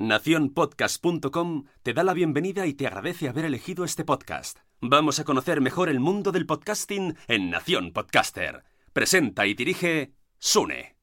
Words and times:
Naciónpodcast.com 0.00 1.64
te 1.82 1.92
da 1.92 2.04
la 2.04 2.12
bienvenida 2.12 2.68
y 2.68 2.74
te 2.74 2.86
agradece 2.86 3.28
haber 3.28 3.46
elegido 3.46 3.84
este 3.84 4.04
podcast. 4.04 4.58
Vamos 4.80 5.18
a 5.18 5.24
conocer 5.24 5.60
mejor 5.60 5.88
el 5.88 5.98
mundo 5.98 6.30
del 6.30 6.46
podcasting 6.46 7.16
en 7.26 7.50
Nación 7.50 7.92
Podcaster. 7.92 8.62
Presenta 8.92 9.44
y 9.46 9.54
dirige 9.54 10.12
Sune. 10.38 10.94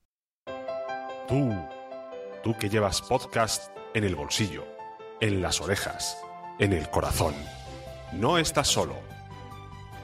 Tú, 1.28 1.54
tú 2.42 2.56
que 2.58 2.70
llevas 2.70 3.02
podcast 3.02 3.70
en 3.94 4.06
el 4.06 4.16
bolsillo, 4.16 4.64
en 5.20 5.42
las 5.42 5.60
orejas, 5.60 6.18
en 6.58 6.72
el 6.72 6.90
corazón. 6.90 7.34
No 8.14 8.38
estás 8.38 8.70
solo. 8.70 8.96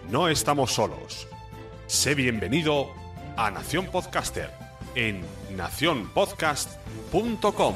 No 0.10 0.28
estamos 0.28 0.74
solos. 0.74 1.30
Sé 1.88 2.14
bienvenido 2.14 2.90
a 3.38 3.52
Nación 3.52 3.86
Podcaster 3.86 4.52
en 4.96 5.22
nacionpodcast.com. 5.56 7.76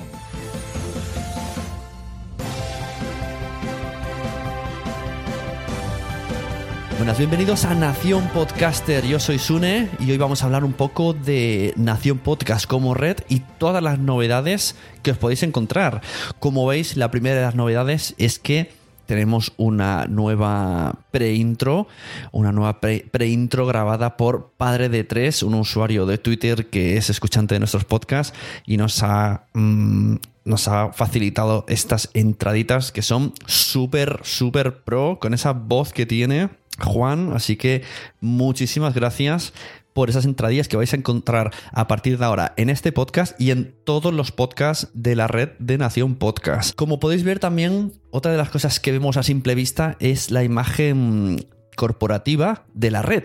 Buenas, 6.98 7.18
bienvenidos 7.18 7.66
a 7.66 7.76
Nación 7.76 8.30
Podcaster. 8.34 9.06
Yo 9.06 9.20
soy 9.20 9.38
Sune 9.38 9.90
y 10.00 10.12
hoy 10.12 10.18
vamos 10.18 10.42
a 10.42 10.46
hablar 10.46 10.64
un 10.64 10.72
poco 10.72 11.12
de 11.12 11.74
Nación 11.76 12.20
Podcast 12.20 12.68
como 12.68 12.94
red 12.94 13.18
y 13.28 13.42
todas 13.42 13.84
las 13.84 14.00
novedades 14.00 14.78
que 15.04 15.12
os 15.12 15.18
podéis 15.18 15.44
encontrar. 15.44 16.02
Como 16.40 16.66
veis, 16.66 16.96
la 16.96 17.12
primera 17.12 17.36
de 17.36 17.42
las 17.42 17.56
novedades 17.56 18.16
es 18.18 18.40
que 18.40 18.72
tenemos 19.08 19.52
una 19.58 20.06
nueva 20.08 21.00
pre-intro, 21.12 21.88
una 22.32 22.54
nueva 22.54 22.80
pre-intro 22.80 23.66
grabada 23.66 24.16
por 24.16 24.54
Padre 24.56 24.88
de 24.88 25.04
Tres, 25.04 25.44
un 25.44 25.56
usuario 25.56 26.06
de 26.06 26.18
Twitter 26.18 26.68
que 26.68 26.96
es 26.96 27.10
escuchante 27.10 27.56
de 27.56 27.60
nuestros 27.60 27.84
podcasts 27.84 28.38
y 28.66 28.78
nos 28.78 29.04
ha, 29.04 29.48
mm, 29.54 30.16
nos 30.46 30.68
ha 30.70 30.94
facilitado 30.94 31.66
estas 31.68 32.10
entraditas 32.14 32.94
que 32.94 33.02
son 33.02 33.34
súper, 33.48 34.22
súper 34.24 34.84
pro, 34.84 35.20
con 35.20 35.34
esa 35.34 35.52
voz 35.52 35.92
que 35.92 36.06
tiene 36.06 36.50
Juan. 36.80 37.32
Así 37.34 37.56
que 37.56 37.84
muchísimas 38.20 38.94
gracias 38.94 39.54
por 39.94 40.10
esas 40.10 40.26
entradillas 40.26 40.68
que 40.68 40.76
vais 40.76 40.92
a 40.92 40.98
encontrar 40.98 41.52
a 41.72 41.88
partir 41.88 42.18
de 42.18 42.26
ahora 42.26 42.54
en 42.58 42.70
este 42.70 42.92
podcast 42.92 43.40
y 43.40 43.52
en 43.52 43.74
todos 43.86 44.14
los 44.14 44.34
podcasts 44.34 44.90
de 44.94 45.16
la 45.16 45.28
red 45.28 45.52
de 45.60 45.78
Nación 45.78 46.16
Podcast. 46.16 46.76
Como 46.76 47.00
podéis 47.00 47.24
ver 47.24 47.40
también, 47.40 47.94
otra 48.12 48.34
de 48.34 48.38
las 48.38 48.50
cosas 48.50 48.82
que 48.82 48.92
vemos 48.92 49.16
a 49.16 49.24
simple 49.24 49.56
vista 49.56 49.96
es 50.02 50.32
la 50.32 50.44
imagen 50.44 51.48
corporativa 51.78 52.66
de 52.74 52.92
la 52.92 53.04
red. 53.04 53.24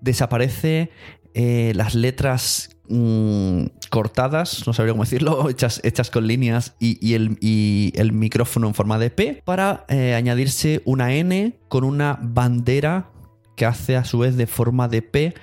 Desaparece 0.00 0.90
eh, 1.34 1.72
las 1.74 1.94
letras 1.94 2.76
mm, 2.88 3.64
cortadas, 3.90 4.66
no 4.66 4.72
sabría 4.72 4.92
cómo 4.92 5.04
decirlo, 5.04 5.48
hechas, 5.50 5.80
hechas 5.84 6.10
con 6.10 6.26
líneas 6.26 6.74
y, 6.78 7.14
el, 7.14 8.12
micrófono 8.12 8.68
en 8.68 8.74
forma 8.74 8.98
de 8.98 9.10
P, 9.10 9.42
para 9.44 9.84
eh, 9.88 10.14
añadirse 10.14 10.82
una 10.84 11.14
N 11.14 11.58
con 11.68 11.84
una 11.84 12.18
bandera 12.22 13.10
que 13.56 13.66
hace 13.66 13.96
a 13.96 14.04
su 14.04 14.18
vez 14.18 14.36
de 14.36 14.46
forma 14.46 14.88
de 14.88 15.02
P 15.02 15.34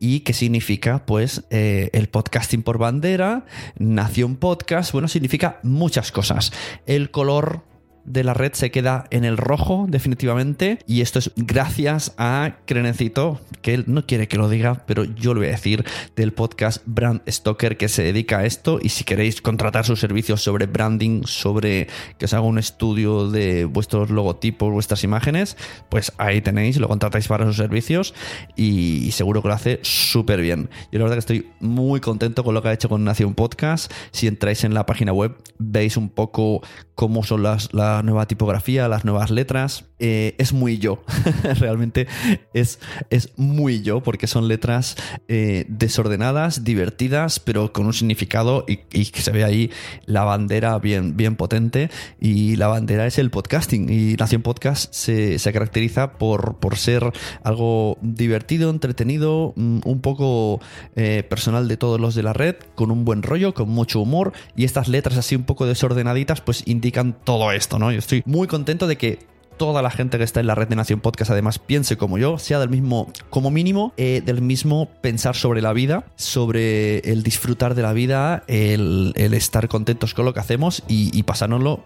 y 0.00 0.20
qué 0.20 0.32
significa 0.32 1.04
pues 1.04 1.44
eh, 1.50 1.90
el 1.92 2.08
podcasting 2.08 2.62
por 2.62 2.78
bandera, 2.78 3.46
Nación 3.78 4.36
Podcast, 4.36 4.92
bueno, 4.92 5.08
significa 5.08 5.60
muchas 5.62 6.12
cosas. 6.12 6.52
El 6.86 7.10
color 7.10 7.62
de 8.04 8.24
la 8.24 8.34
red 8.34 8.52
se 8.54 8.70
queda 8.70 9.06
en 9.10 9.24
el 9.24 9.36
rojo 9.36 9.86
definitivamente 9.88 10.78
y 10.86 11.00
esto 11.00 11.18
es 11.18 11.32
gracias 11.36 12.14
a 12.18 12.56
Crenecito, 12.66 13.40
que 13.62 13.74
él 13.74 13.84
no 13.86 14.06
quiere 14.06 14.28
que 14.28 14.36
lo 14.36 14.48
diga, 14.48 14.84
pero 14.86 15.04
yo 15.04 15.34
lo 15.34 15.40
voy 15.40 15.48
a 15.48 15.52
decir, 15.52 15.84
del 16.16 16.32
podcast 16.32 16.82
Brand 16.86 17.20
Stoker 17.28 17.76
que 17.76 17.88
se 17.88 18.02
dedica 18.02 18.38
a 18.38 18.44
esto 18.46 18.78
y 18.82 18.90
si 18.90 19.04
queréis 19.04 19.42
contratar 19.42 19.84
sus 19.84 20.00
servicios 20.00 20.42
sobre 20.42 20.66
branding, 20.66 21.22
sobre 21.24 21.88
que 22.18 22.24
os 22.24 22.32
haga 22.32 22.42
un 22.42 22.58
estudio 22.58 23.30
de 23.30 23.64
vuestros 23.64 24.10
logotipos, 24.10 24.72
vuestras 24.72 25.04
imágenes, 25.04 25.56
pues 25.88 26.12
ahí 26.18 26.40
tenéis, 26.40 26.78
lo 26.78 26.88
contratáis 26.88 27.28
para 27.28 27.46
sus 27.46 27.56
servicios 27.56 28.14
y, 28.56 29.10
seguro 29.12 29.42
que 29.42 29.48
lo 29.48 29.54
hace 29.54 29.80
súper 29.82 30.40
bien. 30.40 30.70
Yo 30.92 30.98
la 30.98 31.04
verdad 31.04 31.16
que 31.16 31.20
estoy 31.20 31.50
muy 31.60 32.00
contento 32.00 32.44
con 32.44 32.54
lo 32.54 32.62
que 32.62 32.68
ha 32.68 32.72
hecho 32.72 32.88
con 32.88 33.04
Nación 33.04 33.34
Podcast. 33.34 33.92
Si 34.12 34.26
entráis 34.26 34.64
en 34.64 34.74
la 34.74 34.86
página 34.86 35.12
web 35.12 35.36
veis 35.58 35.96
un 35.96 36.08
poco 36.08 36.62
cómo 36.94 37.22
son 37.24 37.42
las 37.42 37.72
nueva 38.02 38.26
tipografía, 38.26 38.88
las 38.88 39.04
nuevas 39.04 39.30
letras. 39.30 39.84
Eh, 39.98 40.36
es 40.38 40.52
muy 40.52 40.78
yo, 40.78 41.02
realmente 41.58 42.06
es, 42.54 42.78
es 43.10 43.30
muy 43.36 43.82
yo, 43.82 44.02
porque 44.02 44.26
son 44.26 44.46
letras 44.46 44.96
eh, 45.26 45.64
desordenadas, 45.68 46.62
divertidas, 46.62 47.40
pero 47.40 47.72
con 47.72 47.86
un 47.86 47.92
significado 47.92 48.64
y, 48.68 48.76
que 48.76 49.20
se 49.20 49.32
ve 49.32 49.44
ahí 49.44 49.70
la 50.06 50.24
bandera 50.24 50.78
bien, 50.78 51.16
bien 51.16 51.36
potente. 51.36 51.90
Y 52.20 52.56
la 52.56 52.68
bandera 52.68 53.06
es 53.06 53.18
el 53.18 53.30
podcasting. 53.30 53.88
Y 53.90 54.14
Nación 54.14 54.42
Podcast 54.42 54.92
se, 54.92 55.38
caracteriza 55.52 56.12
por, 56.12 56.56
por 56.56 56.76
ser 56.76 57.12
algo 57.42 57.98
divertido, 58.02 58.70
entretenido, 58.70 59.54
mm, 59.56 59.80
un 59.84 60.00
poco 60.00 60.60
eh, 60.94 61.24
personal 61.28 61.68
de 61.68 61.76
todos 61.76 62.00
los 62.00 62.14
de 62.14 62.22
la 62.22 62.32
red, 62.32 62.56
con 62.74 62.90
un 62.90 63.04
buen 63.04 63.22
rollo, 63.22 63.54
con 63.54 63.68
mucho 63.68 64.00
humor. 64.00 64.32
Y 64.56 64.64
estas 64.64 64.88
letras 64.88 65.16
así 65.16 65.34
un 65.34 65.44
poco 65.44 65.66
desordenaditas, 65.66 66.40
pues 66.40 66.62
indican 66.66 67.16
todo 67.24 67.52
esto, 67.52 67.77
¿no? 67.78 67.92
Yo 67.92 67.98
estoy 67.98 68.22
muy 68.26 68.46
contento 68.48 68.86
de 68.86 68.96
que 68.96 69.18
toda 69.58 69.82
la 69.82 69.90
gente 69.90 70.16
que 70.16 70.24
está 70.24 70.40
en 70.40 70.46
la 70.46 70.54
red 70.54 70.68
de 70.68 70.76
Nación 70.76 71.00
Podcast 71.00 71.32
además 71.32 71.58
piense 71.58 71.98
como 71.98 72.16
yo, 72.16 72.38
sea 72.38 72.58
del 72.60 72.70
mismo, 72.70 73.12
como 73.28 73.50
mínimo, 73.50 73.92
eh, 73.96 74.22
del 74.24 74.40
mismo 74.40 74.88
pensar 75.02 75.36
sobre 75.36 75.60
la 75.60 75.74
vida, 75.74 76.06
sobre 76.16 77.00
el 77.00 77.22
disfrutar 77.22 77.74
de 77.74 77.82
la 77.82 77.92
vida, 77.92 78.44
el, 78.46 79.12
estar 79.16 79.68
contentos 79.68 80.14
con 80.14 80.24
lo 80.24 80.32
que 80.32 80.40
hacemos 80.40 80.82
y, 80.88 81.10
y, 81.16 81.24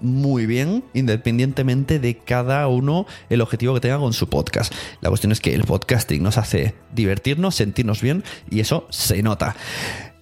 muy 0.01 0.47
bien, 0.47 0.85
independientemente 0.95 1.99
de 1.99 2.19
cada 2.19 2.69
uno 2.69 3.07
el 3.31 3.41
objetivo 3.41 3.75
que 3.75 3.81
tenga 3.81 3.99
con 3.99 4.13
su 4.13 4.29
podcast. 4.29 4.73
La 5.01 5.09
cuestión 5.09 5.33
es 5.33 5.41
que 5.41 5.55
el 5.55 5.65
podcasting 5.65 6.23
nos 6.23 6.39
hace 6.39 6.75
divertirnos, 6.95 7.55
sentirnos 7.55 8.03
bien 8.03 8.23
y 8.51 8.61
eso 8.61 8.87
se 8.91 9.23
nota. 9.23 9.57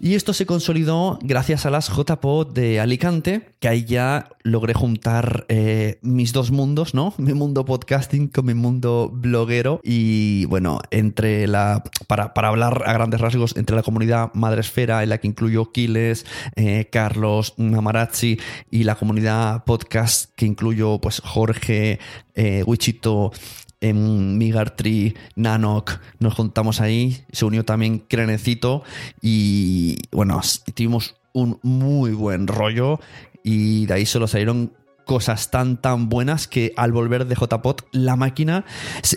Y 0.02 0.14
esto 0.14 0.32
se 0.32 0.46
consolidó 0.46 1.18
gracias 1.20 1.66
a 1.66 1.70
las 1.70 1.90
JPO 1.90 2.46
de 2.46 2.80
Alicante, 2.80 3.50
que 3.60 3.68
ahí 3.68 3.84
ya 3.84 4.30
logré 4.42 4.72
juntar 4.72 5.44
eh, 5.50 5.98
mis 6.00 6.32
dos 6.32 6.50
mundos, 6.50 6.94
¿no? 6.94 7.12
Mi 7.18 7.34
mundo 7.34 7.66
podcasting 7.66 8.28
con 8.28 8.46
mi 8.46 8.54
mundo 8.54 9.10
bloguero. 9.12 9.78
Y 9.84 10.46
bueno, 10.46 10.80
entre 10.90 11.46
la. 11.46 11.84
Para, 12.08 12.32
hablar 12.34 12.82
a 12.86 12.94
grandes 12.94 13.20
rasgos, 13.20 13.54
entre 13.58 13.76
la 13.76 13.82
comunidad 13.82 14.32
Madresfera, 14.32 15.02
en 15.02 15.10
la 15.10 15.18
que 15.18 15.28
incluyo 15.28 15.70
Kiles, 15.70 16.24
eh, 16.56 16.88
Carlos, 16.90 17.52
Namarazzi, 17.58 18.40
y 18.70 18.84
la 18.84 18.94
comunidad 18.94 19.64
podcast, 19.64 20.32
que 20.34 20.46
incluyo 20.46 20.98
pues 20.98 21.20
Jorge, 21.22 21.98
eh, 22.34 22.62
Wichito 22.66 23.32
en 23.80 24.38
Migartree, 24.38 25.14
Nanok, 25.36 25.92
nos 26.18 26.34
juntamos 26.34 26.80
ahí, 26.80 27.24
se 27.32 27.44
unió 27.44 27.64
también 27.64 27.98
Crenecito 27.98 28.82
y 29.22 29.98
bueno, 30.12 30.40
tuvimos 30.74 31.16
un 31.32 31.58
muy 31.62 32.12
buen 32.12 32.46
rollo 32.46 33.00
y 33.42 33.86
de 33.86 33.94
ahí 33.94 34.06
solo 34.06 34.26
salieron 34.26 34.72
cosas 35.10 35.50
tan 35.50 35.80
tan 35.80 36.08
buenas 36.08 36.46
que 36.46 36.72
al 36.76 36.92
volver 36.92 37.26
de 37.26 37.34
JPOT 37.34 37.82
la 37.90 38.14
máquina 38.14 38.64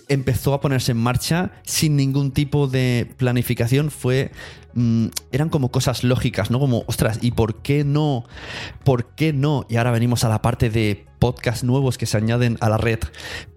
empezó 0.07 0.55
a 0.55 0.59
ponerse 0.59 0.93
en 0.93 0.97
marcha 0.97 1.51
sin 1.63 1.95
ningún 1.95 2.31
tipo 2.31 2.67
de 2.67 3.13
planificación, 3.17 3.91
fue 3.91 4.31
mm, 4.73 5.07
eran 5.31 5.49
como 5.49 5.69
cosas 5.69 6.03
lógicas, 6.03 6.49
¿no? 6.49 6.59
Como, 6.59 6.83
ostras, 6.87 7.19
¿y 7.21 7.31
por 7.31 7.61
qué 7.61 7.83
no? 7.83 8.23
¿Por 8.83 9.13
qué 9.13 9.33
no? 9.33 9.67
Y 9.69 9.75
ahora 9.75 9.91
venimos 9.91 10.23
a 10.23 10.29
la 10.29 10.41
parte 10.41 10.71
de 10.71 11.05
podcasts 11.23 11.63
nuevos 11.63 11.97
que 11.97 12.05
se 12.05 12.17
añaden 12.17 12.57
a 12.59 12.67
la 12.67 12.75
red. 12.75 12.99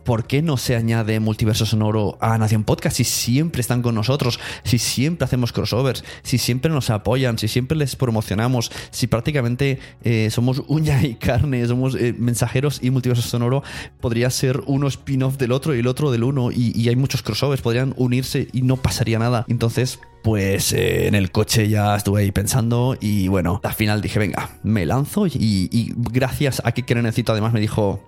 ¿Por 0.04 0.28
qué 0.28 0.40
no 0.40 0.56
se 0.56 0.76
añade 0.76 1.18
Multiverso 1.18 1.66
Sonoro 1.66 2.16
a 2.20 2.38
Nación 2.38 2.62
Podcast 2.62 2.96
si 2.96 3.02
siempre 3.02 3.60
están 3.60 3.82
con 3.82 3.96
nosotros, 3.96 4.38
si 4.62 4.78
siempre 4.78 5.24
hacemos 5.24 5.50
crossovers, 5.50 6.04
si 6.22 6.38
siempre 6.38 6.70
nos 6.70 6.90
apoyan, 6.90 7.38
si 7.38 7.48
siempre 7.48 7.76
les 7.76 7.96
promocionamos, 7.96 8.70
si 8.92 9.08
prácticamente 9.08 9.80
eh, 10.04 10.28
somos 10.30 10.62
uña 10.68 11.02
y 11.02 11.16
carne, 11.16 11.66
somos 11.66 11.96
eh, 11.96 12.14
mensajeros 12.16 12.78
y 12.84 12.90
Multiverso 12.90 13.22
Sonoro 13.22 13.64
podría 13.98 14.30
ser 14.30 14.62
uno 14.66 14.86
spin-off 14.86 15.36
del 15.36 15.50
otro 15.50 15.74
y 15.74 15.80
el 15.80 15.88
otro 15.88 16.12
del 16.12 16.22
uno 16.22 16.52
y, 16.52 16.88
hay 16.88 16.94
muchos 16.94 17.24
crossovers, 17.24 17.62
podrían 17.62 17.94
unirse 17.96 18.46
y 18.52 18.62
no 18.62 18.76
pasaría 18.76 19.18
nada. 19.18 19.44
Entonces, 19.48 19.98
pues 20.26 20.72
eh, 20.72 21.06
en 21.06 21.14
el 21.14 21.30
coche 21.30 21.68
ya 21.68 21.94
estuve 21.94 22.22
ahí 22.22 22.32
pensando 22.32 22.96
y 23.00 23.28
bueno, 23.28 23.60
al 23.62 23.74
final 23.74 24.02
dije, 24.02 24.18
venga, 24.18 24.58
me 24.64 24.84
lanzo 24.84 25.28
y, 25.28 25.94
gracias 25.96 26.60
a 26.64 26.72
que 26.72 26.94
necesito 26.96 27.30
además 27.30 27.52
me 27.52 27.60
dijo, 27.60 28.02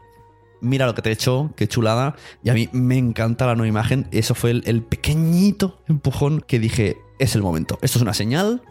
mira 0.60 0.86
lo 0.86 0.96
que 0.96 1.02
te 1.02 1.10
he 1.10 1.12
hecho, 1.12 1.52
qué 1.54 1.68
chulada. 1.68 2.16
Y 2.42 2.50
a 2.50 2.54
mí 2.54 2.68
me 2.72 2.98
encanta 2.98 3.46
la 3.46 3.54
nueva 3.54 3.68
imagen. 3.68 4.08
Eso 4.10 4.34
fue 4.34 4.50
el, 4.50 4.82
pequeñito 4.82 5.80
empujón 5.86 6.40
que 6.40 6.58
dije, 6.58 6.96
es 7.20 7.36
el 7.36 7.42
momento. 7.42 7.78
Esto 7.82 7.98
es 7.98 8.02
una 8.02 8.14
señal. 8.14 8.62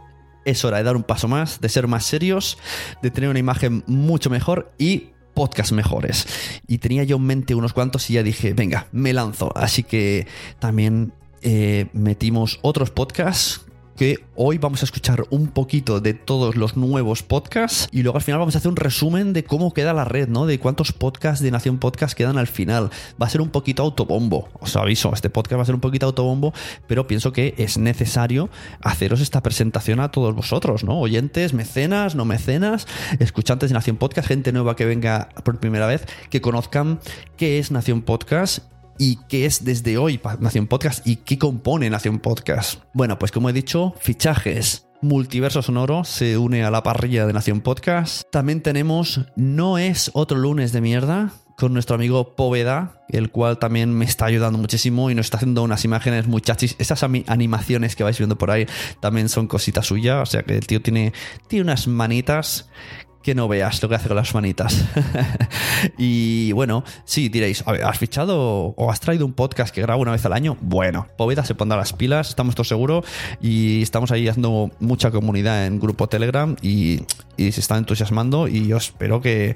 Es 0.43 0.65
hora 0.65 0.79
de 0.79 0.83
dar 0.83 0.97
un 0.97 1.03
paso 1.03 1.29
más, 1.29 1.61
de 1.61 1.69
ser 1.69 1.87
más 1.87 2.03
serios, 2.03 2.57
de 3.01 3.11
tener 3.11 3.29
una 3.29 3.39
imagen 3.39 3.81
mucho 3.87 4.29
mejor 4.29 4.73
y 4.77 5.11
podcast 5.33 5.71
mejores. 5.71 6.27
Y 6.67 6.79
tenía 6.79 7.05
yo 7.05 7.15
en 7.15 7.23
mente 7.23 7.55
unos 7.55 7.71
cuantos 7.71 8.09
y 8.09 8.15
ya 8.15 8.23
dije, 8.23 8.51
venga, 8.51 8.87
me 8.91 9.13
lanzo. 9.13 9.53
Así 9.55 9.83
que 9.83 10.27
también 10.59 11.13
eh, 11.41 11.87
metimos 11.93 12.59
otros 12.61 12.91
podcasts 12.91 13.67
que 13.97 14.19
hoy 14.35 14.59
vamos 14.59 14.83
a 14.83 14.85
escuchar 14.85 15.25
un 15.31 15.47
poquito 15.47 15.99
de 15.99 16.13
todos 16.13 16.55
los 16.55 16.77
nuevos 16.77 17.23
podcasts 17.23 17.89
y 17.91 18.03
luego 18.03 18.17
al 18.17 18.23
final 18.23 18.39
vamos 18.39 18.53
a 18.53 18.59
hacer 18.59 18.69
un 18.69 18.75
resumen 18.75 19.33
de 19.33 19.43
cómo 19.43 19.73
queda 19.73 19.91
la 19.91 20.05
red, 20.05 20.27
¿no? 20.29 20.45
De 20.45 20.59
cuántos 20.59 20.93
podcasts 20.93 21.43
de 21.43 21.49
Nación 21.49 21.79
Podcast 21.79 22.15
quedan 22.15 22.37
al 22.37 22.45
final. 22.45 22.91
Va 23.19 23.25
a 23.25 23.29
ser 23.29 23.41
un 23.41 23.49
poquito 23.49 23.81
autobombo, 23.81 24.49
os 24.59 24.75
aviso, 24.75 25.11
este 25.13 25.31
podcast 25.31 25.57
va 25.57 25.63
a 25.63 25.65
ser 25.65 25.75
un 25.75 25.81
poquito 25.81 26.05
autobombo, 26.05 26.53
pero 26.85 27.07
pienso 27.07 27.33
que 27.33 27.55
es 27.57 27.79
necesario 27.79 28.49
haceros 28.81 29.19
esta 29.19 29.41
presentación 29.41 29.99
a 29.99 30.11
todos 30.11 30.35
vosotros, 30.35 30.83
¿no? 30.83 30.99
Oyentes, 30.99 31.53
mecenas, 31.53 32.13
no 32.13 32.23
mecenas, 32.23 32.87
escuchantes 33.17 33.71
de 33.71 33.73
Nación 33.73 33.97
Podcast, 33.97 34.27
gente 34.27 34.51
nueva 34.51 34.75
que 34.75 34.85
venga 34.85 35.29
por 35.43 35.59
primera 35.59 35.87
vez, 35.87 36.05
que 36.29 36.39
conozcan 36.39 36.99
qué 37.35 37.57
es 37.57 37.71
Nación 37.71 38.03
Podcast 38.03 38.59
y 38.97 39.17
qué 39.27 39.45
es 39.45 39.63
desde 39.63 39.97
hoy 39.97 40.19
Nación 40.39 40.67
Podcast 40.67 41.05
y 41.05 41.17
qué 41.17 41.37
compone 41.37 41.89
Nación 41.89 42.19
Podcast. 42.19 42.81
Bueno, 42.93 43.19
pues 43.19 43.31
como 43.31 43.49
he 43.49 43.53
dicho, 43.53 43.93
fichajes. 43.99 44.87
Multiverso 45.01 45.61
Sonoro 45.61 46.03
se 46.03 46.37
une 46.37 46.63
a 46.63 46.71
la 46.71 46.81
parrilla 46.83 47.27
de 47.27 47.33
Nación 47.33 47.61
Podcast. 47.61 48.23
También 48.31 48.61
tenemos 48.61 49.21
No 49.35 49.77
es 49.77 50.09
otro 50.13 50.37
lunes 50.37 50.71
de 50.71 50.81
mierda 50.81 51.31
con 51.57 51.73
nuestro 51.73 51.95
amigo 51.95 52.35
Poveda, 52.35 53.03
el 53.09 53.31
cual 53.31 53.57
también 53.57 53.91
me 53.91 54.05
está 54.05 54.25
ayudando 54.25 54.59
muchísimo 54.59 55.09
y 55.09 55.15
nos 55.15 55.25
está 55.25 55.37
haciendo 55.37 55.63
unas 55.63 55.83
imágenes 55.85 56.27
muy 56.27 56.41
chachis. 56.41 56.75
Esas 56.77 57.03
animaciones 57.03 57.95
que 57.95 58.03
vais 58.03 58.17
viendo 58.17 58.37
por 58.37 58.51
ahí 58.51 58.67
también 58.99 59.27
son 59.27 59.47
cositas 59.47 59.87
suyas. 59.87 60.21
O 60.21 60.31
sea 60.31 60.43
que 60.43 60.55
el 60.55 60.67
tío 60.67 60.81
tiene, 60.81 61.13
tiene 61.47 61.63
unas 61.63 61.87
manitas 61.87 62.69
que 63.21 63.35
no 63.35 63.47
veas 63.47 63.81
lo 63.81 63.89
que 63.89 63.95
hace 63.95 64.07
con 64.07 64.17
las 64.17 64.33
manitas. 64.33 64.85
y 65.97 66.51
bueno, 66.53 66.83
sí, 67.05 67.29
diréis, 67.29 67.63
¿has 67.67 67.97
fichado 67.97 68.73
o 68.77 68.91
has 68.91 68.99
traído 68.99 69.25
un 69.25 69.33
podcast 69.33 69.73
que 69.73 69.81
grabo 69.81 70.01
una 70.01 70.11
vez 70.11 70.25
al 70.25 70.33
año? 70.33 70.57
Bueno, 70.61 71.07
Poveda 71.17 71.43
se 71.43 71.55
pondrá 71.55 71.77
las 71.77 71.93
pilas, 71.93 72.29
estamos 72.29 72.55
todos 72.55 72.67
seguros 72.67 73.05
y 73.41 73.81
estamos 73.81 74.11
ahí 74.11 74.27
haciendo 74.27 74.71
mucha 74.79 75.11
comunidad 75.11 75.65
en 75.65 75.79
grupo 75.79 76.07
Telegram 76.07 76.55
y, 76.61 77.01
se 77.37 77.59
está 77.59 77.77
entusiasmando 77.77 78.47
y 78.47 78.67
yo 78.67 78.77
espero 78.77 79.21
que, 79.21 79.55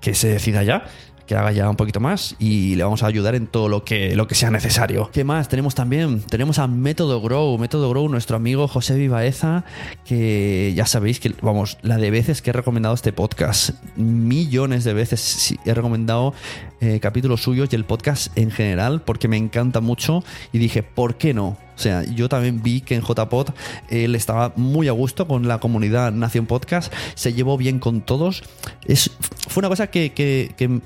que 0.00 0.14
se 0.14 0.28
decida 0.28 0.62
ya 0.62 0.84
que 1.26 1.34
haga 1.34 1.52
ya 1.52 1.68
un 1.68 1.76
poquito 1.76 2.00
más 2.00 2.36
y 2.38 2.74
le 2.74 2.84
vamos 2.84 3.02
a 3.02 3.06
ayudar 3.06 3.34
en 3.34 3.46
todo 3.46 3.68
lo 3.68 3.84
que, 3.84 4.14
lo 4.16 4.26
que 4.26 4.34
sea 4.34 4.50
necesario. 4.50 5.10
¿Qué 5.12 5.24
más? 5.24 5.48
Tenemos 5.48 5.74
también, 5.74 6.20
tenemos 6.20 6.58
a 6.58 6.66
Método 6.66 7.20
Grow, 7.20 7.56
Método 7.58 7.88
Grow, 7.90 8.08
nuestro 8.08 8.36
amigo 8.36 8.68
José 8.68 8.96
Vivaeza, 8.96 9.64
que 10.04 10.72
ya 10.76 10.86
sabéis 10.86 11.20
que, 11.20 11.34
vamos, 11.40 11.78
la 11.82 11.98
de 11.98 12.10
veces 12.10 12.42
que 12.42 12.50
he 12.50 12.52
recomendado 12.52 12.94
este 12.94 13.12
podcast, 13.12 13.70
millones 13.96 14.84
de 14.84 14.92
veces 14.92 15.54
he 15.64 15.74
recomendado 15.74 16.34
eh, 16.80 17.00
capítulos 17.00 17.42
suyos 17.42 17.68
y 17.72 17.76
el 17.76 17.84
podcast 17.84 18.36
en 18.36 18.50
general, 18.50 19.02
porque 19.02 19.28
me 19.28 19.36
encanta 19.36 19.80
mucho 19.80 20.22
y 20.52 20.58
dije, 20.58 20.82
¿por 20.82 21.16
qué 21.16 21.34
no? 21.34 21.56
O 21.76 21.78
sea, 21.78 22.04
yo 22.04 22.28
también 22.28 22.62
vi 22.62 22.80
que 22.80 22.94
en 22.94 23.02
JPod 23.02 23.50
él 23.88 24.14
estaba 24.14 24.52
muy 24.56 24.88
a 24.88 24.92
gusto 24.92 25.26
con 25.26 25.48
la 25.48 25.58
comunidad 25.58 26.12
Nación 26.12 26.46
Podcast, 26.46 26.92
se 27.14 27.32
llevó 27.32 27.56
bien 27.56 27.78
con 27.78 28.00
todos. 28.00 28.42
Es, 28.86 29.10
fue 29.48 29.60
una 29.60 29.68
cosa 29.68 29.88
que, 29.88 30.12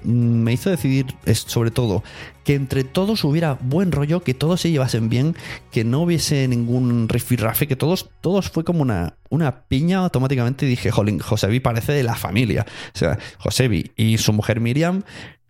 me 0.05 0.53
hizo 0.53 0.71
decidir, 0.71 1.07
sobre 1.33 1.71
todo, 1.71 2.03
que 2.45 2.55
entre 2.55 2.85
todos 2.85 3.25
hubiera 3.25 3.59
buen 3.61 3.93
rollo, 3.93 4.23
que 4.23 4.35
todos 4.35 4.63
se 4.63 4.71
llevasen 4.71 5.09
bien, 5.09 5.37
que 5.71 5.85
no 5.85 6.01
hubiese 6.03 6.49
ningún 6.49 7.09
rifirrafe, 7.09 7.69
que 7.69 7.77
todos, 7.77 8.09
todos 8.21 8.49
fue 8.49 8.65
como 8.65 8.83
una, 8.83 9.17
una 9.29 9.65
piña 9.65 9.99
automáticamente. 9.99 10.65
Dije, 10.65 10.91
jolín, 10.91 11.19
Josebi 11.19 11.61
parece 11.61 11.93
de 11.93 12.03
la 12.03 12.15
familia. 12.15 12.67
O 12.95 12.99
sea, 12.99 13.19
Josebi 13.39 13.93
y 13.97 14.19
su 14.19 14.33
mujer 14.33 14.61
Miriam 14.61 15.03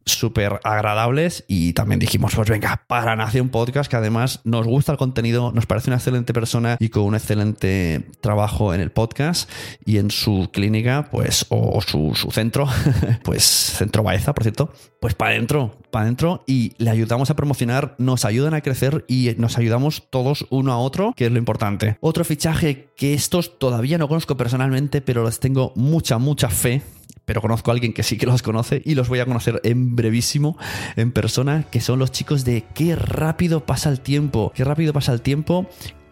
súper 0.08 0.60
agradables 0.64 1.44
y 1.49 1.72
también 1.72 1.99
dijimos, 1.99 2.34
pues 2.34 2.49
venga, 2.49 2.84
para 2.87 3.16
Nación 3.16 3.49
Podcast, 3.49 3.90
que 3.90 3.96
además 3.96 4.40
nos 4.44 4.66
gusta 4.66 4.93
el 4.93 4.99
contenido, 4.99 5.52
nos 5.52 5.66
parece 5.66 5.90
una 5.90 5.96
excelente 5.96 6.32
persona 6.32 6.76
y 6.81 6.88
con 6.88 7.05
un 7.05 7.14
excelente 7.14 8.06
trabajo 8.20 8.75
en 8.75 8.81
el 8.81 8.90
podcast 8.90 9.50
y 9.84 9.99
en 9.99 10.10
su 10.10 10.50
clínica, 10.52 11.08
pues, 11.10 11.46
o, 11.49 11.81
su, 11.81 12.14
centro, 12.32 12.66
pues 13.25 13.44
Centro 13.44 14.02
Baeza, 14.02 14.34
por 14.34 14.44
cierto, 14.44 14.72
pues 15.00 15.14
para 15.14 15.32
adentro, 15.32 15.76
para 15.90 16.05
adentro 16.05 16.44
y 16.46 16.72
le 16.78 16.90
ayudamos 16.90 17.31
a 17.31 17.37
promocionar, 17.37 17.94
nos 17.99 18.25
ayudan 18.25 18.55
a 18.55 18.60
crecer 18.60 19.05
y 19.08 19.34
nos 19.38 19.58
ayudamos 19.58 20.05
todos 20.10 20.46
uno 20.50 20.72
a 20.72 20.78
otro, 20.78 21.12
que 21.16 21.26
es 21.26 21.32
lo 21.32 21.38
importante. 21.38 21.96
Otro 22.00 22.25
fichaje 22.25 22.88
que 22.96 23.14
estos 23.14 23.58
todavía 23.58 23.99
no 23.99 24.08
conozco 24.08 24.37
personalmente, 24.37 25.00
pero 25.00 25.25
les 25.25 25.40
tengo 25.40 25.72
mucha, 25.76 26.19
mucha 26.19 26.49
fe 26.49 26.82
pero 27.28 27.42
conozco 27.42 27.70
a 27.70 27.75
alguien 27.75 27.92
que 27.92 28.02
sí 28.02 28.16
que 28.16 28.25
los 28.25 28.40
conoce 28.40 28.80
y 28.86 28.94
los 28.94 29.10
voy 29.10 29.19
a 29.19 29.26
conocer 29.26 29.60
en 29.62 29.94
brevísimo 29.94 30.56
en 30.96 31.12
persona, 31.12 31.66
que 31.70 31.82
son 31.82 31.98
los 31.98 32.10
chicos 32.10 32.42
de 32.42 32.64
Qué 32.75 32.96
rápido 32.96 33.66
pasa 33.66 33.90
el 33.90 34.00
tiempo, 34.00 34.50
qué 34.54 34.64
rápido 34.64 34.94
pasa 34.94 35.12
el 35.12 35.20
tiempo. 35.20 35.69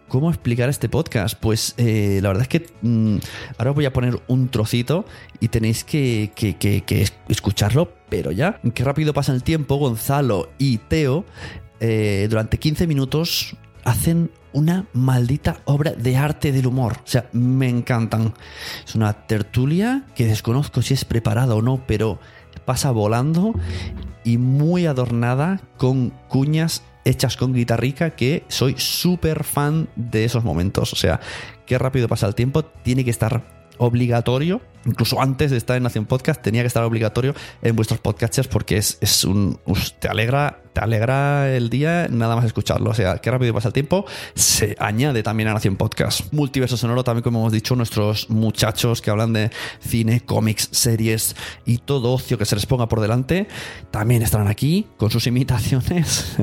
¿Cómo 0.07 0.29
explicar 0.29 0.69
este 0.69 0.89
podcast? 0.89 1.35
Pues 1.39 1.73
eh, 1.77 2.19
la 2.21 2.29
verdad 2.29 2.43
es 2.43 2.47
que 2.47 2.67
mm, 2.83 3.17
ahora 3.57 3.71
os 3.71 3.75
voy 3.75 3.85
a 3.85 3.93
poner 3.93 4.21
un 4.27 4.49
trocito 4.49 5.05
y 5.39 5.47
tenéis 5.47 5.83
que, 5.83 6.31
escucharlo, 7.27 7.91
pero 8.09 8.31
ya. 8.31 8.61
Qué 8.75 8.83
rápido 8.83 9.11
pasa 9.11 9.33
el 9.33 9.41
tiempo, 9.41 9.77
Gonzalo 9.77 10.51
y 10.59 10.77
Teo 10.77 11.25
eh, 11.79 12.27
durante 12.29 12.59
15 12.59 12.85
minutos 12.85 13.57
hacen 13.87 14.31
una 14.51 14.85
maldita 14.91 15.61
obra 15.63 15.91
de 15.91 16.17
arte 16.17 16.51
del 16.51 16.67
humor. 16.67 16.97
O 17.05 17.07
sea, 17.07 17.29
me 17.31 17.69
encantan. 17.69 18.33
Es 18.85 18.95
una 18.95 19.13
tertulia 19.13 20.03
que 20.13 20.27
desconozco 20.27 20.81
si 20.81 20.93
es 20.93 21.05
preparada 21.05 21.55
o 21.55 21.61
no, 21.61 21.81
pero 21.87 22.19
pasa 22.65 22.91
volando 22.91 23.53
y 24.25 24.37
muy 24.37 24.87
adornada 24.87 25.61
con 25.77 26.09
cuñas 26.27 26.83
hechas 27.05 27.37
con 27.37 27.53
guitarrica 27.53 28.09
que 28.09 28.43
soy 28.49 28.75
súper 28.77 29.45
fan 29.45 29.87
de 29.95 30.25
esos 30.25 30.43
momentos. 30.43 30.91
O 30.91 30.97
sea, 30.97 31.21
qué 31.65 31.77
rápido 31.77 32.09
pasa 32.09 32.27
el 32.27 32.35
tiempo. 32.35 32.65
Tiene 32.65 33.05
que 33.05 33.11
estar 33.11 33.56
obligatorio, 33.77 34.61
incluso 34.85 35.21
antes 35.21 35.51
de 35.51 35.57
estar 35.57 35.77
en 35.77 35.83
Nación 35.83 36.05
Podcast, 36.05 36.41
tenía 36.41 36.61
que 36.61 36.67
estar 36.67 36.83
obligatorio 36.83 37.35
en 37.61 37.75
vuestros 37.75 37.99
podcasts 37.99 38.47
porque 38.47 38.77
es, 38.77 38.97
es 39.01 39.23
un. 39.23 39.59
Te 39.99 40.07
alegra, 40.07 40.61
te 40.73 40.81
alegra 40.81 41.55
el 41.55 41.69
día 41.69 42.07
nada 42.09 42.35
más 42.35 42.45
escucharlo. 42.45 42.89
O 42.89 42.93
sea, 42.93 43.17
qué 43.17 43.29
rápido 43.31 43.53
pasa 43.53 43.69
el 43.69 43.73
tiempo. 43.73 44.05
Se 44.35 44.75
añade 44.79 45.23
también 45.23 45.49
a 45.49 45.53
Nación 45.53 45.75
Podcast. 45.75 46.31
Multiverso 46.31 46.77
Sonoro, 46.77 47.03
también, 47.03 47.23
como 47.23 47.39
hemos 47.39 47.53
dicho, 47.53 47.75
nuestros 47.75 48.29
muchachos 48.29 49.01
que 49.01 49.11
hablan 49.11 49.33
de 49.33 49.51
cine, 49.79 50.21
cómics, 50.21 50.69
series 50.71 51.35
y 51.65 51.79
todo 51.79 52.13
ocio 52.13 52.37
que 52.37 52.45
se 52.45 52.55
les 52.55 52.65
ponga 52.65 52.87
por 52.87 53.01
delante, 53.01 53.47
también 53.91 54.21
estarán 54.21 54.47
aquí 54.47 54.87
con 54.97 55.11
sus 55.11 55.27
imitaciones. 55.27 56.37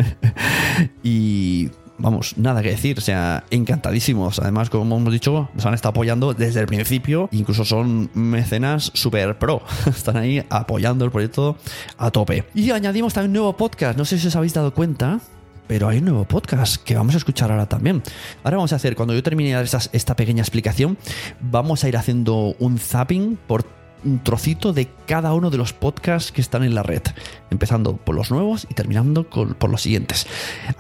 y 1.02 1.70
vamos, 1.98 2.36
nada 2.36 2.62
que 2.62 2.70
decir, 2.70 2.98
o 2.98 3.00
sea, 3.00 3.44
encantadísimos. 3.50 4.38
Además, 4.38 4.70
como 4.70 4.96
hemos 4.96 5.12
dicho, 5.12 5.48
nos 5.54 5.66
han 5.66 5.74
estado 5.74 5.90
apoyando 5.90 6.34
desde 6.34 6.60
el 6.60 6.66
principio, 6.66 7.28
incluso 7.32 7.64
son 7.64 8.10
mecenas 8.14 8.90
super 8.94 9.38
pro, 9.38 9.62
están 9.86 10.16
ahí 10.16 10.44
apoyando 10.50 11.04
el 11.04 11.10
proyecto 11.10 11.56
a 11.98 12.10
tope. 12.10 12.44
Y 12.54 12.70
añadimos 12.70 13.14
también 13.14 13.30
un 13.30 13.34
nuevo 13.34 13.56
podcast, 13.56 13.96
no 13.98 14.04
sé 14.04 14.18
si 14.18 14.28
os 14.28 14.36
habéis 14.36 14.54
dado 14.54 14.74
cuenta, 14.74 15.20
pero 15.66 15.88
hay 15.88 15.98
un 15.98 16.04
nuevo 16.04 16.24
podcast 16.24 16.82
que 16.82 16.94
vamos 16.94 17.14
a 17.14 17.18
escuchar 17.18 17.50
ahora 17.50 17.66
también. 17.66 18.02
Ahora 18.42 18.58
vamos 18.58 18.72
a 18.72 18.76
hacer, 18.76 18.96
cuando 18.96 19.14
yo 19.14 19.22
termine 19.22 19.50
de 19.50 19.56
dar 19.56 19.66
esta 19.92 20.16
pequeña 20.16 20.42
explicación, 20.42 20.98
vamos 21.40 21.84
a 21.84 21.88
ir 21.88 21.96
haciendo 21.96 22.54
un 22.58 22.78
zapping 22.78 23.38
por 23.46 23.64
un 24.04 24.22
trocito 24.22 24.72
de 24.72 24.88
cada 25.06 25.32
uno 25.34 25.50
de 25.50 25.58
los 25.58 25.72
podcasts 25.72 26.32
que 26.32 26.40
están 26.40 26.62
en 26.64 26.74
la 26.74 26.82
red, 26.82 27.02
empezando 27.50 27.96
por 27.96 28.14
los 28.14 28.30
nuevos 28.30 28.66
y 28.70 28.74
terminando 28.74 29.24
por 29.24 29.70
los 29.70 29.82
siguientes. 29.82 30.26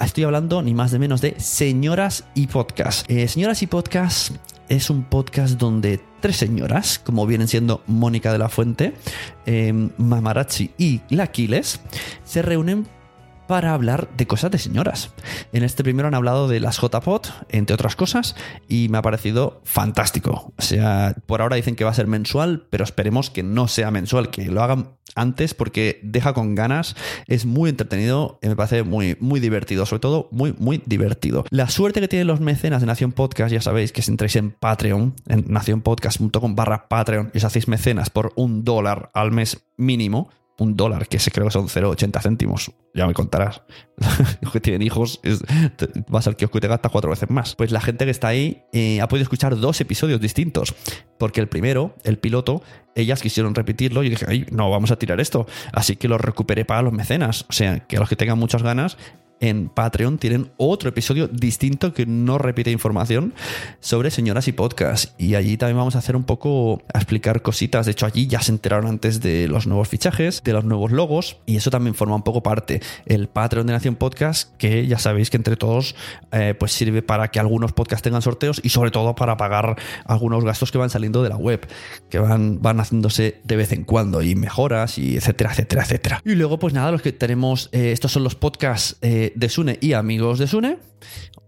Estoy 0.00 0.24
hablando 0.24 0.62
ni 0.62 0.74
más 0.74 0.90
de 0.90 0.98
menos 0.98 1.20
de 1.20 1.38
Señoras 1.38 2.24
y 2.34 2.46
Podcast. 2.46 3.10
Eh, 3.10 3.28
Señoras 3.28 3.62
y 3.62 3.66
Podcast 3.66 4.36
es 4.68 4.90
un 4.90 5.04
podcast 5.04 5.58
donde 5.58 6.00
tres 6.20 6.36
señoras, 6.36 6.98
como 6.98 7.26
vienen 7.26 7.48
siendo 7.48 7.82
Mónica 7.86 8.32
de 8.32 8.38
la 8.38 8.48
Fuente, 8.48 8.94
eh, 9.46 9.90
y 10.78 11.00
Laquiles, 11.10 11.80
se 12.24 12.42
reúnen 12.42 12.86
para 13.46 13.74
hablar 13.74 14.08
de 14.16 14.26
cosas 14.26 14.50
de 14.50 14.58
señoras. 14.58 15.12
En 15.52 15.62
este 15.62 15.82
primero 15.82 16.08
han 16.08 16.14
hablado 16.14 16.48
de 16.48 16.60
las 16.60 16.78
JPOT, 16.80 17.28
entre 17.50 17.74
otras 17.74 17.96
cosas, 17.96 18.36
y 18.68 18.88
me 18.88 18.98
ha 18.98 19.02
parecido 19.02 19.60
fantástico. 19.64 20.52
O 20.56 20.62
sea, 20.62 21.14
por 21.26 21.42
ahora 21.42 21.56
dicen 21.56 21.76
que 21.76 21.84
va 21.84 21.90
a 21.90 21.94
ser 21.94 22.06
mensual, 22.06 22.66
pero 22.70 22.84
esperemos 22.84 23.30
que 23.30 23.42
no 23.42 23.68
sea 23.68 23.90
mensual, 23.90 24.30
que 24.30 24.46
lo 24.46 24.62
hagan 24.62 24.96
antes 25.14 25.54
porque 25.54 26.00
deja 26.02 26.32
con 26.32 26.54
ganas, 26.54 26.96
es 27.26 27.46
muy 27.46 27.70
entretenido 27.70 28.38
y 28.42 28.48
me 28.48 28.56
parece 28.56 28.82
muy, 28.82 29.16
muy 29.20 29.40
divertido, 29.40 29.86
sobre 29.86 30.00
todo 30.00 30.28
muy, 30.32 30.54
muy 30.58 30.82
divertido. 30.86 31.44
La 31.50 31.68
suerte 31.68 32.00
que 32.00 32.08
tienen 32.08 32.26
los 32.26 32.40
mecenas 32.40 32.80
de 32.80 32.86
Nación 32.86 33.12
Podcast, 33.12 33.52
ya 33.52 33.60
sabéis 33.60 33.92
que 33.92 34.02
si 34.02 34.10
entráis 34.10 34.36
en 34.36 34.50
Patreon, 34.50 35.14
en 35.28 35.44
nacionpodcast.com 35.48 36.54
barra 36.54 36.88
Patreon 36.88 37.30
y 37.32 37.38
os 37.38 37.44
hacéis 37.44 37.68
mecenas 37.68 38.10
por 38.10 38.32
un 38.36 38.64
dólar 38.64 39.10
al 39.14 39.30
mes 39.30 39.64
mínimo, 39.76 40.30
un 40.58 40.76
dólar, 40.76 41.08
que 41.08 41.18
se 41.18 41.30
creo 41.30 41.46
que 41.46 41.52
son 41.52 41.68
0,80 41.68 42.22
céntimos. 42.22 42.72
Ya 42.94 43.06
me 43.06 43.14
contarás. 43.14 43.62
Los 44.40 44.52
que 44.52 44.60
tienen 44.60 44.82
hijos, 44.82 45.20
es, 45.22 45.42
vas 46.08 46.26
al 46.28 46.36
kiosco 46.36 46.58
y 46.58 46.60
te 46.60 46.68
gastas 46.68 46.92
cuatro 46.92 47.10
veces 47.10 47.28
más. 47.28 47.54
Pues 47.56 47.72
la 47.72 47.80
gente 47.80 48.04
que 48.04 48.10
está 48.10 48.28
ahí 48.28 48.62
eh, 48.72 49.00
ha 49.00 49.08
podido 49.08 49.24
escuchar 49.24 49.56
dos 49.56 49.80
episodios 49.80 50.20
distintos. 50.20 50.74
Porque 51.18 51.40
el 51.40 51.48
primero, 51.48 51.96
el 52.04 52.18
piloto, 52.18 52.62
ellas 52.94 53.20
quisieron 53.20 53.54
repetirlo 53.54 54.04
y 54.04 54.10
dije, 54.10 54.26
Ay, 54.28 54.46
no, 54.50 54.70
vamos 54.70 54.90
a 54.90 54.96
tirar 54.96 55.20
esto. 55.20 55.46
Así 55.72 55.96
que 55.96 56.06
lo 56.06 56.18
recuperé 56.18 56.64
para 56.64 56.82
los 56.82 56.92
mecenas. 56.92 57.46
O 57.48 57.52
sea, 57.52 57.80
que 57.80 57.98
los 57.98 58.08
que 58.08 58.16
tengan 58.16 58.38
muchas 58.38 58.62
ganas 58.62 58.96
en 59.40 59.68
Patreon 59.68 60.18
tienen 60.18 60.50
otro 60.56 60.88
episodio 60.88 61.28
distinto 61.28 61.92
que 61.92 62.06
no 62.06 62.38
repite 62.38 62.70
información 62.70 63.34
sobre 63.80 64.10
señoras 64.10 64.48
y 64.48 64.52
podcast. 64.52 65.18
Y 65.20 65.34
allí 65.34 65.56
también 65.56 65.78
vamos 65.78 65.96
a 65.96 65.98
hacer 65.98 66.16
un 66.16 66.24
poco 66.24 66.82
a 66.92 66.98
explicar 66.98 67.42
cositas. 67.42 67.86
De 67.86 67.92
hecho, 67.92 68.06
allí 68.06 68.26
ya 68.26 68.40
se 68.40 68.52
enteraron 68.52 68.86
antes 68.86 69.20
de 69.20 69.48
los 69.48 69.66
nuevos 69.66 69.88
fichajes, 69.88 70.42
de 70.42 70.52
los 70.52 70.64
nuevos 70.64 70.92
logos, 70.92 71.38
y 71.46 71.56
eso 71.56 71.70
también 71.70 71.94
forma 71.94 72.16
un 72.16 72.22
poco 72.22 72.42
parte. 72.42 72.80
El 73.06 73.28
Patreon 73.28 73.66
de 73.66 73.72
Nación 73.72 73.96
Podcast, 73.96 74.56
que 74.56 74.86
ya 74.86 74.98
sabéis 74.98 75.30
que 75.30 75.36
entre 75.36 75.56
todos 75.56 75.94
eh, 76.32 76.54
pues 76.58 76.72
sirve 76.72 77.02
para 77.02 77.28
que 77.28 77.40
algunos 77.40 77.72
podcasts 77.72 78.02
tengan 78.02 78.22
sorteos 78.22 78.60
y 78.62 78.68
sobre 78.70 78.90
todo 78.90 79.14
para 79.14 79.36
pagar 79.36 79.76
algunos 80.04 80.44
gastos 80.44 80.72
que 80.72 80.78
van 80.78 80.90
saliendo 80.90 81.22
de 81.22 81.28
la 81.28 81.36
web, 81.36 81.66
que 82.08 82.18
van, 82.18 82.60
van 82.62 82.80
haciéndose 82.80 83.40
de 83.44 83.56
vez 83.56 83.72
en 83.72 83.84
cuando 83.84 84.22
y 84.22 84.34
mejoras 84.34 84.98
y 84.98 85.16
etcétera, 85.16 85.50
etcétera, 85.52 85.82
etcétera. 85.82 86.22
Y 86.24 86.34
luego, 86.34 86.58
pues 86.58 86.74
nada, 86.74 86.90
los 86.90 87.02
que 87.02 87.12
tenemos, 87.12 87.68
eh, 87.72 87.92
estos 87.92 88.12
son 88.12 88.24
los 88.24 88.34
podcasts 88.34 88.96
eh, 89.02 89.23
de 89.34 89.48
Sune 89.48 89.78
y 89.80 89.92
amigos 89.92 90.38
de 90.38 90.46
Sune 90.46 90.78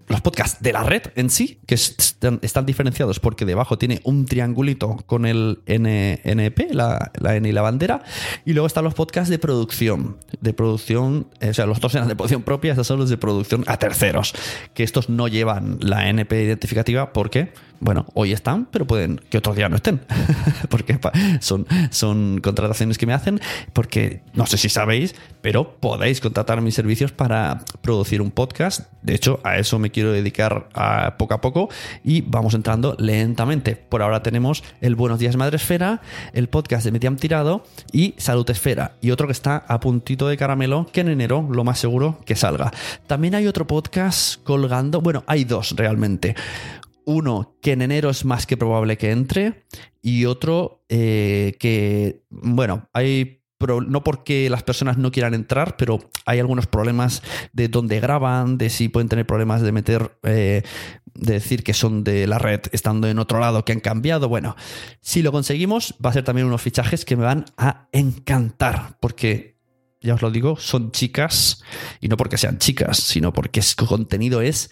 los 0.09 0.21
podcasts 0.21 0.62
de 0.62 0.73
la 0.73 0.83
red 0.83 1.02
en 1.16 1.30
sí, 1.30 1.61
que 1.66 1.75
están, 1.75 2.40
diferenciados 2.64 3.21
porque 3.21 3.45
debajo 3.45 3.76
tiene 3.76 4.00
un 4.04 4.26
triangulito 4.26 4.97
con 5.06 5.26
el 5.26 5.61
NP, 5.66 6.68
la, 6.73 7.11
la, 7.18 7.37
N 7.37 7.49
y 7.49 7.52
la 7.52 7.62
bandera, 7.62 8.02
y 8.45 8.52
luego 8.52 8.66
están 8.66 8.85
los 8.85 8.95
podcasts 8.95 9.30
de 9.30 9.38
producción, 9.38 10.18
de 10.40 10.52
producción, 10.52 11.28
eh, 11.40 11.50
o 11.50 11.54
sea, 11.54 11.66
los 11.66 11.80
dos 11.80 11.95
eran 11.95 12.09
de 12.09 12.14
producción 12.14 12.42
propia, 12.42 12.73
estos 12.73 12.87
son 12.87 13.00
los 13.00 13.11
de 13.11 13.16
producción 13.16 13.64
a 13.66 13.78
terceros, 13.78 14.35
que 14.75 14.85
estos 14.85 15.09
no 15.09 15.28
llevan 15.28 15.78
la 15.80 16.09
NP 16.09 16.45
identificativa 16.45 17.12
porque 17.12 17.52
bueno, 17.80 18.06
hoy 18.14 18.33
están, 18.33 18.66
pero 18.66 18.87
pueden 18.87 19.21
que 19.30 19.38
otro 19.38 19.54
día 19.54 19.68
no 19.68 19.76
estén. 19.76 20.00
porque 20.68 20.99
son, 21.40 21.66
son 21.90 22.40
contrataciones 22.40 22.99
que 22.99 23.06
me 23.06 23.12
hacen, 23.12 23.40
porque 23.73 24.23
no 24.35 24.47
sé 24.47 24.56
si 24.56 24.68
sabéis, 24.68 25.14
pero 25.42 25.76
podéis 25.78 26.21
contratar 26.21 26.61
mis 26.61 26.75
servicios 26.75 27.12
para 27.12 27.61
producir 27.80 28.21
un 28.21 28.30
podcast. 28.30 28.90
De 29.02 29.14
hecho, 29.14 29.40
a 29.45 29.59
eso 29.59 29.78
me 29.78 29.90
quiero 29.90 30.12
dedicar 30.12 30.68
poco 31.16 31.35
a 31.35 31.40
poco 31.40 31.68
y 32.02 32.23
vamos 32.23 32.54
entrando 32.54 32.97
lentamente. 32.99 33.76
Por 33.76 34.02
ahora 34.02 34.23
tenemos 34.23 34.64
el 34.80 34.97
Buenos 34.97 35.18
Días 35.18 35.37
Madre 35.37 35.56
Esfera, 35.56 36.00
el 36.33 36.49
podcast 36.49 36.85
de 36.85 36.92
Mediam 36.92 37.16
Tirado 37.16 37.64
y 37.92 38.14
Salud 38.16 38.49
Esfera. 38.50 38.97
Y 39.00 39.11
otro 39.11 39.26
que 39.26 39.33
está 39.33 39.64
a 39.68 39.80
puntito 39.80 40.28
de 40.28 40.37
caramelo, 40.37 40.88
que 40.92 41.02
en 41.02 41.09
enero 41.09 41.47
lo 41.50 41.64
más 41.64 41.78
seguro 41.78 42.18
que 42.25 42.37
salga. 42.37 42.73
También 43.06 43.35
hay 43.35 43.47
otro 43.47 43.66
podcast 43.66 44.42
colgando, 44.42 45.00
bueno, 45.00 45.23
hay 45.26 45.45
dos 45.45 45.75
realmente 45.76 46.35
uno 47.06 47.56
que 47.62 47.72
en 47.72 47.82
enero 47.82 48.10
es 48.10 48.25
más 48.25 48.46
que 48.46 48.56
probable 48.58 48.98
que 48.98 49.10
entre 49.10 49.64
y 50.02 50.26
otro 50.26 50.84
eh, 50.88 51.56
que, 51.58 52.25
bueno, 52.28 52.90
hay 52.92 53.40
no 53.88 54.04
porque 54.04 54.50
las 54.50 54.62
personas 54.62 54.98
no 54.98 55.10
quieran 55.10 55.34
entrar, 55.34 55.76
pero 55.76 56.10
hay 56.26 56.38
algunos 56.40 56.66
problemas 56.66 57.22
de 57.52 57.68
dónde 57.68 58.00
graban, 58.00 58.58
de 58.58 58.68
si 58.68 58.88
pueden 58.88 59.08
tener 59.08 59.26
problemas 59.26 59.62
de 59.62 59.72
meter, 59.72 60.18
eh, 60.25 60.62
de 61.14 61.32
decir 61.32 61.64
que 61.64 61.72
son 61.72 62.04
de 62.04 62.26
la 62.26 62.38
red 62.38 62.60
estando 62.72 63.08
en 63.08 63.18
otro 63.18 63.40
lado, 63.40 63.64
que 63.64 63.72
han 63.72 63.80
cambiado. 63.80 64.28
Bueno, 64.28 64.56
si 65.00 65.22
lo 65.22 65.32
conseguimos, 65.32 65.94
va 66.04 66.10
a 66.10 66.12
ser 66.12 66.25
también 66.25 66.46
unos 66.46 66.60
fichajes 66.60 67.04
que 67.04 67.16
me 67.16 67.25
van 67.25 67.46
a 67.56 67.88
encantar, 67.92 68.98
porque 69.00 69.55
ya 70.00 70.15
os 70.15 70.23
lo 70.23 70.31
digo, 70.31 70.57
son 70.57 70.93
chicas, 70.93 71.62
y 72.00 72.09
no 72.09 72.17
porque 72.17 72.38
sean 72.38 72.59
chicas, 72.59 72.99
sino 72.99 73.33
porque 73.33 73.62
su 73.62 73.87
contenido 73.87 74.41
es 74.41 74.71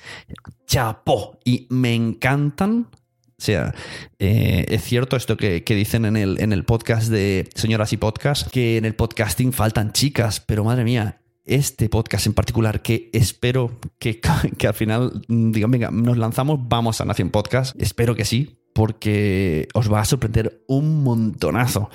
chapó 0.66 1.38
y 1.44 1.66
me 1.70 1.94
encantan. 1.94 2.88
O 3.36 3.42
sea, 3.44 3.74
eh, 4.18 4.64
es 4.68 4.82
cierto 4.84 5.16
esto 5.16 5.36
que, 5.36 5.62
dicen 5.66 6.04
en 6.04 6.16
el, 6.16 6.40
en 6.40 6.52
el 6.52 6.64
podcast 6.64 7.08
de 7.08 7.48
Señoras 7.54 7.92
y 7.92 7.96
Podcast, 7.96 8.48
que 8.50 8.76
en 8.76 8.84
el 8.84 8.94
podcasting 8.94 9.52
faltan 9.52 9.92
chicas, 9.92 10.40
pero 10.40 10.64
madre 10.64 10.84
mía, 10.84 11.20
este 11.44 11.88
podcast 11.88 12.26
en 12.26 12.34
particular, 12.34 12.80
que 12.80 13.10
espero 13.12 13.78
que, 13.98 14.20
que 14.58 14.66
al 14.66 14.74
final 14.74 15.22
digan, 15.28 15.70
venga, 15.70 15.90
nos 15.90 16.16
lanzamos, 16.16 16.60
vamos 16.62 17.00
a 17.00 17.04
Nación 17.04 17.30
Podcast, 17.30 17.74
espero 17.80 18.14
que 18.14 18.24
sí, 18.24 18.60
porque 18.72 19.68
os 19.74 19.92
va 19.92 20.00
a 20.00 20.04
sorprender 20.04 20.64
un 20.68 21.02
montonazo. 21.02 21.90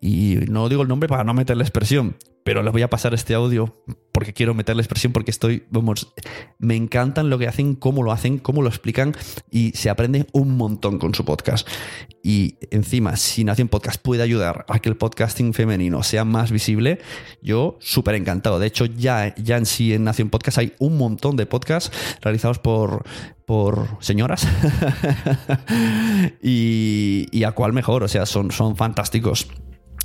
Y 0.00 0.36
no 0.48 0.68
digo 0.68 0.82
el 0.82 0.88
nombre 0.88 1.08
para 1.08 1.24
no 1.24 1.34
meter 1.34 1.56
la 1.56 1.64
expresión, 1.64 2.16
pero 2.44 2.62
les 2.62 2.72
voy 2.72 2.82
a 2.82 2.90
pasar 2.90 3.14
este 3.14 3.34
audio 3.34 3.82
porque 4.12 4.32
quiero 4.32 4.54
meterle 4.54 4.82
expresión 4.82 5.12
porque 5.12 5.32
estoy, 5.32 5.64
vamos, 5.70 6.12
me 6.58 6.76
encantan 6.76 7.30
lo 7.30 7.38
que 7.38 7.48
hacen, 7.48 7.74
cómo 7.74 8.02
lo 8.02 8.12
hacen, 8.12 8.38
cómo 8.38 8.62
lo 8.62 8.68
explican 8.68 9.12
y 9.50 9.72
se 9.72 9.90
aprende 9.90 10.26
un 10.32 10.56
montón 10.56 10.98
con 10.98 11.14
su 11.14 11.24
podcast. 11.24 11.66
Y 12.22 12.58
encima, 12.70 13.16
si 13.16 13.42
Nación 13.44 13.68
Podcast 13.68 14.00
puede 14.00 14.22
ayudar 14.22 14.66
a 14.68 14.78
que 14.78 14.88
el 14.88 14.96
podcasting 14.96 15.52
femenino 15.52 16.02
sea 16.02 16.24
más 16.24 16.52
visible, 16.52 17.00
yo 17.42 17.76
súper 17.80 18.14
encantado. 18.14 18.58
De 18.58 18.66
hecho, 18.66 18.84
ya, 18.84 19.34
ya 19.36 19.56
en 19.56 19.66
sí 19.66 19.92
en 19.92 20.04
Nación 20.04 20.30
Podcast 20.30 20.58
hay 20.58 20.74
un 20.78 20.96
montón 20.96 21.36
de 21.36 21.46
podcasts 21.46 21.90
realizados 22.20 22.58
por, 22.58 23.04
por 23.46 23.88
señoras 24.00 24.46
y, 26.42 27.26
y, 27.32 27.44
a 27.44 27.52
cuál 27.52 27.72
mejor, 27.72 28.04
o 28.04 28.08
sea, 28.08 28.26
son, 28.26 28.52
son 28.52 28.76
fantásticos 28.76 29.48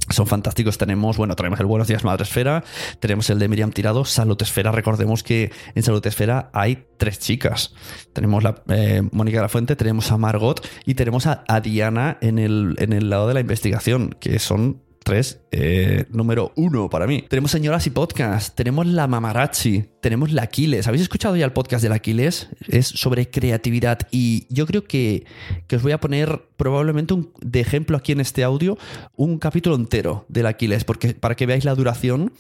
son 0.10 0.28
fantásticos. 0.28 0.78
Tenemos, 0.78 1.18
bueno, 1.18 1.36
tenemos 1.36 1.60
el 1.60 1.66
Buenos 1.66 1.88
Días 1.88 2.04
Madre 2.04 2.24
Esfera, 2.24 2.63
tenemos 3.00 3.30
el 3.30 3.39
de 3.39 3.48
Miriam 3.48 3.72
Tirado, 3.72 4.06
Salud 4.06 4.42
Esfera. 4.42 4.72
Recordemos 4.72 5.24
que 5.24 5.51
en 5.75 5.84
Salud 5.84 6.06
Esfera 6.06 6.50
hay 6.54 6.86
tres 6.98 7.20
chicas. 7.20 7.74
Tenemos 8.13 8.44
la 8.44 8.63
eh, 8.70 9.01
Mónica 9.12 9.38
de 9.38 9.44
la 9.44 9.50
Fuente, 9.50 9.75
tenemos 9.75 10.12
a 10.12 10.18
Margot 10.18 10.68
y 10.86 10.96
tenemos 10.96 11.28
a, 11.28 11.44
a 11.48 11.62
Diana 11.62 12.18
en 12.22 12.39
el, 12.39 12.75
en 12.80 12.94
el 12.94 13.10
lado 13.10 13.28
de 13.28 13.34
la 13.34 13.39
investigación, 13.39 14.16
que 14.20 14.39
son 14.39 14.82
eh, 15.12 16.06
número 16.10 16.51
uno 16.56 16.89
para 16.89 17.08
mí. 17.08 17.25
Tenemos 17.28 17.50
señoras 17.50 17.88
y 17.88 17.89
podcast, 17.89 18.56
tenemos 18.56 18.86
la 18.86 19.08
Mamarachi, 19.08 19.86
tenemos 20.01 20.32
la 20.32 20.44
Aquiles. 20.44 20.88
¿Habéis 20.88 21.01
escuchado 21.01 21.36
ya 21.36 21.46
el 21.46 21.51
podcast 21.51 21.82
de 21.82 21.89
la 21.89 21.96
Aquiles? 21.96 22.48
Es 22.68 22.88
sobre 22.88 23.30
creatividad 23.30 24.00
y 24.12 24.46
yo 24.54 24.68
creo 24.68 24.84
que, 24.84 25.25
os 25.74 25.82
voy 25.82 25.94
a 25.94 26.00
poner 26.00 26.44
probablemente 26.58 27.16
de 27.42 27.60
ejemplo 27.60 27.98
aquí 27.98 28.12
en 28.12 28.20
este 28.20 28.44
audio 28.44 28.78
un 29.16 29.39
capítulo 29.39 29.75
entero 29.75 30.25
del 30.30 30.46
Aquiles 30.46 30.84
porque, 30.84 31.16
para 31.16 31.36
que 31.36 31.48
veáis 31.48 31.66
la 31.66 31.74
duración 31.74 32.32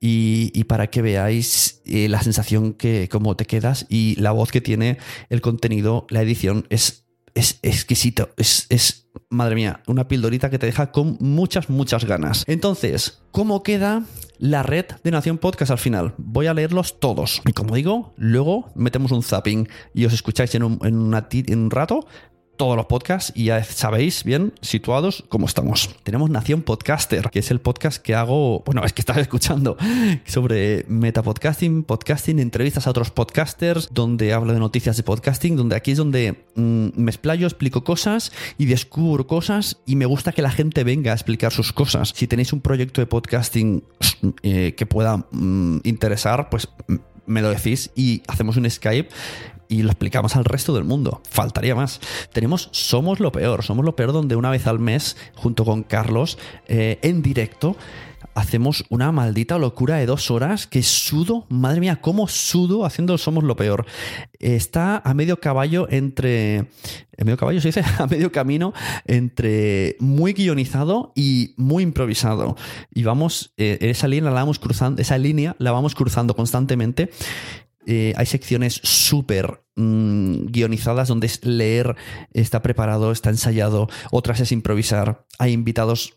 y, 0.00 0.64
para 0.64 0.88
que 0.88 1.02
veáis 1.02 1.82
eh, 1.84 2.08
la 2.08 2.22
sensación 2.22 2.72
que 2.72 3.08
cómo 3.10 3.36
te 3.36 3.46
quedas 3.46 3.86
y 3.88 4.14
la 4.20 4.30
voz 4.30 4.52
que 4.52 4.60
tiene 4.60 4.98
el 5.28 5.40
contenido, 5.40 6.06
la 6.08 6.22
edición 6.22 6.66
es 6.70 7.01
es 7.34 7.58
exquisito, 7.62 8.30
es, 8.36 8.66
es, 8.68 9.08
madre 9.28 9.54
mía, 9.54 9.82
una 9.86 10.08
pildorita 10.08 10.50
que 10.50 10.58
te 10.58 10.66
deja 10.66 10.92
con 10.92 11.16
muchas, 11.20 11.70
muchas 11.70 12.04
ganas. 12.04 12.44
Entonces, 12.46 13.22
¿cómo 13.30 13.62
queda 13.62 14.04
la 14.38 14.62
red 14.62 14.86
de 15.02 15.10
Nación 15.10 15.38
Podcast 15.38 15.70
al 15.70 15.78
final? 15.78 16.14
Voy 16.18 16.46
a 16.46 16.54
leerlos 16.54 17.00
todos. 17.00 17.42
Y 17.46 17.52
como 17.52 17.74
digo, 17.74 18.12
luego 18.16 18.70
metemos 18.74 19.12
un 19.12 19.22
zapping 19.22 19.68
y 19.94 20.04
os 20.04 20.12
escucháis 20.12 20.54
en 20.54 20.62
un, 20.62 20.78
en 20.82 21.12
en 21.50 21.58
un 21.58 21.70
rato 21.70 22.06
todos 22.62 22.76
los 22.76 22.86
podcasts 22.86 23.32
y 23.34 23.46
ya 23.46 23.64
sabéis 23.64 24.22
bien 24.22 24.52
situados 24.60 25.24
cómo 25.28 25.46
estamos. 25.46 25.90
Tenemos 26.04 26.30
Nación 26.30 26.62
Podcaster, 26.62 27.28
que 27.30 27.40
es 27.40 27.50
el 27.50 27.60
podcast 27.60 28.00
que 28.00 28.14
hago, 28.14 28.62
bueno, 28.64 28.84
es 28.84 28.92
que 28.92 29.02
estás 29.02 29.16
escuchando 29.16 29.76
sobre 30.26 30.84
metapodcasting, 30.86 31.82
podcasting, 31.82 32.38
entrevistas 32.38 32.86
a 32.86 32.90
otros 32.90 33.10
podcasters, 33.10 33.88
donde 33.92 34.32
hablo 34.32 34.52
de 34.52 34.60
noticias 34.60 34.96
de 34.96 35.02
podcasting, 35.02 35.56
donde 35.56 35.74
aquí 35.74 35.90
es 35.90 35.98
donde 35.98 36.44
mm, 36.54 36.90
me 36.94 37.10
explayo, 37.10 37.48
explico 37.48 37.82
cosas 37.82 38.30
y 38.58 38.66
descubro 38.66 39.26
cosas 39.26 39.78
y 39.84 39.96
me 39.96 40.06
gusta 40.06 40.30
que 40.30 40.42
la 40.42 40.52
gente 40.52 40.84
venga 40.84 41.10
a 41.10 41.14
explicar 41.14 41.52
sus 41.52 41.72
cosas. 41.72 42.12
Si 42.14 42.28
tenéis 42.28 42.52
un 42.52 42.60
proyecto 42.60 43.00
de 43.00 43.08
podcasting 43.08 43.82
eh, 44.44 44.76
que 44.76 44.86
pueda 44.86 45.26
mm, 45.32 45.78
interesar, 45.82 46.48
pues 46.48 46.68
me 47.26 47.42
lo 47.42 47.50
decís 47.50 47.90
y 47.94 48.22
hacemos 48.28 48.56
un 48.56 48.70
Skype 48.70 49.08
y 49.72 49.82
lo 49.82 49.88
explicamos 49.90 50.36
al 50.36 50.44
resto 50.44 50.74
del 50.74 50.84
mundo. 50.84 51.22
Faltaría 51.30 51.74
más. 51.74 51.98
Tenemos 52.32 52.68
Somos 52.72 53.20
lo 53.20 53.32
Peor. 53.32 53.64
Somos 53.64 53.86
lo 53.86 53.96
Peor 53.96 54.12
donde 54.12 54.36
una 54.36 54.50
vez 54.50 54.66
al 54.66 54.78
mes, 54.78 55.16
junto 55.34 55.64
con 55.64 55.82
Carlos, 55.82 56.36
eh, 56.66 56.98
en 57.00 57.22
directo, 57.22 57.76
hacemos 58.34 58.84
una 58.90 59.12
maldita 59.12 59.56
locura 59.56 59.96
de 59.96 60.04
dos 60.04 60.30
horas 60.30 60.66
que 60.66 60.82
sudo, 60.82 61.46
madre 61.48 61.80
mía, 61.80 62.00
cómo 62.02 62.28
sudo 62.28 62.84
haciendo 62.84 63.16
Somos 63.16 63.44
lo 63.44 63.56
Peor. 63.56 63.86
Está 64.38 64.98
a 64.98 65.14
medio 65.14 65.40
caballo 65.40 65.88
entre... 65.90 66.66
¿A 67.18 67.24
medio 67.24 67.38
caballo 67.38 67.60
se 67.62 67.68
dice? 67.68 67.82
A 67.98 68.06
medio 68.06 68.30
camino 68.30 68.74
entre 69.06 69.96
muy 70.00 70.34
guionizado 70.34 71.12
y 71.14 71.54
muy 71.56 71.82
improvisado. 71.82 72.56
Y 72.92 73.04
vamos, 73.04 73.54
eh, 73.56 73.78
esa 73.80 74.06
línea 74.06 74.30
la 74.30 74.40
vamos 74.40 74.58
cruzando, 74.58 75.00
esa 75.00 75.16
línea 75.16 75.56
la 75.58 75.72
vamos 75.72 75.94
cruzando 75.94 76.36
constantemente 76.36 77.10
eh, 77.86 78.12
hay 78.16 78.26
secciones 78.26 78.80
súper 78.82 79.62
mm, 79.76 80.46
guionizadas 80.46 81.08
donde 81.08 81.26
es 81.26 81.44
leer, 81.44 81.96
está 82.32 82.62
preparado, 82.62 83.12
está 83.12 83.30
ensayado, 83.30 83.88
otras 84.10 84.40
es 84.40 84.52
improvisar, 84.52 85.26
hay 85.38 85.52
invitados 85.52 86.14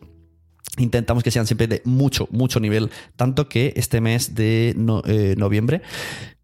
intentamos 0.78 1.22
que 1.22 1.30
sean 1.30 1.46
siempre 1.46 1.68
de 1.68 1.82
mucho, 1.84 2.28
mucho 2.30 2.60
nivel, 2.60 2.90
tanto 3.16 3.48
que 3.48 3.72
este 3.76 4.00
mes 4.00 4.34
de 4.34 4.74
eh, 5.06 5.34
noviembre 5.38 5.82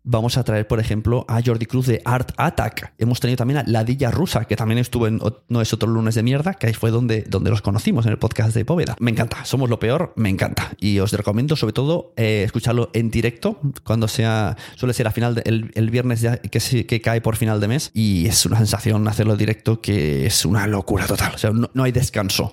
vamos 0.04 0.36
a 0.36 0.44
traer, 0.44 0.66
por 0.66 0.80
ejemplo, 0.80 1.24
a 1.28 1.40
Jordi 1.44 1.66
Cruz 1.66 1.86
de 1.86 2.02
Art 2.04 2.32
Attack. 2.36 2.94
Hemos 2.98 3.20
tenido 3.20 3.36
también 3.36 3.58
a 3.58 3.64
Ladilla 3.66 4.10
Rusa, 4.10 4.44
que 4.44 4.56
también 4.56 4.78
estuvo 4.78 5.06
en 5.06 5.20
No 5.48 5.60
es 5.60 5.72
otro 5.72 5.88
lunes 5.88 6.14
de 6.14 6.22
mierda, 6.22 6.54
que 6.54 6.66
ahí 6.66 6.74
fue 6.74 6.90
donde, 6.90 7.22
donde 7.28 7.50
los 7.50 7.62
conocimos 7.62 8.06
en 8.06 8.12
el 8.12 8.18
podcast 8.18 8.54
de 8.54 8.64
Póveda. 8.64 8.96
Me 8.98 9.10
encanta, 9.10 9.44
somos 9.44 9.70
lo 9.70 9.78
peor, 9.78 10.12
me 10.16 10.28
encanta. 10.28 10.72
Y 10.78 10.98
os 10.98 11.12
recomiendo 11.12 11.56
sobre 11.56 11.72
todo 11.72 12.12
eh, 12.16 12.42
escucharlo 12.44 12.90
en 12.92 13.10
directo, 13.10 13.60
cuando 13.84 14.08
sea, 14.08 14.56
suele 14.76 14.94
ser 14.94 15.06
a 15.06 15.12
final 15.12 15.34
de, 15.34 15.42
el, 15.44 15.90
viernes 15.90 16.20
ya, 16.20 16.38
que, 16.38 16.86
que 16.86 17.00
cae 17.00 17.20
por 17.20 17.36
final 17.36 17.60
de 17.60 17.68
mes. 17.68 17.90
Y 17.94 18.26
es 18.26 18.44
una 18.46 18.58
sensación 18.58 19.06
hacerlo 19.08 19.36
directo 19.36 19.80
que 19.80 20.26
es 20.26 20.44
una 20.44 20.66
locura 20.66 21.06
total. 21.06 21.34
O 21.34 21.38
sea, 21.38 21.50
no, 21.50 21.70
no 21.74 21.84
hay 21.84 21.92
descanso. 21.92 22.52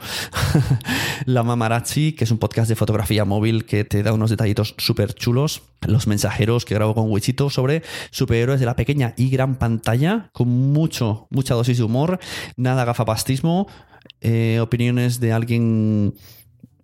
La 1.26 1.44
Mamarazzi, 1.44 2.14
que 2.14 2.26
es 2.26 2.32
un 2.32 2.38
podcast 2.38 2.70
de 2.70 2.76
fotografía 2.76 3.26
móvil 3.26 3.66
que 3.66 3.84
te 3.84 4.04
da 4.04 4.14
unos 4.14 4.30
detallitos 4.30 4.76
súper 4.78 5.14
chulos. 5.14 5.62
Los 5.82 6.08
mensajeros 6.08 6.66
que 6.66 6.76
grabo 6.76 6.94
con 6.94 7.10
Sobre 7.48 7.84
superhéroes 8.12 8.60
de 8.60 8.66
la 8.66 8.76
pequeña 8.76 9.14
y 9.16 9.30
gran 9.30 9.56
pantalla, 9.56 10.30
con 10.34 10.50
mucho, 10.50 11.28
mucha 11.30 11.54
dosis 11.54 11.78
de 11.78 11.84
humor, 11.84 12.20
nada 12.58 12.84
gafapastismo, 12.84 13.68
eh, 14.20 14.60
opiniones 14.60 15.22
de 15.22 15.32
alguien 15.32 16.14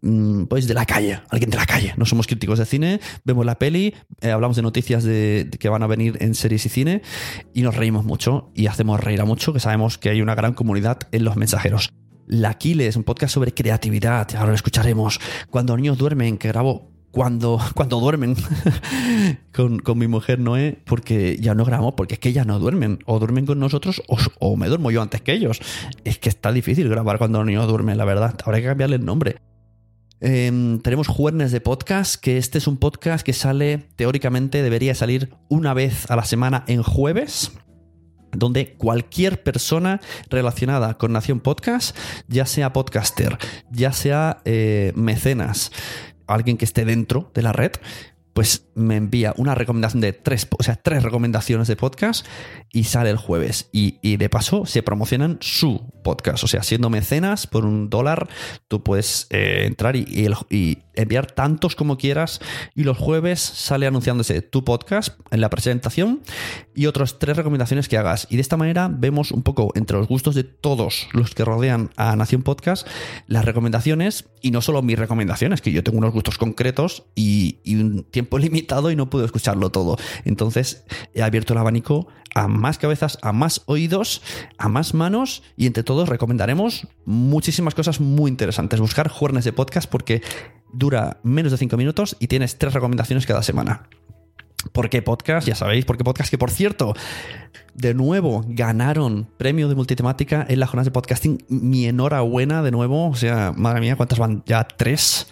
mm, 0.01 0.43
pues 0.45 0.67
de 0.67 0.74
la 0.74 0.85
calle, 0.85 1.19
alguien 1.29 1.50
de 1.50 1.57
la 1.57 1.65
calle. 1.65 1.93
No 1.97 2.05
somos 2.05 2.27
críticos 2.27 2.59
de 2.59 2.65
cine, 2.65 3.00
vemos 3.25 3.45
la 3.45 3.59
peli, 3.59 3.93
eh, 4.21 4.31
hablamos 4.31 4.55
de 4.55 4.62
noticias 4.62 5.03
de, 5.03 5.50
que 5.59 5.67
van 5.67 5.83
a 5.83 5.88
venir 5.88 6.17
en 6.21 6.35
series 6.35 6.65
y 6.65 6.69
cine 6.69 7.01
y 7.53 7.62
nos 7.62 7.75
reímos 7.75 8.05
mucho 8.05 8.51
y 8.55 8.67
hacemos 8.67 9.01
reír 9.01 9.19
a 9.19 9.25
mucho, 9.25 9.51
que 9.51 9.59
sabemos 9.59 9.97
que 9.97 10.09
hay 10.09 10.21
una 10.21 10.35
gran 10.35 10.53
comunidad 10.53 11.00
en 11.12 11.25
los 11.25 11.35
mensajeros. 11.35 11.89
La 12.27 12.51
Aquiles, 12.51 12.95
un 12.95 13.03
podcast 13.03 13.33
sobre 13.33 13.53
creatividad, 13.53 14.35
ahora 14.35 14.50
lo 14.50 14.55
escucharemos. 14.55 15.19
Cuando 15.51 15.77
niños 15.77 15.97
duermen, 15.97 16.38
que 16.39 16.47
grabo 16.47 16.94
cuando, 17.15 17.60
cuando 17.75 18.01
duermen 18.01 18.36
con, 19.53 19.98
mi 19.98 20.07
mujer 20.07 20.39
Noé, 20.39 20.77
porque 20.86 21.38
ya 21.39 21.55
no 21.55 21.63
grabamos, 21.63 21.93
porque 21.95 22.15
es 22.15 22.19
que 22.19 22.29
ellas 22.29 22.45
no 22.45 22.60
duermen. 22.60 23.00
O 23.05 23.19
duermen 23.19 23.45
con 23.45 23.57
nosotros 23.57 24.03
o, 24.39 24.57
me 24.57 24.67
duermo 24.67 24.91
yo 24.91 25.01
antes 25.01 25.22
que 25.22 25.31
ellos. 25.31 25.62
Es 26.03 26.19
que 26.19 26.27
está 26.27 26.51
difícil 26.51 26.89
grabar 26.89 27.17
cuando 27.17 27.39
los 27.39 27.48
niños 27.48 27.67
duermen, 27.67 27.98
la 27.98 28.05
verdad. 28.05 28.36
Habrá 28.43 28.60
que 28.60 28.65
cambiarle 28.65 28.98
el 28.98 29.05
nombre. 29.05 29.38
Em, 30.19 30.79
tenemos 30.79 31.07
Juernes 31.07 31.53
de 31.53 31.62
Podcast, 31.62 32.15
que 32.15 32.38
este 32.38 32.57
es 32.57 32.67
un 32.67 32.77
podcast 32.77 33.25
que 33.25 33.34
sale, 33.34 33.86
teóricamente 33.95 34.62
debería 34.62 34.93
salir 34.93 35.29
una 35.50 35.74
vez 35.74 36.10
a 36.12 36.15
la 36.17 36.25
semana 36.25 36.63
en 36.67 36.84
jueves 36.84 37.51
donde 38.31 38.74
cualquier 38.74 39.43
persona 39.43 40.01
relacionada 40.29 40.98
con 40.98 41.13
Nación 41.13 41.39
Podcast, 41.39 41.95
ya 42.27 42.45
sea 42.45 42.74
podcaster, 42.74 43.38
ya 43.72 43.93
sea 43.93 44.41
eh, 44.43 44.91
mecenas, 44.95 45.72
alguien 46.27 46.58
que 46.58 46.65
esté 46.65 46.86
dentro 46.86 47.32
de 47.34 47.41
la 47.41 47.53
red, 47.53 47.72
pues 48.34 48.67
me 48.75 48.98
envía 48.98 49.34
una 49.38 49.55
recomendación 49.55 50.01
de 50.01 50.12
tres, 50.12 50.46
o 50.58 50.62
sea, 50.62 50.75
tres 50.75 51.03
recomendaciones 51.03 51.70
de 51.70 51.77
podcast 51.77 52.25
y 52.75 52.84
sale 52.84 53.10
el 53.10 53.15
jueves. 53.15 53.70
Y, 53.72 54.17
de 54.17 54.29
paso 54.29 54.65
se 54.65 54.84
promocionan 54.84 55.38
su 55.39 55.82
podcast. 56.03 56.44
O 56.44 56.48
sea, 56.48 56.62
siendo 56.62 56.89
mecenas 56.89 57.48
por 57.48 57.65
un 57.65 57.89
dólar, 57.89 58.27
tú 58.67 58.84
puedes 58.84 59.27
eh, 59.29 59.63
entrar 59.65 59.96
y, 59.96 60.27
enviar 60.94 61.32
tantos 61.32 61.75
como 61.77 61.98
quieras. 61.98 62.41
Y 62.75 62.84
los 62.84 62.98
jueves 62.98 63.39
sale 63.39 63.88
anunciándose 63.88 64.41
tu 64.41 64.65
podcast 64.65 65.17
en 65.32 65.39
la 65.39 65.50
presentación 65.50 66.22
y 66.75 66.88
otras 66.88 67.17
tres 67.17 67.38
recomendaciones 67.38 67.88
que 67.88 67.98
hagas. 67.98 68.27
Y 68.29 68.36
de 68.36 68.41
esta 68.41 68.58
manera 68.58 68.89
vemos 68.91 69.32
un 69.32 69.41
poco 69.41 69.72
entre 69.75 69.98
los 69.98 70.10
gustos 70.10 70.36
de 70.36 70.44
todos 70.44 71.08
los 71.13 71.34
que 71.34 71.46
rodean 71.46 71.91
a 71.96 72.17
Nación 72.17 72.44
Podcast 72.44 72.86
las 73.27 73.46
recomendaciones 73.46 74.25
y 74.41 74.51
no 74.51 74.60
solo 74.60 74.82
mis 74.82 75.00
recomendaciones, 75.00 75.62
que 75.62 75.72
yo 75.72 75.82
tengo 75.82 75.98
unos 75.98 76.13
gustos 76.13 76.38
concretos 76.38 77.05
y, 77.15 77.60
y 77.63 77.75
un 77.75 78.03
tiempo 78.03 78.38
limitado 78.38 78.91
y 78.91 78.98
no 78.98 79.10
puedo 79.10 79.24
escucharlo 79.24 79.70
todo. 79.70 79.98
Entonces 80.25 80.84
he 81.13 81.24
abierto 81.24 81.53
el 81.53 81.60
abanico 81.60 82.10
a 82.36 82.50
más 82.50 82.64
cabezas, 82.77 83.17
a 83.22 83.31
más 83.31 83.62
oídos, 83.65 84.22
a 84.57 84.67
más 84.67 84.93
manos 84.93 85.43
y 85.55 85.67
entre 85.67 85.84
todos 85.84 86.10
recomendaremos 86.10 86.88
muchísimas 87.05 87.75
cosas 87.75 88.00
muy 88.01 88.29
interesantes. 88.29 88.79
Buscar 88.79 89.10
juernes 89.10 89.45
de 89.45 89.53
podcast 89.53 89.89
porque 89.89 90.22
dura 90.74 91.19
menos 91.24 91.51
de 91.51 91.57
5 91.57 91.77
minutos 91.77 92.17
y 92.19 92.27
tienes 92.27 92.57
tres 92.57 92.74
recomendaciones 92.74 93.25
cada 93.25 93.43
semana. 93.43 93.88
¿Por 94.72 94.89
qué 94.89 95.01
podcast? 95.01 95.48
Ya 95.48 95.55
sabéis, 95.55 95.86
¿por 95.86 95.98
qué 95.98 96.03
podcast? 96.03 96.29
Que 96.29 96.38
por 96.38 96.50
cierto, 96.50 96.93
de 97.75 97.93
nuevo 97.93 98.43
ganaron 98.48 99.27
premio 99.38 99.67
de 99.69 99.75
multitemática 99.75 100.45
en 100.48 100.60
la 100.60 100.67
jornada 100.67 100.86
de 100.86 100.91
podcasting. 100.91 101.43
Mi 101.50 101.86
enhorabuena 101.86 102.63
de 102.63 102.72
nuevo. 102.72 103.10
O 103.10 103.15
sea, 103.15 103.53
madre 103.55 103.81
mía, 103.81 103.95
¿cuántas 103.95 104.19
van? 104.19 104.43
Ya 104.45 104.63
tres. 104.63 105.27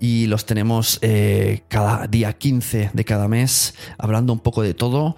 Y 0.00 0.26
los 0.26 0.44
tenemos 0.46 0.98
eh, 1.00 1.62
cada 1.68 2.06
día 2.06 2.32
15 2.32 2.90
de 2.92 3.04
cada 3.04 3.28
mes, 3.28 3.74
hablando 3.98 4.32
un 4.32 4.40
poco 4.40 4.62
de 4.62 4.74
todo. 4.74 5.16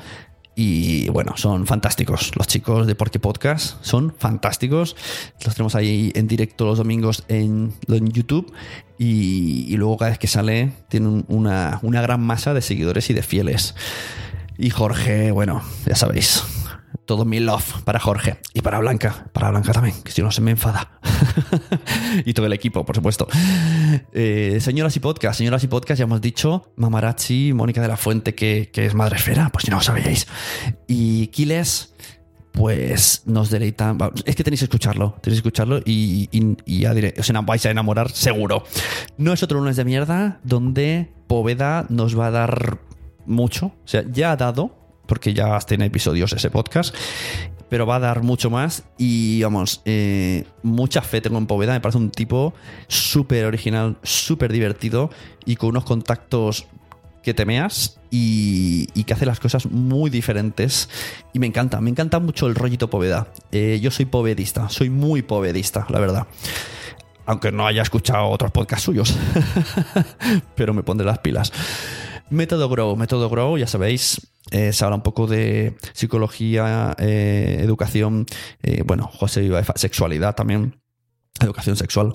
Y 0.61 1.09
bueno, 1.11 1.37
son 1.37 1.69
fantásticos. 1.69 2.33
Los 2.35 2.49
chicos 2.49 2.89
de 2.89 2.97
Porque 2.97 3.21
Podcast 3.21 3.77
son 3.81 4.13
fantásticos. 4.19 4.97
Los 5.45 5.55
tenemos 5.55 5.77
ahí 5.77 6.11
en 6.17 6.27
directo 6.27 6.67
los 6.67 6.79
domingos 6.79 7.23
en, 7.29 7.75
YouTube. 7.87 8.53
Y, 8.99 9.77
luego 9.77 9.97
cada 9.99 10.11
vez 10.11 10.19
que 10.19 10.27
sale 10.27 10.73
tienen 10.89 11.25
una, 11.29 11.79
una 11.83 12.03
gran 12.03 12.21
masa 12.23 12.55
de 12.55 12.63
seguidores 12.63 13.09
y 13.09 13.15
de 13.15 13.23
fieles. 13.23 13.77
Y 14.59 14.71
Jorge, 14.71 15.31
bueno, 15.31 15.63
ya 15.87 15.95
sabéis, 15.95 16.43
todo 17.05 17.25
mi 17.25 17.41
love 17.41 17.83
para 17.85 17.99
Jorge 17.99 18.39
y 18.53 18.61
para 18.61 18.79
Blanca, 18.79 19.29
para 19.33 19.51
Blanca 19.51 19.73
también, 19.73 19.95
que 20.03 20.13
si 20.13 20.23
no 20.23 20.31
se 20.31 20.41
me 20.41 20.51
enfada. 20.51 20.91
y 22.25 22.35
todo 22.35 22.47
el 22.47 22.53
equipo, 22.53 22.85
por 22.85 22.95
supuesto. 22.95 23.27
Eh, 24.13 24.59
señoras 24.61 24.95
y 24.97 25.01
podcast, 25.01 25.39
señoras 25.39 25.65
y 25.65 25.69
podcast, 25.69 25.99
ya 25.99 26.05
hemos 26.05 26.21
dicho, 26.21 26.73
Mamarachi, 26.77 27.53
Mónica 27.55 27.81
de 27.81 27.89
la 27.89 27.97
Fuente, 27.97 28.35
que, 28.35 28.71
es 28.73 28.95
madre 28.95 29.17
esfera, 29.17 29.49
pues 29.51 29.65
si 29.65 29.71
no 29.71 29.79
lo 29.79 29.83
sabíais. 29.83 30.27
Y 30.87 31.29
Kiles, 31.29 31.95
pues 32.53 33.23
nos 33.25 33.51
deleitan. 33.51 33.99
Es 34.25 34.37
que 34.37 34.45
tenéis 34.45 34.61
que 34.61 34.67
escucharlo, 34.67 35.17
tenéis 35.23 35.41
que 35.41 35.49
escucharlo 35.49 35.81
y, 35.85 36.29
ya 36.67 36.93
diré, 36.93 37.15
os 37.19 37.33
vais 37.47 37.65
a 37.67 37.71
enamorar 37.71 38.11
seguro. 38.11 38.65
No 39.17 39.33
es 39.33 39.43
otro 39.43 39.61
lunes 39.61 39.77
de 39.77 39.85
mierda 39.85 40.41
donde 40.45 41.11
Poveda 41.27 41.87
nos 41.89 42.19
va 42.19 42.27
a 42.27 42.31
dar 42.31 42.79
mucho, 43.27 43.67
o 43.67 43.87
sea, 43.87 44.05
ya 44.11 44.33
ha 44.33 44.37
dado 44.37 44.79
porque 45.09 45.35
ya 45.35 45.59
tiene 45.61 45.87
episodios 45.87 46.33
ese 46.33 46.51
podcast, 46.51 46.95
pero 47.69 47.87
va 47.87 47.97
a 47.97 48.01
dar 48.01 48.23
mucho 48.23 48.51
más 48.51 48.85
y 48.97 49.43
vamos, 49.43 49.83
eh, 49.85 50.45
mucha 50.63 51.03
fe 51.03 51.21
tengo 51.21 51.39
en 51.39 51.47
Poveda, 51.47 51.73
me 51.73 51.81
parece 51.81 51.99
un 51.99 52.11
tipo 52.11 52.55
súper 52.87 53.47
original, 53.47 53.97
súper 54.03 54.53
divertido 54.53 55.11
y 55.45 55.57
con 55.57 55.71
unos 55.71 55.85
contactos 55.85 56.67
que 57.23 57.35
temeas 57.35 57.99
y, 58.11 58.89
y, 58.95 59.05
que 59.05 59.13
hace 59.13 59.27
las 59.27 59.41
cosas 59.41 59.67
muy 59.67 60.09
diferentes 60.09 60.89
y 61.33 61.39
me 61.39 61.47
encanta, 61.47 61.81
me 61.81 61.91
encanta 61.91 62.21
mucho 62.21 62.47
el 62.47 62.55
rollito 62.55 62.89
Poveda. 62.89 63.29
Eh, 63.51 63.81
yo 63.83 63.91
soy 63.91 64.07
povedista, 64.07 64.69
soy 64.69 64.89
muy 64.89 65.23
povedista, 65.23 65.87
la 65.89 65.99
verdad 65.99 66.27
aunque 67.29 67.53
no 67.53 67.67
haya 67.67 67.83
escuchado 67.83 68.27
otros 68.31 68.51
podcasts 68.53 68.87
suyos, 68.87 69.15
pero 70.55 70.73
me 70.73 70.83
pondré 70.83 71.07
las 71.07 71.19
pilas. 71.19 71.53
Método 72.31 72.71
Grow, 72.71 72.97
Método 72.97 73.29
Grow, 73.29 73.59
ya 73.59 73.67
sabéis, 73.67 74.29
eh, 74.51 74.73
se 74.73 74.85
habla 74.85 74.97
un 74.97 75.03
poco 75.03 75.27
de 75.27 75.77
psicología, 75.93 76.95
eh, 76.99 77.59
educación, 77.61 78.27
eh, 78.63 78.83
bueno, 78.85 79.09
José 79.13 79.49
sexualidad 79.77 80.35
también, 80.35 80.81
educación 81.41 81.77
sexual. 81.77 82.13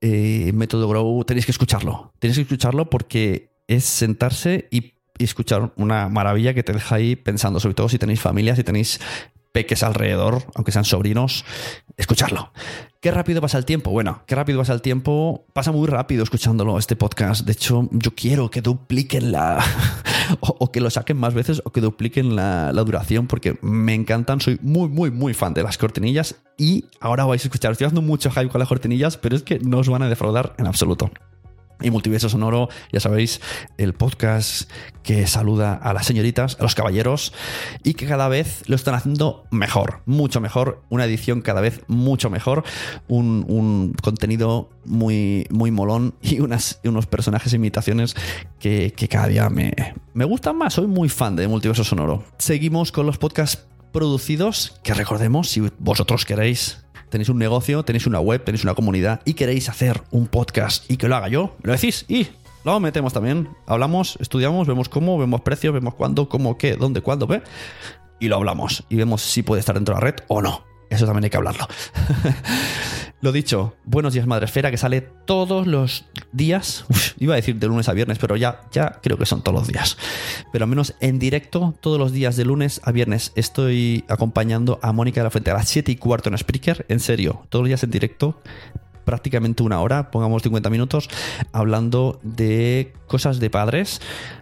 Método 0.00 0.88
Grow, 0.88 1.24
tenéis 1.24 1.46
que 1.46 1.52
escucharlo, 1.52 2.12
tenéis 2.18 2.38
que 2.38 2.42
escucharlo 2.42 2.90
porque 2.90 3.50
es 3.68 3.84
sentarse 3.84 4.68
y, 4.70 4.94
y 5.18 5.24
escuchar 5.24 5.72
una 5.76 6.08
maravilla 6.08 6.54
que 6.54 6.62
te 6.62 6.72
deja 6.72 6.96
ahí 6.96 7.16
pensando, 7.16 7.60
sobre 7.60 7.74
todo 7.74 7.88
si 7.88 7.98
tenéis 7.98 8.20
familia, 8.20 8.56
si 8.56 8.64
tenéis 8.64 9.00
peques 9.54 9.84
alrededor, 9.84 10.42
aunque 10.56 10.72
sean 10.72 10.84
sobrinos, 10.84 11.44
escucharlo. 11.96 12.52
¿Qué 13.00 13.12
rápido 13.12 13.40
pasa 13.40 13.56
el 13.56 13.64
tiempo? 13.64 13.92
Bueno, 13.92 14.22
qué 14.26 14.34
rápido 14.34 14.58
pasa 14.58 14.72
el 14.72 14.82
tiempo. 14.82 15.46
Pasa 15.52 15.70
muy 15.70 15.86
rápido 15.86 16.24
escuchándolo, 16.24 16.76
este 16.76 16.96
podcast. 16.96 17.46
De 17.46 17.52
hecho, 17.52 17.88
yo 17.92 18.16
quiero 18.16 18.50
que 18.50 18.62
dupliquen 18.62 19.30
la. 19.30 19.64
o, 20.40 20.72
que 20.72 20.80
lo 20.80 20.90
saquen 20.90 21.18
más 21.18 21.34
veces 21.34 21.62
o 21.64 21.70
que 21.70 21.80
dupliquen 21.80 22.34
la, 22.34 22.72
la, 22.72 22.82
duración 22.82 23.28
porque 23.28 23.56
me 23.62 23.94
encantan. 23.94 24.40
Soy 24.40 24.58
muy, 24.60 24.88
muy, 24.88 25.12
muy 25.12 25.34
fan 25.34 25.54
de 25.54 25.62
las 25.62 25.78
cortinillas 25.78 26.34
y 26.58 26.86
ahora 26.98 27.24
vais 27.24 27.44
a 27.44 27.46
escuchar. 27.46 27.70
Estoy 27.70 27.84
haciendo 27.84 28.02
mucho 28.02 28.32
hype 28.32 28.48
con 28.48 28.58
las 28.58 28.68
cortinillas, 28.68 29.18
pero 29.18 29.36
es 29.36 29.44
que 29.44 29.60
no 29.60 29.78
os 29.78 29.88
van 29.88 30.02
a 30.02 30.08
defraudar 30.08 30.54
en 30.58 30.66
absoluto 30.66 31.12
y 31.84 31.90
Multiverso 31.90 32.28
Sonoro, 32.28 32.68
ya 32.92 33.00
sabéis, 33.00 33.40
el 33.78 33.92
podcast 33.92 34.70
que 35.02 35.26
saluda 35.26 35.74
a 35.74 35.92
las 35.92 36.06
señoritas, 36.06 36.56
a 36.58 36.62
los 36.62 36.74
caballeros 36.74 37.32
y 37.82 37.94
que 37.94 38.06
cada 38.06 38.28
vez 38.28 38.62
lo 38.66 38.76
están 38.76 38.94
haciendo 38.94 39.44
mejor, 39.50 40.00
mucho 40.06 40.40
mejor, 40.40 40.82
una 40.88 41.04
edición 41.04 41.42
cada 41.42 41.60
vez 41.60 41.82
mucho 41.86 42.30
mejor, 42.30 42.64
un, 43.06 43.94
contenido 44.02 44.70
muy, 44.84 45.46
muy 45.50 45.70
molón 45.70 46.14
y 46.22 46.40
unas, 46.40 46.80
unos 46.84 47.06
personajes 47.06 47.52
e 47.52 47.56
imitaciones 47.56 48.16
que, 48.58 48.92
que 48.96 49.08
cada 49.08 49.26
día 49.26 49.50
me, 49.50 49.72
me 50.14 50.24
gustan 50.24 50.56
más, 50.56 50.74
soy 50.74 50.86
muy 50.86 51.08
fan 51.08 51.36
de 51.36 51.48
Multiverso 51.48 51.84
Sonoro. 51.84 52.24
Seguimos 52.38 52.92
con 52.92 53.06
los 53.06 53.18
podcasts 53.18 53.66
producidos, 53.92 54.80
que 54.82 54.92
recordemos, 54.92 55.48
si 55.48 55.62
vosotros 55.78 56.24
queréis 56.24 56.83
tenéis 57.14 57.28
un 57.28 57.38
negocio, 57.38 57.84
tenéis 57.84 58.08
una 58.08 58.18
web, 58.18 58.42
tenéis 58.42 58.64
una 58.64 58.74
comunidad 58.74 59.20
y 59.24 59.34
queréis 59.34 59.68
hacer 59.68 60.02
un 60.10 60.26
podcast 60.26 60.90
y 60.90 60.96
que 60.96 61.06
lo 61.06 61.14
haga 61.14 61.28
yo, 61.28 61.54
lo 61.62 61.70
decís 61.70 62.06
y 62.08 62.26
lo 62.64 62.80
metemos 62.80 63.12
también. 63.12 63.50
Hablamos, 63.68 64.18
estudiamos, 64.20 64.66
vemos 64.66 64.88
cómo, 64.88 65.16
vemos 65.16 65.42
precios, 65.42 65.72
vemos 65.72 65.94
cuándo, 65.94 66.28
cómo, 66.28 66.58
qué, 66.58 66.74
dónde, 66.74 67.02
cuándo, 67.02 67.28
ve. 67.28 67.42
Y 68.18 68.26
lo 68.26 68.34
hablamos. 68.34 68.82
Y 68.88 68.96
vemos 68.96 69.22
si 69.22 69.44
puede 69.44 69.60
estar 69.60 69.76
dentro 69.76 69.94
de 69.94 70.00
la 70.00 70.04
red 70.04 70.16
o 70.26 70.42
no. 70.42 70.64
Eso 70.90 71.06
también 71.06 71.22
hay 71.22 71.30
que 71.30 71.36
hablarlo. 71.36 71.68
Lo 73.20 73.30
dicho, 73.30 73.76
buenos 73.84 74.12
días 74.12 74.26
Madresfera, 74.26 74.72
que 74.72 74.76
sale 74.76 75.00
todos 75.00 75.68
los 75.68 76.06
días. 76.34 76.84
iba 77.18 77.34
a 77.34 77.36
decir 77.36 77.56
de 77.56 77.66
lunes 77.66 77.88
a 77.88 77.92
viernes, 77.92 78.18
pero 78.18 78.36
ya, 78.36 78.60
ya 78.72 79.00
creo 79.02 79.16
que 79.16 79.26
son 79.26 79.42
todos 79.42 79.58
los 79.58 79.68
días. 79.68 79.96
Pero 80.52 80.64
al 80.64 80.68
menos 80.68 80.94
en 81.00 81.18
directo, 81.18 81.74
todos 81.80 81.98
los 81.98 82.12
días 82.12 82.36
de 82.36 82.44
lunes 82.44 82.80
a 82.84 82.92
viernes, 82.92 83.32
estoy 83.36 84.04
acompañando 84.08 84.78
a 84.82 84.92
Mónica 84.92 85.20
de 85.20 85.24
la 85.24 85.30
Fuente 85.30 85.50
a 85.50 85.54
las 85.54 85.68
7 85.68 85.92
y 85.92 85.96
cuarto 85.96 86.28
en 86.28 86.36
Spreaker. 86.36 86.84
En 86.88 87.00
serio, 87.00 87.46
todos 87.48 87.62
los 87.62 87.68
días 87.68 87.82
en 87.84 87.90
directo, 87.90 88.40
prácticamente 89.04 89.62
una 89.62 89.80
hora, 89.80 90.10
pongamos 90.10 90.42
50 90.42 90.70
minutos, 90.70 91.08
hablando 91.52 92.20
de 92.22 92.92
cosas 93.06 93.38
de 93.38 93.50
padres. 93.50 94.00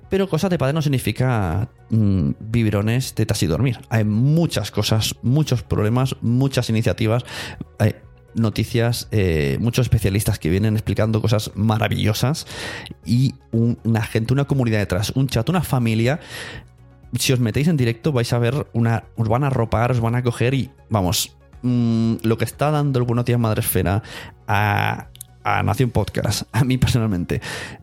Pero 0.09 0.29
cosas 0.29 0.51
de 0.51 0.59
padres 0.59 0.75
no 0.75 0.83
significa 0.83 1.71
mmm, 1.89 2.33
biberones, 2.39 3.15
tetas 3.15 3.43
y 3.43 3.47
dormir. 3.47 3.79
Hay 3.89 4.05
muchas 4.05 4.71
cosas, 4.71 5.17
muchos 5.23 5.63
problemas, 5.63 6.17
muchas 6.21 6.69
iniciativas. 6.69 7.25
Hay 7.79 7.95
noticias, 8.35 9.09
eh, 9.11 9.57
muchos 9.61 9.87
especialistas 9.87 10.39
que 10.39 10.51
vienen 10.51 10.75
explicando 10.75 11.21
cosas 11.21 11.51
maravillosas 11.55 12.47
y 13.05 13.35
un, 13.51 13.79
una 13.85 14.03
gente, 14.03 14.33
una 14.33 14.45
comunidad 14.45 14.79
detrás, 14.79 15.11
un 15.11 15.29
chat, 15.29 15.49
una 15.49 15.63
familia. 15.63 16.21
Si 17.19 17.33
os 17.33 17.41
metéis 17.41 17.69
en 17.69 17.77
directo 17.77 18.13
vais 18.13 18.33
a 18.33 18.39
ver 18.39 18.67
una, 18.73 19.05
os 19.17 19.29
van 19.29 19.45
a 19.45 19.51
ropar, 19.51 19.91
os 19.91 20.01
van 20.01 20.15
a 20.15 20.23
coger 20.23 20.55
y 20.55 20.71
vamos, 20.89 21.37
mmm, 21.63 22.15
lo 22.23 22.39
que 22.39 22.45
está 22.45 22.71
dando 22.71 22.99
el 22.99 23.05
Buenos 23.05 23.25
Días 23.25 23.39
Madresfera 23.39 24.03
a, 24.47 25.09
a 25.45 25.63
Nación 25.63 25.91
Podcast, 25.91 26.43
a 26.53 26.65
mí 26.65 26.79
personalmente, 26.79 27.41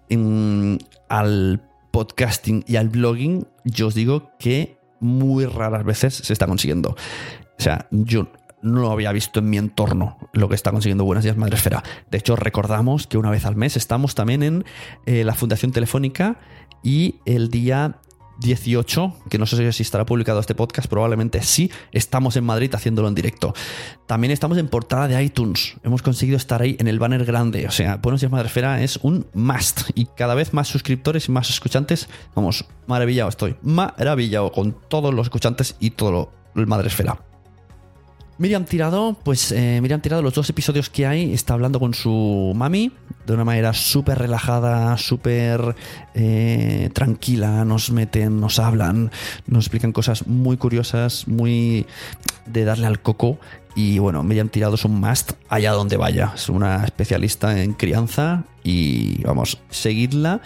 en, 0.10 0.80
al 1.10 1.62
podcasting 1.92 2.64
y 2.68 2.76
al 2.76 2.90
blogging, 2.90 3.48
yo 3.66 3.88
os 3.88 3.96
digo 3.96 4.32
que 4.40 4.78
muy 5.00 5.46
raras 5.46 5.84
veces 5.84 6.14
se 6.14 6.34
está 6.34 6.48
consiguiendo. 6.48 6.92
O 6.92 7.62
sea, 7.62 7.88
yo 7.92 8.32
no 8.62 8.82
lo 8.82 8.91
había 8.91 9.12
visto 9.12 9.39
en 9.39 9.50
mi 9.50 9.58
entorno 9.58 10.17
lo 10.34 10.50
que 10.50 10.56
está 10.56 10.72
consiguiendo 10.72 11.06
Buenos 11.06 11.24
Días 11.24 11.38
Madresfera. 11.38 11.84
De 12.10 12.17
hecho, 12.17 12.36
recordamos 12.36 13.08
que 13.08 13.17
una 13.17 13.32
vez 13.32 13.45
al 13.45 13.56
mes 13.56 13.78
estamos 13.78 14.15
también 14.15 14.43
en 14.43 14.65
eh, 15.06 15.24
la 15.24 15.34
Fundación 15.34 15.72
Telefónica 15.72 16.39
y 16.84 17.15
el 17.26 17.50
día 17.50 18.00
18, 18.39 19.15
que 19.30 19.38
no 19.38 19.45
sé 19.45 19.72
si 19.74 19.84
estará 19.84 20.06
publicado 20.06 20.39
este 20.39 20.56
podcast, 20.56 20.88
probablemente 20.88 21.41
sí, 21.41 21.72
estamos 21.91 22.38
en 22.38 22.45
Madrid 22.45 22.74
haciéndolo 22.74 23.08
en 23.08 23.15
directo. 23.15 23.54
También 24.08 24.32
estamos 24.32 24.58
en 24.58 24.69
portada 24.69 25.08
de 25.08 25.22
iTunes, 25.22 25.76
hemos 25.84 26.02
conseguido 26.02 26.38
estar 26.38 26.62
ahí 26.62 26.78
en 26.80 26.88
el 26.88 27.00
banner 27.00 27.26
grande, 27.26 27.67
o 27.67 27.72
sea, 27.72 27.98
Buenos 27.98 28.22
Días 28.22 28.32
Madresfera 28.32 28.82
es 28.82 28.98
un 29.04 29.28
must 29.34 29.89
y 29.93 30.06
cada 30.06 30.36
vez 30.36 30.54
más 30.54 30.67
suscriptores 30.67 31.28
y 31.28 31.32
más 31.32 31.50
escuchantes, 31.50 32.08
vamos, 32.34 32.65
maravillado 32.88 33.30
estoy, 33.30 33.58
maravillado 33.62 34.52
con 34.52 34.76
todos 34.88 35.13
los 35.13 35.28
escuchantes 35.28 35.76
y 35.80 35.91
todo 35.91 36.12
lo, 36.12 36.32
el 36.56 36.67
Madresfera. 36.67 37.29
Miriam 38.39 38.63
Tirado, 38.63 39.17
pues 39.21 39.52
eh, 39.52 39.80
Miriam 39.82 39.99
Tirado, 39.99 40.21
los 40.21 40.34
dos 40.34 40.49
episodios 40.49 40.89
que 40.89 41.06
hay, 41.06 41.34
está 41.34 41.56
hablando 41.56 41.78
con 41.78 41.93
su 41.93 42.54
mami 42.56 42.89
de 43.28 43.34
una 43.34 43.43
manera 43.43 43.73
súper 43.73 44.17
relajada, 44.17 44.97
súper 44.97 45.75
eh, 46.15 46.89
tranquila, 46.93 47.65
nos 47.65 47.91
meten, 47.91 48.39
nos 48.39 48.58
hablan, 48.60 49.12
nos 49.45 49.65
explican 49.65 49.91
cosas 49.91 50.25
muy 50.25 50.56
curiosas, 50.56 51.28
muy 51.28 51.86
de 52.45 52.63
darle 52.63 52.88
al 52.88 53.02
coco. 53.02 53.39
Y 53.82 53.98
bueno, 53.98 54.24
Miriam 54.24 54.50
Tirado 54.50 54.76
es 54.76 54.84
un 54.84 55.00
must 55.00 55.32
allá 55.48 55.72
donde 55.72 55.96
vaya. 55.96 56.34
Es 56.36 56.50
una 56.50 56.84
especialista 56.84 57.63
en 57.63 57.72
crianza 57.72 58.44
y 58.62 59.24
vamos, 59.24 59.58
seguidla 59.70 60.42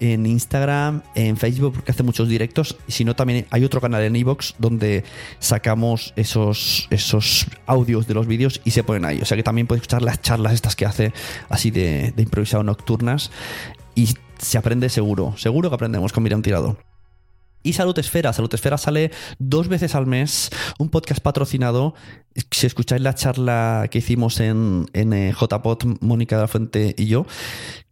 en 0.00 0.24
Instagram, 0.24 1.02
en 1.14 1.36
Facebook, 1.36 1.74
porque 1.74 1.92
hace 1.92 2.02
muchos 2.02 2.30
directos. 2.30 2.78
Y 2.88 2.92
si 2.92 3.04
no, 3.04 3.14
también 3.14 3.46
hay 3.50 3.62
otro 3.66 3.82
canal 3.82 4.04
en 4.04 4.16
Evox 4.16 4.54
donde 4.56 5.04
sacamos 5.38 6.14
esos, 6.16 6.88
esos 6.88 7.44
audios 7.66 8.06
de 8.06 8.14
los 8.14 8.26
vídeos 8.26 8.62
y 8.64 8.70
se 8.70 8.82
ponen 8.82 9.04
ahí. 9.04 9.20
O 9.20 9.26
sea 9.26 9.36
que 9.36 9.42
también 9.42 9.66
puedes 9.66 9.82
escuchar 9.82 10.00
las 10.00 10.22
charlas 10.22 10.54
estas 10.54 10.74
que 10.74 10.86
hace 10.86 11.12
así 11.50 11.70
de, 11.70 12.14
de 12.16 12.22
improvisado 12.22 12.62
nocturnas. 12.62 13.30
Y 13.94 14.08
se 14.38 14.56
aprende 14.56 14.88
seguro, 14.88 15.34
seguro 15.36 15.68
que 15.68 15.74
aprendemos 15.74 16.14
con 16.14 16.22
Miriam 16.22 16.40
Tirado. 16.40 16.78
Y 17.68 17.74
Salud 17.74 17.98
Esfera. 17.98 18.32
Salud 18.32 18.54
Esfera 18.54 18.78
sale 18.78 19.10
dos 19.38 19.68
veces 19.68 19.94
al 19.94 20.06
mes, 20.06 20.48
un 20.78 20.88
podcast 20.88 21.20
patrocinado. 21.20 21.92
Si 22.50 22.66
escucháis 22.66 23.02
la 23.02 23.14
charla 23.14 23.88
que 23.90 23.98
hicimos 23.98 24.40
en, 24.40 24.86
en 24.94 25.12
eh, 25.12 25.34
JPod, 25.38 25.98
Mónica 26.00 26.36
de 26.36 26.42
la 26.42 26.48
Fuente 26.48 26.94
y 26.96 27.08
yo, 27.08 27.26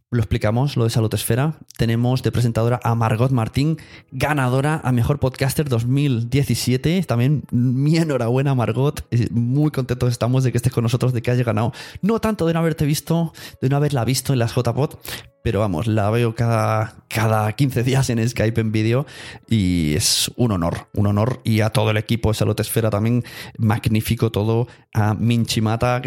lo 0.09 0.19
explicamos, 0.19 0.77
lo 0.77 0.85
de 0.85 0.89
Salud 0.89 1.13
Esfera. 1.13 1.59
Tenemos 1.77 2.23
de 2.23 2.31
presentadora 2.31 2.79
a 2.81 2.95
Margot 2.95 3.29
Martín, 3.29 3.77
ganadora 4.09 4.81
a 4.83 4.91
Mejor 4.91 5.19
Podcaster 5.19 5.69
2017. 5.69 7.03
También 7.03 7.43
mi 7.51 7.97
enhorabuena, 7.97 8.55
Margot. 8.55 9.05
Muy 9.29 9.69
contentos 9.69 10.09
estamos 10.09 10.43
de 10.43 10.51
que 10.51 10.57
estés 10.57 10.73
con 10.73 10.83
nosotros, 10.83 11.13
de 11.13 11.21
que 11.21 11.29
hayas 11.29 11.45
ganado. 11.45 11.71
No 12.01 12.19
tanto 12.19 12.47
de 12.47 12.53
no 12.53 12.59
haberte 12.59 12.85
visto, 12.85 13.31
de 13.61 13.69
no 13.69 13.75
haberla 13.75 14.05
visto 14.05 14.33
en 14.33 14.39
las 14.39 14.55
JPod, 14.55 14.95
pero 15.43 15.61
vamos, 15.61 15.87
la 15.87 16.09
veo 16.09 16.35
cada, 16.35 16.95
cada 17.07 17.51
15 17.53 17.83
días 17.83 18.09
en 18.09 18.27
Skype 18.27 18.59
en 18.59 18.71
vídeo 18.71 19.05
y 19.47 19.95
es 19.95 20.31
un 20.35 20.51
honor, 20.51 20.87
un 20.93 21.07
honor. 21.07 21.39
Y 21.43 21.61
a 21.61 21.69
todo 21.69 21.91
el 21.91 21.97
equipo 21.97 22.29
de 22.29 22.35
Salud 22.35 22.59
Esfera 22.59 22.89
también, 22.89 23.23
magnífico 23.57 24.31
todo. 24.31 24.67
A 24.93 25.13
Minchimata, 25.13 26.01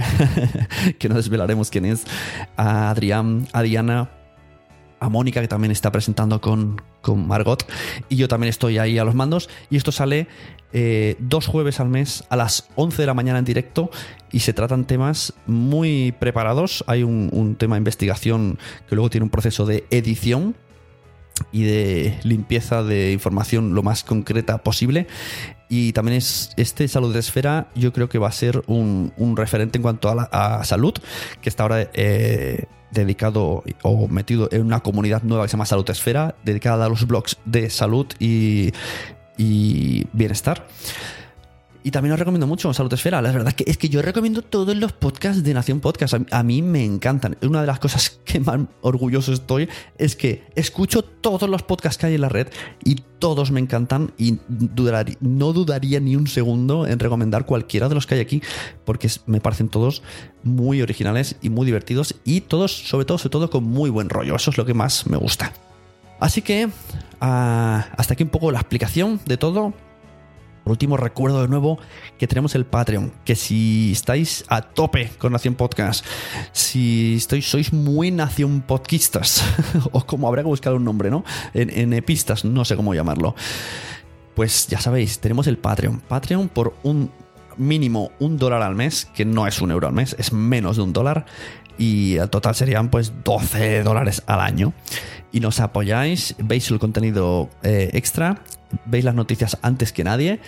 que 0.98 1.08
no 1.08 1.14
desvelaremos 1.14 1.70
quién 1.70 1.84
es, 1.86 2.04
a 2.56 2.90
Adrián, 2.90 3.46
a 3.52 3.62
Diana, 3.62 4.10
a 5.00 5.08
Mónica, 5.08 5.40
que 5.40 5.48
también 5.48 5.72
está 5.72 5.90
presentando 5.90 6.40
con, 6.40 6.80
con 7.00 7.26
Margot, 7.26 7.66
y 8.08 8.16
yo 8.16 8.28
también 8.28 8.50
estoy 8.50 8.78
ahí 8.78 8.98
a 8.98 9.04
los 9.04 9.14
mandos. 9.14 9.48
Y 9.70 9.76
esto 9.76 9.92
sale 9.92 10.28
eh, 10.72 11.16
dos 11.18 11.46
jueves 11.46 11.80
al 11.80 11.88
mes 11.88 12.24
a 12.28 12.36
las 12.36 12.68
11 12.76 13.02
de 13.02 13.06
la 13.06 13.14
mañana 13.14 13.40
en 13.40 13.44
directo 13.44 13.90
y 14.30 14.40
se 14.40 14.52
tratan 14.52 14.84
temas 14.84 15.32
muy 15.46 16.12
preparados. 16.18 16.84
Hay 16.86 17.02
un, 17.02 17.30
un 17.32 17.56
tema 17.56 17.74
de 17.76 17.78
investigación 17.78 18.58
que 18.88 18.94
luego 18.94 19.10
tiene 19.10 19.24
un 19.24 19.30
proceso 19.30 19.66
de 19.66 19.84
edición 19.90 20.54
y 21.52 21.64
de 21.64 22.18
limpieza 22.22 22.82
de 22.82 23.12
información 23.12 23.74
lo 23.74 23.82
más 23.82 24.04
concreta 24.04 24.58
posible. 24.58 25.06
Y 25.68 25.92
también 25.92 26.18
es 26.18 26.50
este 26.56 26.88
Salud 26.88 27.12
de 27.12 27.20
Esfera, 27.20 27.68
yo 27.74 27.92
creo 27.92 28.08
que 28.08 28.18
va 28.18 28.28
a 28.28 28.32
ser 28.32 28.62
un, 28.66 29.12
un 29.16 29.36
referente 29.36 29.78
en 29.78 29.82
cuanto 29.82 30.08
a, 30.08 30.14
la, 30.14 30.64
salud, 30.64 30.94
que 31.40 31.48
está 31.48 31.62
ahora 31.62 31.88
eh, 31.94 32.64
dedicado 32.90 33.64
o 33.83 34.09
metido 34.09 34.48
en 34.53 34.62
una 34.62 34.81
comunidad 34.81 35.22
nueva 35.22 35.44
que 35.44 35.48
se 35.48 35.53
llama 35.53 35.66
Salud 35.66 35.88
Esfera, 35.88 36.35
dedicada 36.44 36.87
a 36.87 36.88
los 36.88 37.07
blogs 37.07 37.38
de 37.44 37.70
salud 37.70 38.07
y, 38.18 38.72
y 39.37 40.07
bienestar. 40.12 40.66
Y 41.82 41.90
también 41.92 42.12
os 42.12 42.18
recomiendo 42.18 42.46
mucho 42.46 42.72
Salud 42.74 42.92
Esfera. 42.92 43.22
La 43.22 43.32
verdad 43.32 43.52
que 43.52 43.64
es 43.66 43.78
que 43.78 43.88
yo 43.88 44.02
recomiendo 44.02 44.42
todos 44.42 44.76
los 44.76 44.92
podcasts 44.92 45.42
de 45.42 45.54
Nación 45.54 45.80
Podcast. 45.80 46.14
A, 46.30 46.42
mí 46.42 46.60
me 46.60 46.84
encantan. 46.84 47.38
Una 47.42 47.62
de 47.62 47.66
las 47.66 47.78
cosas 47.78 48.20
que 48.24 48.40
más 48.40 48.60
orgulloso 48.82 49.32
estoy 49.32 49.68
es 49.96 50.14
que 50.14 50.44
escucho 50.54 51.02
todos 51.02 51.48
los 51.48 51.62
podcasts 51.62 51.98
que 51.98 52.06
hay 52.06 52.14
en 52.16 52.20
la 52.20 52.28
red 52.28 52.48
y 52.84 52.96
todos 53.18 53.50
me 53.50 53.60
encantan 53.60 54.12
y 54.18 54.38
no 55.20 55.52
dudaría 55.52 56.00
ni 56.00 56.16
un 56.16 56.26
segundo 56.26 56.86
en 56.86 56.98
recomendar 56.98 57.46
cualquiera 57.46 57.88
de 57.88 57.94
los 57.94 58.06
que 58.06 58.14
hay 58.16 58.20
aquí 58.20 58.42
porque 58.84 59.10
me 59.26 59.40
parecen 59.40 59.68
todos 59.68 60.02
muy 60.42 60.82
originales 60.82 61.36
y 61.40 61.48
muy 61.48 61.66
divertidos 61.66 62.14
y 62.24 62.42
todos, 62.42 62.88
sobre 62.88 63.06
todo, 63.06 63.18
sobre 63.18 63.32
todo 63.32 63.50
con 63.50 63.64
muy 63.64 63.88
buen 63.88 64.10
rollo. 64.10 64.36
Eso 64.36 64.50
es 64.50 64.58
lo 64.58 64.66
que 64.66 64.74
más 64.74 65.06
me 65.06 65.16
gusta. 65.16 65.52
Así 66.18 66.42
que 66.42 66.66
uh, 66.66 66.70
hasta 67.20 68.12
aquí 68.12 68.22
un 68.22 68.28
poco 68.28 68.52
la 68.52 68.60
explicación 68.60 69.20
de 69.24 69.38
todo. 69.38 69.72
Por 70.70 70.74
último, 70.74 70.96
recuerdo 70.96 71.42
de 71.42 71.48
nuevo 71.48 71.80
que 72.16 72.28
tenemos 72.28 72.54
el 72.54 72.64
Patreon, 72.64 73.12
que 73.24 73.35
si 73.35 73.90
estáis 73.90 74.44
a 74.46 74.62
tope 74.62 75.11
con 75.18 75.33
Nación 75.33 75.56
Podcast, 75.56 76.06
si 76.52 77.16
estáis, 77.16 77.50
sois 77.50 77.72
muy 77.72 78.12
Nación 78.12 78.61
Podcastas, 78.61 79.44
o 79.90 80.06
como 80.06 80.28
habrá 80.28 80.42
que 80.42 80.46
buscar 80.46 80.72
un 80.74 80.85
nombre, 80.85 81.11
¿no? 81.11 81.24
En, 81.54 81.76
en 81.76 81.92
epistas, 81.92 82.44
no 82.44 82.64
sé 82.64 82.76
cómo 82.76 82.94
llamarlo. 82.94 83.35
Pues 84.37 84.68
ya 84.68 84.80
sabéis, 84.80 85.18
tenemos 85.18 85.48
el 85.48 85.59
Patreon. 85.59 86.02
Patreon 86.06 86.48
por 86.48 86.76
un 86.85 87.11
mínimo 87.56 88.12
un 88.20 88.37
dólar 88.37 88.62
al 88.62 88.76
mes, 88.76 89.06
que 89.12 89.24
no 89.24 89.48
es 89.48 89.61
un 89.61 89.72
euro 89.72 89.88
al 89.88 89.92
mes, 89.92 90.14
es 90.20 90.33
menos 90.33 90.76
de 90.76 90.83
un 90.83 90.92
dólar. 90.92 91.26
Y 91.78 92.18
al 92.18 92.30
total 92.30 92.54
serían 92.54 92.90
pues 92.90 93.12
12 93.24 93.83
dólares 93.83 94.22
al 94.26 94.38
año. 94.38 94.72
Y 95.33 95.40
nos 95.40 95.59
apoyáis, 95.59 96.37
veis 96.38 96.70
el 96.70 96.78
contenido 96.78 97.50
eh, 97.64 97.90
extra, 97.94 98.40
veis 98.87 99.04
las 99.04 99.14
noticias 99.14 99.59
antes 99.62 99.92
que 99.92 100.04
nadie 100.04 100.40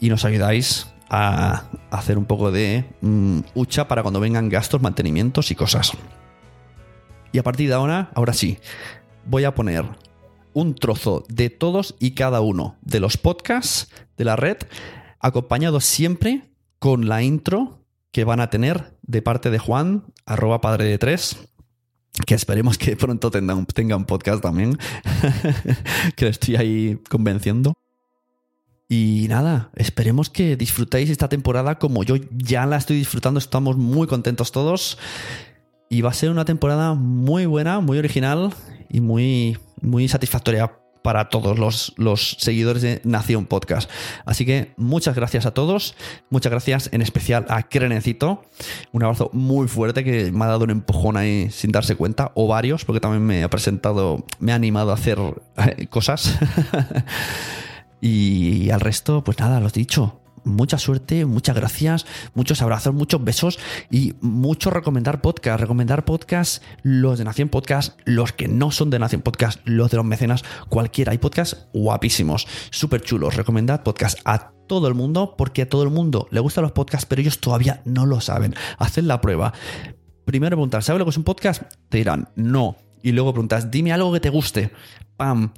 y 0.00 0.08
nos 0.08 0.24
ayudáis 0.24 0.88
a 1.08 1.64
hacer 1.90 2.18
un 2.18 2.24
poco 2.24 2.50
de 2.50 2.84
um, 3.02 3.42
hucha 3.54 3.88
para 3.88 4.02
cuando 4.02 4.20
vengan 4.20 4.48
gastos, 4.48 4.82
mantenimientos 4.82 5.50
y 5.50 5.54
cosas. 5.54 5.92
Y 7.32 7.38
a 7.38 7.42
partir 7.42 7.68
de 7.68 7.74
ahora, 7.74 8.10
ahora 8.14 8.32
sí, 8.32 8.58
voy 9.24 9.44
a 9.44 9.54
poner 9.54 9.84
un 10.52 10.74
trozo 10.74 11.24
de 11.28 11.50
todos 11.50 11.94
y 12.00 12.12
cada 12.12 12.40
uno 12.40 12.76
de 12.80 13.00
los 13.00 13.18
podcasts 13.18 13.90
de 14.16 14.24
la 14.24 14.36
red, 14.36 14.56
acompañado 15.20 15.80
siempre 15.80 16.50
con 16.78 17.08
la 17.08 17.22
intro 17.22 17.84
que 18.10 18.24
van 18.24 18.40
a 18.40 18.48
tener 18.48 18.96
de 19.02 19.20
parte 19.20 19.50
de 19.50 19.58
Juan, 19.58 20.04
arroba 20.24 20.62
padre 20.62 20.86
de 20.86 20.96
tres, 20.96 21.36
que 22.24 22.34
esperemos 22.34 22.78
que 22.78 22.96
pronto 22.96 23.30
tengan, 23.30 23.66
tengan 23.66 24.06
podcast 24.06 24.42
también, 24.42 24.78
que 26.16 26.28
estoy 26.28 26.56
ahí 26.56 26.98
convenciendo. 27.10 27.74
Y 28.88 29.26
nada, 29.28 29.70
esperemos 29.74 30.30
que 30.30 30.56
disfrutéis 30.56 31.10
esta 31.10 31.28
temporada 31.28 31.78
como 31.78 32.04
yo 32.04 32.14
ya 32.30 32.66
la 32.66 32.76
estoy 32.76 32.96
disfrutando, 32.96 33.38
estamos 33.38 33.76
muy 33.76 34.06
contentos 34.06 34.52
todos. 34.52 34.98
Y 35.88 36.00
va 36.00 36.10
a 36.10 36.14
ser 36.14 36.30
una 36.30 36.44
temporada 36.44 36.94
muy 36.94 37.46
buena, 37.46 37.80
muy 37.80 37.98
original 37.98 38.52
y 38.88 39.00
muy, 39.00 39.58
muy 39.80 40.08
satisfactoria 40.08 40.72
para 41.06 41.28
todos 41.28 41.56
los, 41.56 41.92
los, 41.98 42.36
seguidores 42.40 42.82
de 42.82 43.00
Nación 43.04 43.46
Podcast. 43.46 43.88
Así 44.24 44.44
que 44.44 44.72
muchas 44.76 45.14
gracias 45.14 45.46
a 45.46 45.52
todos, 45.52 45.94
muchas 46.30 46.50
gracias 46.50 46.88
en 46.92 47.00
especial 47.00 47.46
a 47.48 47.62
Crenecito, 47.62 48.42
un 48.90 49.04
abrazo 49.04 49.30
muy 49.32 49.68
fuerte 49.68 50.02
que 50.02 50.32
me 50.32 50.44
ha 50.44 50.48
dado 50.48 50.64
un 50.64 50.70
empujón 50.70 51.16
ahí 51.16 51.48
sin 51.52 51.70
darse 51.70 51.94
cuenta, 51.94 52.32
o 52.34 52.48
varios, 52.48 52.84
porque 52.84 52.98
también 52.98 53.24
me 53.24 53.44
ha 53.44 53.48
presentado, 53.48 54.24
me 54.40 54.50
ha 54.50 54.56
animado 54.56 54.90
a 54.90 54.94
hacer 54.94 55.16
eh, 55.58 55.86
cosas. 55.86 56.36
y 58.00 58.70
al 58.70 58.80
resto, 58.80 59.22
pues 59.22 59.38
nada, 59.38 59.60
lo 59.60 59.70
dicho, 59.70 60.20
mucha 60.46 60.78
suerte, 60.78 61.26
muchas 61.26 61.56
gracias, 61.56 62.06
muchos 62.34 62.62
abrazos, 62.62 62.94
muchos 62.94 63.22
besos 63.22 63.58
y 63.90 64.14
mucho 64.20 64.70
recomendar 64.70 65.20
podcast. 65.20 65.60
Recomendar 65.60 66.04
podcast, 66.04 66.62
los 66.82 67.18
de 67.18 67.24
Nación 67.24 67.48
Podcast, 67.48 67.98
los 68.04 68.32
que 68.32 68.48
no 68.48 68.70
son 68.70 68.90
de 68.90 68.98
Nación 68.98 69.22
Podcast, 69.22 69.60
los 69.64 69.90
de 69.90 69.98
los 69.98 70.06
mecenas, 70.06 70.44
cualquiera. 70.68 71.12
Hay 71.12 71.18
podcasts 71.18 71.66
guapísimos, 71.74 72.46
súper 72.70 73.02
chulos. 73.02 73.36
Recomendad 73.36 73.82
podcast 73.82 74.18
a 74.24 74.52
todo 74.66 74.88
el 74.88 74.94
mundo 74.94 75.34
porque 75.36 75.62
a 75.62 75.68
todo 75.68 75.82
el 75.82 75.90
mundo 75.90 76.28
le 76.30 76.40
gustan 76.40 76.62
los 76.62 76.72
podcasts, 76.72 77.06
pero 77.06 77.20
ellos 77.20 77.40
todavía 77.40 77.82
no 77.84 78.06
lo 78.06 78.20
saben. 78.20 78.54
Haced 78.78 79.04
la 79.04 79.20
prueba. 79.20 79.52
Primero 80.24 80.56
preguntar, 80.56 80.82
¿sabes 80.82 80.98
lo 80.98 81.04
que 81.04 81.10
es 81.10 81.16
un 81.16 81.24
podcast? 81.24 81.62
Te 81.88 81.98
dirán, 81.98 82.28
no. 82.34 82.76
Y 83.02 83.12
luego 83.12 83.32
preguntas, 83.32 83.70
dime 83.70 83.92
algo 83.92 84.12
que 84.12 84.20
te 84.20 84.30
guste. 84.30 84.72
¡Pam! 85.16 85.52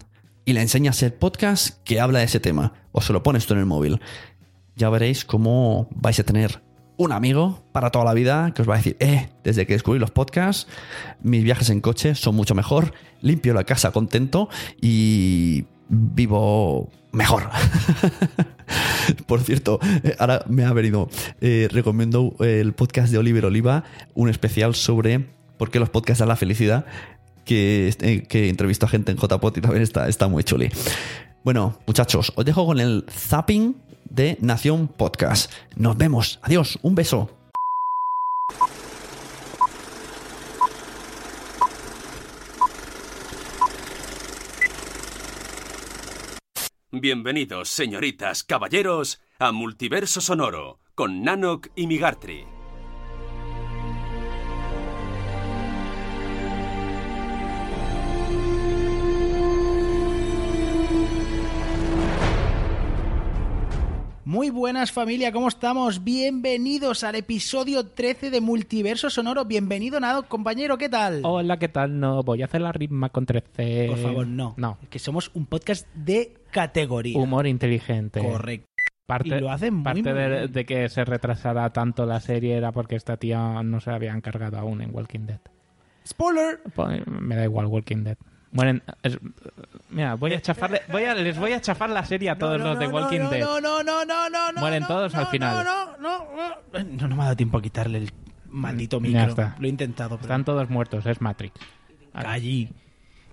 Y 0.45 0.53
le 0.55 0.63
enseñas 0.63 1.03
el 1.03 1.13
podcast 1.13 1.83
que 1.85 2.01
habla 2.01 2.21
de 2.21 2.27
ese 2.27 2.41
tema. 2.41 2.73
O 2.93 3.01
se 3.01 3.13
lo 3.13 3.23
pones 3.23 3.47
tú 3.47 3.55
en 3.55 3.61
el 3.61 3.67
móvil 3.67 4.01
ya 4.79 4.89
veréis 4.89 5.25
cómo 5.25 5.89
vais 5.95 6.19
a 6.19 6.25
tener 6.25 6.63
un 6.97 7.13
amigo 7.13 7.63
para 7.73 7.91
toda 7.91 8.05
la 8.05 8.15
vida 8.15 8.53
que 8.55 8.63
os 8.63 8.69
va 8.69 8.75
a 8.75 8.77
decir, 8.79 8.97
eh, 9.01 9.29
desde 9.45 9.67
que 9.67 9.75
descubrí 9.75 10.01
los 10.01 10.11
podcasts, 10.11 10.67
mis 11.23 11.45
viajes 11.45 11.69
en 11.71 11.81
coche 11.81 12.15
son 12.15 12.35
mucho 12.35 12.55
mejor, 12.55 12.93
limpio 13.21 13.53
la 13.55 13.65
casa 13.65 13.93
contento 13.93 14.49
y 14.81 15.65
vivo 15.89 16.89
mejor. 17.13 17.51
Por 19.27 19.41
cierto, 19.41 19.79
eh, 20.03 20.17
ahora 20.19 20.45
me 20.49 20.65
ha 20.65 20.73
venido, 20.73 21.09
eh, 21.41 21.69
recomiendo 21.71 22.35
el 22.41 22.73
podcast 22.73 23.13
de 23.13 23.19
Oliver 23.19 23.47
Oliva, 23.47 23.85
un 24.15 24.29
especial 24.29 24.75
sobre 24.75 25.27
por 25.57 25.71
qué 25.71 25.81
los 25.81 25.91
podcasts 25.91 26.21
dan 26.21 26.29
la 26.29 26.37
felicidad, 26.37 26.87
que, 27.45 27.95
eh, 28.01 28.23
que 28.29 28.49
entrevisto 28.49 28.87
a 28.87 28.89
gente 28.89 29.11
en 29.11 29.19
JPOT 29.19 29.59
y 29.59 29.61
también 29.61 29.83
está, 29.83 30.09
está 30.09 30.29
muy 30.29 30.45
chuli. 30.45 30.69
Bueno, 31.45 31.79
muchachos, 31.87 32.33
os 32.37 32.45
dejo 32.45 32.67
con 32.67 32.79
el 32.79 33.07
zapping 33.11 33.75
de 34.11 34.39
Nación 34.41 34.89
Podcast. 34.89 35.51
Nos 35.77 35.97
vemos. 35.97 36.39
Adiós. 36.43 36.79
Un 36.83 36.95
beso. 36.95 37.31
Bienvenidos, 46.91 47.69
señoritas, 47.69 48.43
caballeros, 48.43 49.21
a 49.39 49.53
Multiverso 49.53 50.21
Sonoro, 50.21 50.81
con 50.95 51.23
Nanok 51.23 51.69
y 51.77 51.87
Migartri. 51.87 52.58
Muy 64.29 64.51
buenas 64.51 64.93
familia, 64.93 65.33
¿cómo 65.33 65.49
estamos? 65.49 66.05
Bienvenidos 66.05 67.03
al 67.03 67.15
episodio 67.15 67.87
13 67.87 68.31
de 68.31 68.43
Multiverso 68.43 69.09
Sonoro. 69.09 69.47
Bienvenido, 69.47 69.99
Nado, 70.01 70.29
compañero, 70.29 70.77
¿qué 70.77 70.91
tal? 70.91 71.23
Hola, 71.25 71.59
¿qué 71.59 71.69
tal? 71.69 71.99
No, 71.99 72.23
voy 72.23 72.43
a 72.43 72.45
hacer 72.45 72.61
la 72.61 72.71
ritma 72.71 73.09
con 73.09 73.25
13. 73.25 73.87
Por 73.89 73.97
favor, 73.97 74.27
no. 74.27 74.53
No. 74.59 74.77
Que 74.91 74.99
somos 74.99 75.31
un 75.33 75.47
podcast 75.47 75.89
de 75.95 76.35
categoría. 76.51 77.19
Humor 77.19 77.47
inteligente. 77.47 78.21
Correcto. 78.21 78.69
Parte, 79.07 79.29
Y 79.39 79.41
lo 79.41 79.51
hacen 79.51 79.73
muy, 79.73 79.85
parte 79.85 80.03
muy 80.03 80.13
de, 80.13 80.29
bien. 80.29 80.53
de 80.53 80.67
que 80.67 80.89
se 80.91 81.07
retrasara 81.07 81.73
tanto 81.73 82.05
la 82.05 82.21
serie 82.21 82.55
era 82.55 82.71
porque 82.71 82.97
esta 82.97 83.17
tía 83.17 83.63
no 83.63 83.81
se 83.81 83.93
había 83.93 84.13
encargado 84.13 84.59
aún 84.59 84.83
en 84.83 84.95
Walking 84.95 85.21
Dead. 85.25 85.41
Spoiler. 86.07 86.61
Pues, 86.75 87.01
me 87.07 87.35
da 87.35 87.45
igual 87.45 87.65
Walking 87.65 88.05
Dead. 88.05 88.19
Mueren. 88.53 88.83
es- 89.03 89.19
mira, 89.91 90.15
voy 90.15 90.33
a 90.35 90.41
chafarle, 90.41 90.83
voy 90.91 91.05
a, 91.05 91.15
les 91.15 91.39
voy 91.39 91.53
a 91.53 91.61
chafar 91.61 91.91
la 91.91 92.05
serie 92.05 92.31
a 92.31 92.39
todos 92.39 92.59
No, 92.59 92.65
no, 92.65 92.71
los 92.71 92.79
de 92.79 92.89
no, 92.89 92.95
Walking 92.95 93.19
no, 93.21 93.31
Dead. 93.31 93.41
No, 93.41 93.61
no, 93.61 93.83
no, 93.83 94.05
no, 94.05 94.31
no, 94.31 94.53
no. 94.53 94.61
Mueren 94.61 94.83
no, 94.83 94.89
todos 94.89 95.13
no, 95.15 95.21
al 95.21 95.27
final. 95.27 95.65
No, 95.65 95.65
no, 95.65 95.97
no, 95.99 96.27
no. 96.73 96.85
No, 96.85 97.09
no 97.09 97.17
me 97.17 97.23
ha 97.23 97.25
dado 97.27 97.37
tiempo 97.37 97.59
a 97.59 97.63
quitarle 97.63 97.99
el 97.99 98.11
maldito 98.49 98.99
Ya 99.01 99.03
micro. 99.07 99.29
está. 99.29 99.57
Lo 99.59 99.67
he 99.67 99.69
intentado, 99.71 100.17
pero 100.17 100.23
Están 100.23 100.45
todos 100.45 100.71
muertos, 100.71 101.05
es 101.07 101.21
Matrix. 101.21 101.55
allí. 102.15 102.71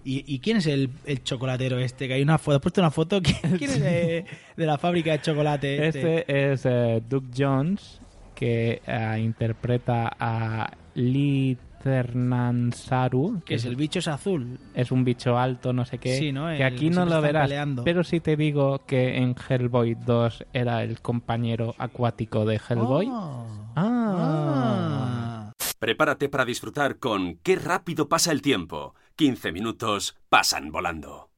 ¿Y, 0.03 0.23
y 0.31 0.39
quién 0.39 0.57
es 0.57 0.67
el, 0.67 0.91
el 1.05 1.23
chocolatero 1.23 1.79
este? 1.79 2.07
Que 2.07 2.13
hay 2.15 2.21
una 2.21 2.37
foto. 2.37 2.57
Has 2.57 2.61
puesto 2.61 2.81
una 2.81 2.91
foto. 2.91 3.21
¿Quién, 3.23 3.37
quién 3.57 3.71
es 3.71 3.79
de, 3.81 4.25
de 4.55 4.65
la 4.65 4.77
fábrica 4.77 5.11
de 5.13 5.21
chocolate? 5.21 5.87
Este. 5.87 6.19
Este 6.19 6.51
es 6.53 6.65
eh, 6.65 7.01
Doug 7.09 7.23
Jones, 7.35 7.99
que 8.35 8.81
eh, 8.85 9.19
interpreta 9.19 10.15
a 10.19 10.69
Lee 10.93 11.57
Ternansaru, 11.85 13.43
Que 13.45 13.53
es 13.55 13.65
el 13.65 13.75
bicho 13.75 13.99
es 13.99 14.07
azul. 14.07 14.57
es 14.73 14.91
un 14.91 15.03
bicho 15.03 15.37
alto, 15.37 15.71
no 15.71 15.85
sé 15.85 15.99
qué. 15.99 16.17
Sí, 16.17 16.31
¿no? 16.31 16.49
El 16.49 16.57
Que 16.57 16.63
aquí 16.63 16.89
no 16.89 17.05
lo 17.05 17.21
verás. 17.21 17.43
peleando. 17.47 17.83
Pero 17.83 18.03
si 18.03 18.19
te 18.19 18.35
digo 18.35 18.81
que 18.87 19.17
en 19.17 19.35
Hellboy 19.47 19.93
2 19.93 20.45
era 20.51 20.81
el 20.81 20.99
compañero 21.01 21.75
acuático 21.77 22.43
de 22.43 22.55
Hellboy. 22.67 23.07
Oh. 23.11 23.45
Ah. 23.75 25.51
Ah. 25.51 25.51
Prepárate 25.77 26.27
para 26.27 26.43
disfrutar 26.43 26.97
con 26.97 27.35
Qué 27.43 27.55
rápido 27.55 28.09
pasa 28.09 28.31
el 28.31 28.41
tiempo. 28.41 28.95
15 29.15 29.51
minutos 29.51 30.17
pasan 30.27 30.71
volando. 30.71 31.29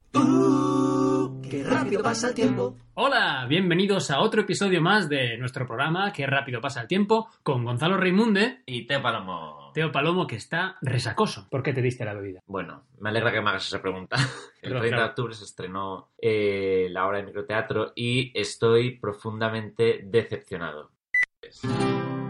Qué 1.50 1.64
rápido 1.66 2.02
pasa 2.02 2.30
el 2.30 2.34
tiempo. 2.34 2.78
Hola, 2.94 3.46
bienvenidos 3.50 4.10
a 4.12 4.22
otro 4.22 4.42
episodio 4.42 4.82
más 4.82 5.08
de 5.10 5.38
nuestro 5.38 5.68
programa 5.68 6.12
Qué 6.12 6.26
rápido 6.26 6.60
pasa 6.62 6.82
el 6.82 6.88
tiempo 6.88 7.28
con 7.44 7.64
Gonzalo 7.66 7.98
Reimunde 7.98 8.64
Y 8.66 8.88
Teo 8.88 9.02
Palomo. 9.02 9.57
Teo 9.78 9.92
Palomo 9.92 10.26
que 10.26 10.38
está 10.38 10.76
resacoso. 10.82 11.48
¿Por 11.52 11.62
qué 11.62 11.72
te 11.72 11.84
diste 11.84 12.04
la 12.04 12.16
bebida? 12.16 12.42
Bueno, 12.48 12.86
me 12.98 13.10
alegra 13.10 13.32
que 13.32 13.42
me 13.42 13.52
hagas 13.52 13.68
esa 13.68 13.80
pregunta. 13.80 14.16
El 14.64 14.70
Pero, 14.72 14.80
30 14.80 14.84
de 14.84 14.90
claro. 14.90 15.06
octubre 15.10 15.34
se 15.36 15.44
estrenó 15.44 16.10
eh, 16.18 16.88
la 16.90 17.06
obra 17.06 17.20
de 17.20 17.26
microteatro 17.26 17.92
y 17.96 18.32
estoy 18.34 18.98
profundamente 18.98 20.02
decepcionado. 20.04 20.90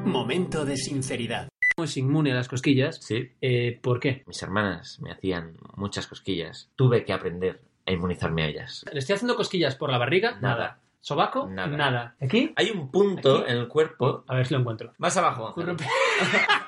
Momento 0.03 0.65
de 0.65 0.75
sinceridad. 0.75 1.47
Es 1.77 1.95
inmune 1.95 2.33
a 2.33 2.35
las 2.35 2.49
cosquillas. 2.49 2.97
Sí, 3.01 3.31
Eh, 3.39 3.79
¿Por 3.81 4.01
qué? 4.01 4.23
mis 4.27 4.43
hermanas 4.43 4.99
me 4.99 5.13
hacían 5.13 5.55
muchas 5.77 6.05
cosquillas. 6.05 6.69
Tuve 6.75 7.05
que 7.05 7.13
aprender 7.13 7.61
a 7.85 7.93
inmunizarme 7.93 8.43
a 8.43 8.47
ellas. 8.47 8.83
¿Le 8.91 8.99
estoy 8.99 9.15
haciendo 9.15 9.37
cosquillas 9.37 9.77
por 9.77 9.89
la 9.89 9.97
barriga? 9.97 10.37
Nada. 10.41 10.81
¿Sobaco? 10.99 11.47
Nada. 11.47 12.17
¿Aquí? 12.19 12.51
Hay 12.57 12.71
un 12.71 12.91
punto 12.91 13.37
Aquí. 13.37 13.51
en 13.51 13.57
el 13.59 13.69
cuerpo 13.69 14.25
A 14.27 14.35
ver 14.35 14.45
si 14.47 14.53
lo 14.53 14.59
encuentro. 14.59 14.91
más 14.97 15.15
abajo. 15.15 15.55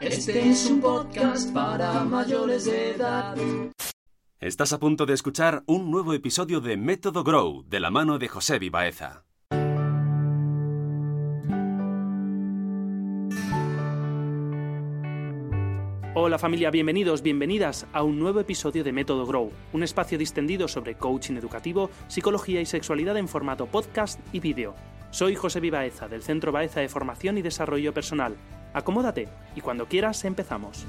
Este 0.00 0.48
es 0.48 0.70
un 0.70 0.80
podcast 0.80 1.52
para 1.52 2.04
mayores 2.04 2.66
de 2.66 2.90
edad. 2.90 3.36
Estás 4.38 4.72
a 4.72 4.78
punto 4.78 5.06
de 5.06 5.14
escuchar 5.14 5.64
un 5.66 5.90
nuevo 5.90 6.14
episodio 6.14 6.60
de 6.60 6.76
Método 6.76 7.24
Grow 7.24 7.64
de 7.66 7.80
la 7.80 7.90
mano 7.90 8.20
de 8.20 8.28
José 8.28 8.60
Vivaeza. 8.60 9.24
Hola 16.14 16.38
familia, 16.38 16.70
bienvenidos, 16.70 17.22
bienvenidas 17.22 17.88
a 17.92 18.04
un 18.04 18.20
nuevo 18.20 18.38
episodio 18.38 18.84
de 18.84 18.92
Método 18.92 19.26
Grow, 19.26 19.50
un 19.72 19.82
espacio 19.82 20.16
distendido 20.16 20.68
sobre 20.68 20.94
coaching 20.94 21.34
educativo, 21.34 21.90
psicología 22.06 22.60
y 22.60 22.66
sexualidad 22.66 23.16
en 23.16 23.26
formato 23.26 23.66
podcast 23.66 24.20
y 24.32 24.38
vídeo. 24.38 24.76
Soy 25.10 25.34
José 25.34 25.58
Vivaeza 25.58 26.06
del 26.06 26.22
Centro 26.22 26.52
Baeza 26.52 26.78
de 26.78 26.88
Formación 26.88 27.38
y 27.38 27.42
Desarrollo 27.42 27.92
Personal. 27.92 28.36
Acomódate 28.78 29.28
y 29.56 29.60
cuando 29.60 29.86
quieras 29.86 30.24
empezamos. 30.24 30.86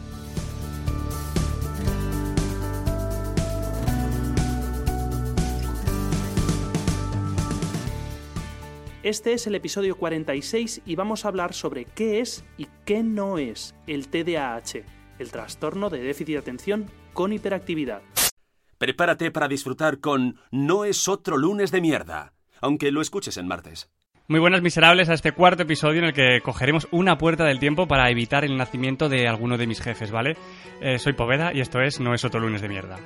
Este 9.02 9.34
es 9.34 9.48
el 9.48 9.56
episodio 9.56 9.98
46 9.98 10.84
y 10.86 10.96
vamos 10.96 11.26
a 11.26 11.30
hablar 11.30 11.56
sobre 11.56 11.86
qué 11.86 12.20
es 12.20 12.46
y 12.60 12.68
qué 12.86 13.02
no 13.02 13.40
es 13.40 13.74
el 13.88 14.10
TDAH, 14.10 14.84
el 15.18 15.32
trastorno 15.32 15.90
de 15.90 16.00
déficit 16.00 16.36
de 16.36 16.38
atención 16.38 16.92
con 17.14 17.34
hiperactividad. 17.34 18.04
Prepárate 18.78 19.32
para 19.32 19.48
disfrutar 19.48 20.00
con 20.00 20.40
No 20.52 20.86
es 20.86 21.08
otro 21.08 21.38
lunes 21.38 21.72
de 21.72 21.82
mierda, 21.82 22.34
aunque 22.62 22.92
lo 22.92 23.02
escuches 23.02 23.38
en 23.38 23.48
martes. 23.48 23.90
Muy 24.30 24.40
buenas 24.40 24.62
miserables 24.62 25.10
a 25.10 25.16
este 25.16 25.32
cuarto 25.32 25.64
episodio 25.64 26.02
en 26.02 26.06
el 26.06 26.14
que 26.14 26.40
cogeremos 26.42 26.88
una 26.92 27.18
puerta 27.18 27.46
del 27.46 27.58
tiempo 27.58 27.88
para 27.88 28.12
evitar 28.12 28.46
el 28.46 28.58
nacimiento 28.58 29.10
de 29.10 29.28
alguno 29.28 29.58
de 29.58 29.66
mis 29.66 29.82
jefes, 29.82 30.12
¿vale? 30.12 30.38
Eh, 30.82 31.00
soy 31.00 31.14
Poveda 31.14 31.52
y 31.52 31.62
esto 31.62 31.82
es 31.82 32.00
No 32.00 32.14
es 32.14 32.24
otro 32.24 32.40
lunes 32.40 32.62
de 32.62 32.70
mierda. 32.70 32.98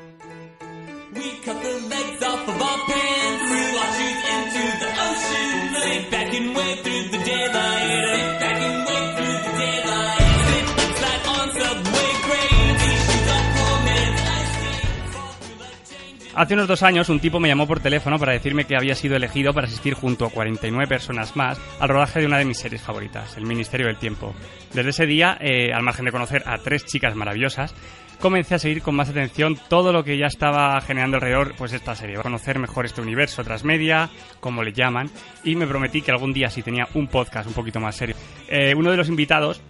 Hace 16.36 16.56
unos 16.56 16.68
dos 16.68 16.82
años 16.82 17.10
un 17.10 17.20
tipo 17.20 17.40
me 17.40 17.48
llamó 17.48 17.68
por 17.68 17.80
teléfono 17.80 18.18
para 18.18 18.32
decirme 18.32 18.66
que 18.66 18.76
había 18.76 18.96
sido 18.96 19.16
elegido 19.16 19.54
para 19.54 19.68
asistir 19.68 19.94
junto 19.94 20.26
a 20.26 20.32
49 20.32 20.88
personas 20.88 21.36
más 21.36 21.60
al 21.80 21.90
rodaje 21.90 22.22
de 22.22 22.26
una 22.26 22.40
de 22.40 22.46
mis 22.46 22.58
series 22.58 22.82
favoritas, 22.82 23.38
El 23.38 23.46
Ministerio 23.46 23.86
del 23.86 23.98
Tiempo. 23.98 24.34
Desde 24.74 24.90
ese 24.90 25.06
día, 25.06 25.38
eh, 25.40 25.72
al 25.72 25.84
margen 25.84 26.06
de 26.06 26.12
conocer 26.12 26.42
a 26.48 26.58
tres 26.58 26.86
chicas 26.86 27.16
maravillosas, 27.16 27.76
comencé 28.20 28.56
a 28.56 28.60
seguir 28.60 28.82
con 28.82 28.96
más 28.96 29.10
atención 29.10 29.60
todo 29.68 29.94
lo 29.94 30.04
que 30.04 30.18
ya 30.18 30.26
estaba 30.26 30.82
generando 30.82 31.18
alrededor 31.18 31.54
pues 31.56 31.72
esta 31.72 31.94
serie, 31.94 32.16
conocer 32.16 32.58
mejor 32.58 32.88
este 32.88 33.02
universo 33.02 33.44
transmedia, 33.44 34.10
como 34.40 34.64
le 34.64 34.74
llaman, 34.74 35.12
y 35.44 35.56
me 35.56 35.68
prometí 35.68 36.02
que 36.02 36.10
algún 36.10 36.34
día 36.34 36.50
si 36.50 36.64
tenía 36.64 36.88
un 36.96 37.10
podcast 37.10 37.48
un 37.48 37.54
poquito 37.54 37.80
más 37.80 37.96
serio. 37.96 38.16
Eh, 38.48 38.74
uno 38.76 38.90
de 38.90 38.98
los 38.98 39.08
invitados 39.08 39.62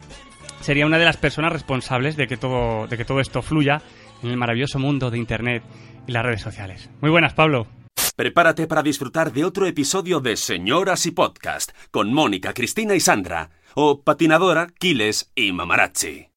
sería 0.62 0.86
una 0.86 0.98
de 0.98 1.06
las 1.06 1.18
personas 1.18 1.52
responsables 1.52 2.16
de 2.16 2.26
que 2.26 2.38
todo, 2.38 2.88
de 2.88 2.96
que 2.96 3.04
todo 3.04 3.20
esto 3.20 3.42
fluya 3.42 3.82
en 4.24 4.30
el 4.30 4.38
maravilloso 4.38 4.80
mundo 4.80 5.12
de 5.12 5.18
Internet 5.18 5.64
y 6.08 6.12
las 6.12 6.24
redes 6.24 6.42
sociales. 6.42 6.90
Muy 7.02 7.10
buenas, 7.10 7.34
Pablo. 7.34 7.68
Prepárate 8.16 8.68
para 8.68 8.84
disfrutar 8.84 9.34
de 9.34 9.44
otro 9.44 9.66
episodio 9.66 10.20
de 10.20 10.38
Señoras 10.38 11.06
y 11.06 11.12
Podcast 11.12 11.72
con 11.92 12.14
Mónica, 12.14 12.54
Cristina 12.54 12.96
y 12.96 13.00
Sandra, 13.00 13.50
o 13.74 14.02
Patinadora, 14.02 14.68
Quiles 14.78 15.32
y 15.36 15.52
Mamarazzi. 15.52 16.34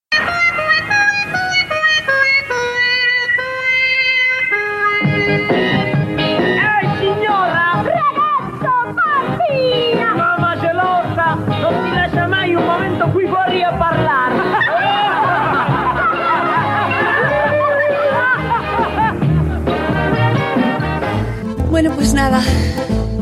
Bueno, 21.76 21.92
pues 21.94 22.14
nada, 22.14 22.42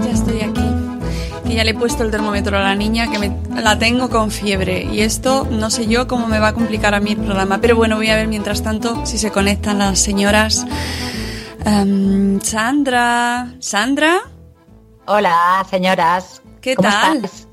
ya 0.05 0.11
estoy 0.13 0.43
aquí. 0.43 0.63
Que 1.45 1.55
ya 1.57 1.65
le 1.65 1.73
he 1.73 1.75
puesto 1.75 2.05
el 2.05 2.13
termómetro 2.13 2.57
a 2.57 2.61
la 2.61 2.77
niña, 2.77 3.11
que 3.11 3.19
me, 3.19 3.37
la 3.61 3.81
tengo 3.81 4.09
con 4.09 4.31
fiebre. 4.31 4.85
Y 4.85 5.01
esto 5.01 5.45
no 5.51 5.71
sé 5.71 5.89
yo 5.89 6.07
cómo 6.07 6.29
me 6.29 6.39
va 6.39 6.49
a 6.49 6.53
complicar 6.53 6.95
a 6.95 7.01
mí 7.01 7.11
el 7.11 7.17
programa. 7.17 7.61
Pero 7.61 7.75
bueno, 7.75 7.97
voy 7.97 8.11
a 8.11 8.15
ver 8.15 8.29
mientras 8.29 8.63
tanto 8.63 9.05
si 9.07 9.19
se 9.19 9.33
conectan 9.33 9.81
las 9.81 9.99
señoras. 9.99 10.65
Em, 11.65 12.41
Sandra. 12.43 13.57
¿Sandra? 13.59 14.21
Hola, 15.07 15.67
señoras. 15.69 16.41
¿Qué 16.61 16.77
¿Cómo 16.77 16.89
tal? 16.89 17.25
estáis? 17.25 17.49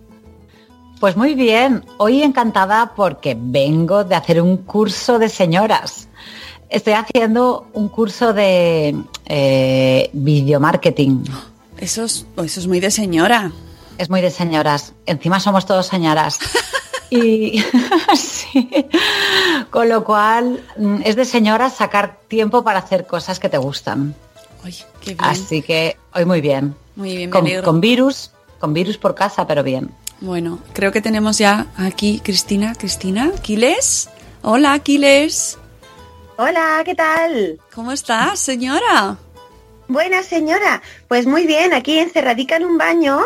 Pues 0.99 1.17
muy 1.17 1.33
bien. 1.33 1.83
Hoy 1.97 2.21
encantada 2.21 2.93
porque 2.95 3.35
vengo 3.35 4.03
de 4.03 4.13
hacer 4.13 4.39
un 4.39 4.55
curso 4.57 5.17
de 5.17 5.29
señoras. 5.29 6.09
Estoy 6.69 6.93
haciendo 6.93 7.65
un 7.73 7.89
curso 7.89 8.33
de 8.33 8.95
eh, 9.33 10.09
videomarketing. 10.11 11.23
Eso 11.77 12.03
es, 12.03 12.25
eso 12.43 12.59
es 12.59 12.67
muy 12.67 12.81
de 12.81 12.91
señora. 12.91 13.53
Es 13.97 14.09
muy 14.09 14.19
de 14.19 14.29
señoras. 14.29 14.93
Encima 15.05 15.39
somos 15.39 15.65
todos 15.65 15.87
señoras. 15.87 16.37
y 17.09 17.63
sí. 18.17 18.69
Con 19.69 19.87
lo 19.87 20.03
cual 20.03 20.61
mm, 20.77 20.97
es 21.05 21.15
de 21.15 21.23
señoras 21.23 21.75
sacar 21.75 22.17
tiempo 22.27 22.61
para 22.65 22.79
hacer 22.79 23.07
cosas 23.07 23.39
que 23.39 23.47
te 23.47 23.57
gustan. 23.57 24.15
Qué 24.99 25.15
bien. 25.15 25.17
Así 25.19 25.61
que 25.61 25.95
hoy 26.13 26.25
muy 26.25 26.41
bien. 26.41 26.75
Muy 26.97 27.15
bien, 27.15 27.29
Con, 27.29 27.47
con 27.63 27.79
virus, 27.79 28.31
con 28.59 28.73
virus 28.73 28.97
por 28.97 29.15
casa, 29.15 29.47
pero 29.47 29.63
bien. 29.63 29.91
Bueno, 30.19 30.59
creo 30.73 30.91
que 30.91 31.01
tenemos 31.01 31.37
ya 31.37 31.67
aquí 31.77 32.19
Cristina. 32.21 32.75
Cristina, 32.75 33.31
¿Quiles? 33.41 34.09
Hola, 34.41 34.77
Quiles. 34.79 35.57
Hola, 36.43 36.82
¿qué 36.84 36.95
tal? 36.95 37.60
¿Cómo 37.71 37.91
estás, 37.91 38.39
señora? 38.39 39.15
Buena 39.88 40.23
señora. 40.23 40.82
Pues 41.08 41.27
muy 41.27 41.45
bien, 41.45 41.71
aquí 41.71 41.99
encerradica 41.99 42.56
en 42.56 42.65
un 42.65 42.80
baño 42.80 43.19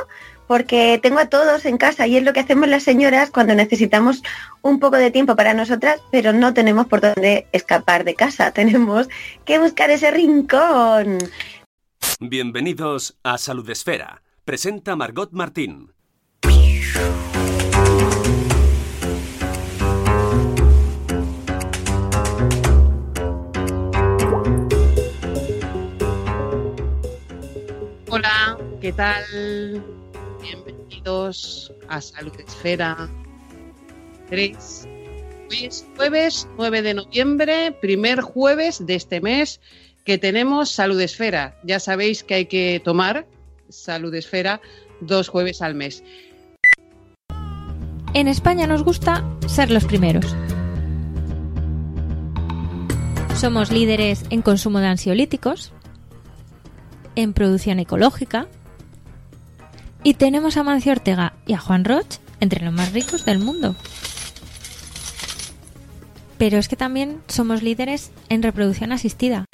porque 0.48 1.00
tengo 1.02 1.20
a 1.20 1.30
todos 1.30 1.64
en 1.64 1.78
casa 1.78 2.08
y 2.08 2.18
es 2.18 2.24
lo 2.24 2.34
que 2.34 2.42
hacemos 2.42 2.68
las 2.68 2.84
señoras 2.84 3.32
cuando 3.32 3.56
necesitamos 3.56 4.22
un 4.62 4.82
poco 4.82 4.98
de 4.98 5.12
tiempo 5.12 5.38
para 5.38 5.54
nosotras, 5.54 6.02
pero 6.12 6.34
no 6.34 6.54
tenemos 6.54 6.88
por 6.88 7.00
dónde 7.00 7.48
escapar 7.54 8.04
de 8.04 8.16
casa. 8.16 8.52
Tenemos 8.54 9.08
que 9.46 9.60
buscar 9.60 9.92
ese 9.92 10.12
rincón. 10.12 11.20
Bienvenidos 12.20 13.18
a 13.24 13.38
Salud 13.38 13.70
Esfera. 13.70 14.24
Presenta 14.44 14.98
Margot 14.98 15.32
Martín. 15.32 15.94
Hola, 28.18 28.58
¿qué 28.80 28.94
tal? 28.94 29.84
Bienvenidos 30.42 31.74
a 31.90 32.00
Salud 32.00 32.32
Esfera 32.40 33.10
3. 34.30 34.88
Hoy 35.50 35.66
es 35.66 35.86
jueves 35.98 36.48
9 36.56 36.82
de 36.82 36.94
noviembre, 36.94 37.74
primer 37.74 38.22
jueves 38.22 38.86
de 38.86 38.96
este 38.96 39.20
mes 39.20 39.60
que 40.06 40.18
tenemos 40.18 40.72
Salud 40.72 41.02
Esfera. 41.02 41.60
Ya 41.66 41.82
sabéis 41.82 42.24
que 42.24 42.36
hay 42.36 42.46
que 42.46 42.82
tomar 42.82 43.28
Salud 43.68 44.16
Esfera 44.16 44.62
dos 45.02 45.28
jueves 45.28 45.62
al 45.62 45.76
mes. 45.76 46.02
En 48.14 48.30
España 48.30 48.66
nos 48.66 48.86
gusta 48.86 49.26
ser 49.46 49.72
los 49.72 49.84
primeros. 49.84 50.34
Somos 53.36 53.74
líderes 53.74 54.24
en 54.30 54.42
consumo 54.42 54.80
de 54.80 54.88
ansiolíticos, 54.88 55.74
en 57.16 57.34
producción 57.34 57.80
ecológica 57.80 58.48
y 60.04 60.14
tenemos 60.14 60.58
a 60.58 60.64
Mancio 60.64 60.92
Ortega 60.92 61.34
y 61.48 61.54
a 61.54 61.58
Juan 61.58 61.86
Roch 61.86 62.18
entre 62.40 62.64
los 62.64 62.74
más 62.74 62.94
ricos 62.94 63.26
del 63.26 63.40
mundo. 63.40 63.76
Pero 66.38 66.58
es 66.58 66.68
que 66.68 66.76
también 66.76 67.22
somos 67.28 67.64
líderes 67.64 68.12
en 68.30 68.44
reproducción 68.44 68.92
asistida. 68.92 69.46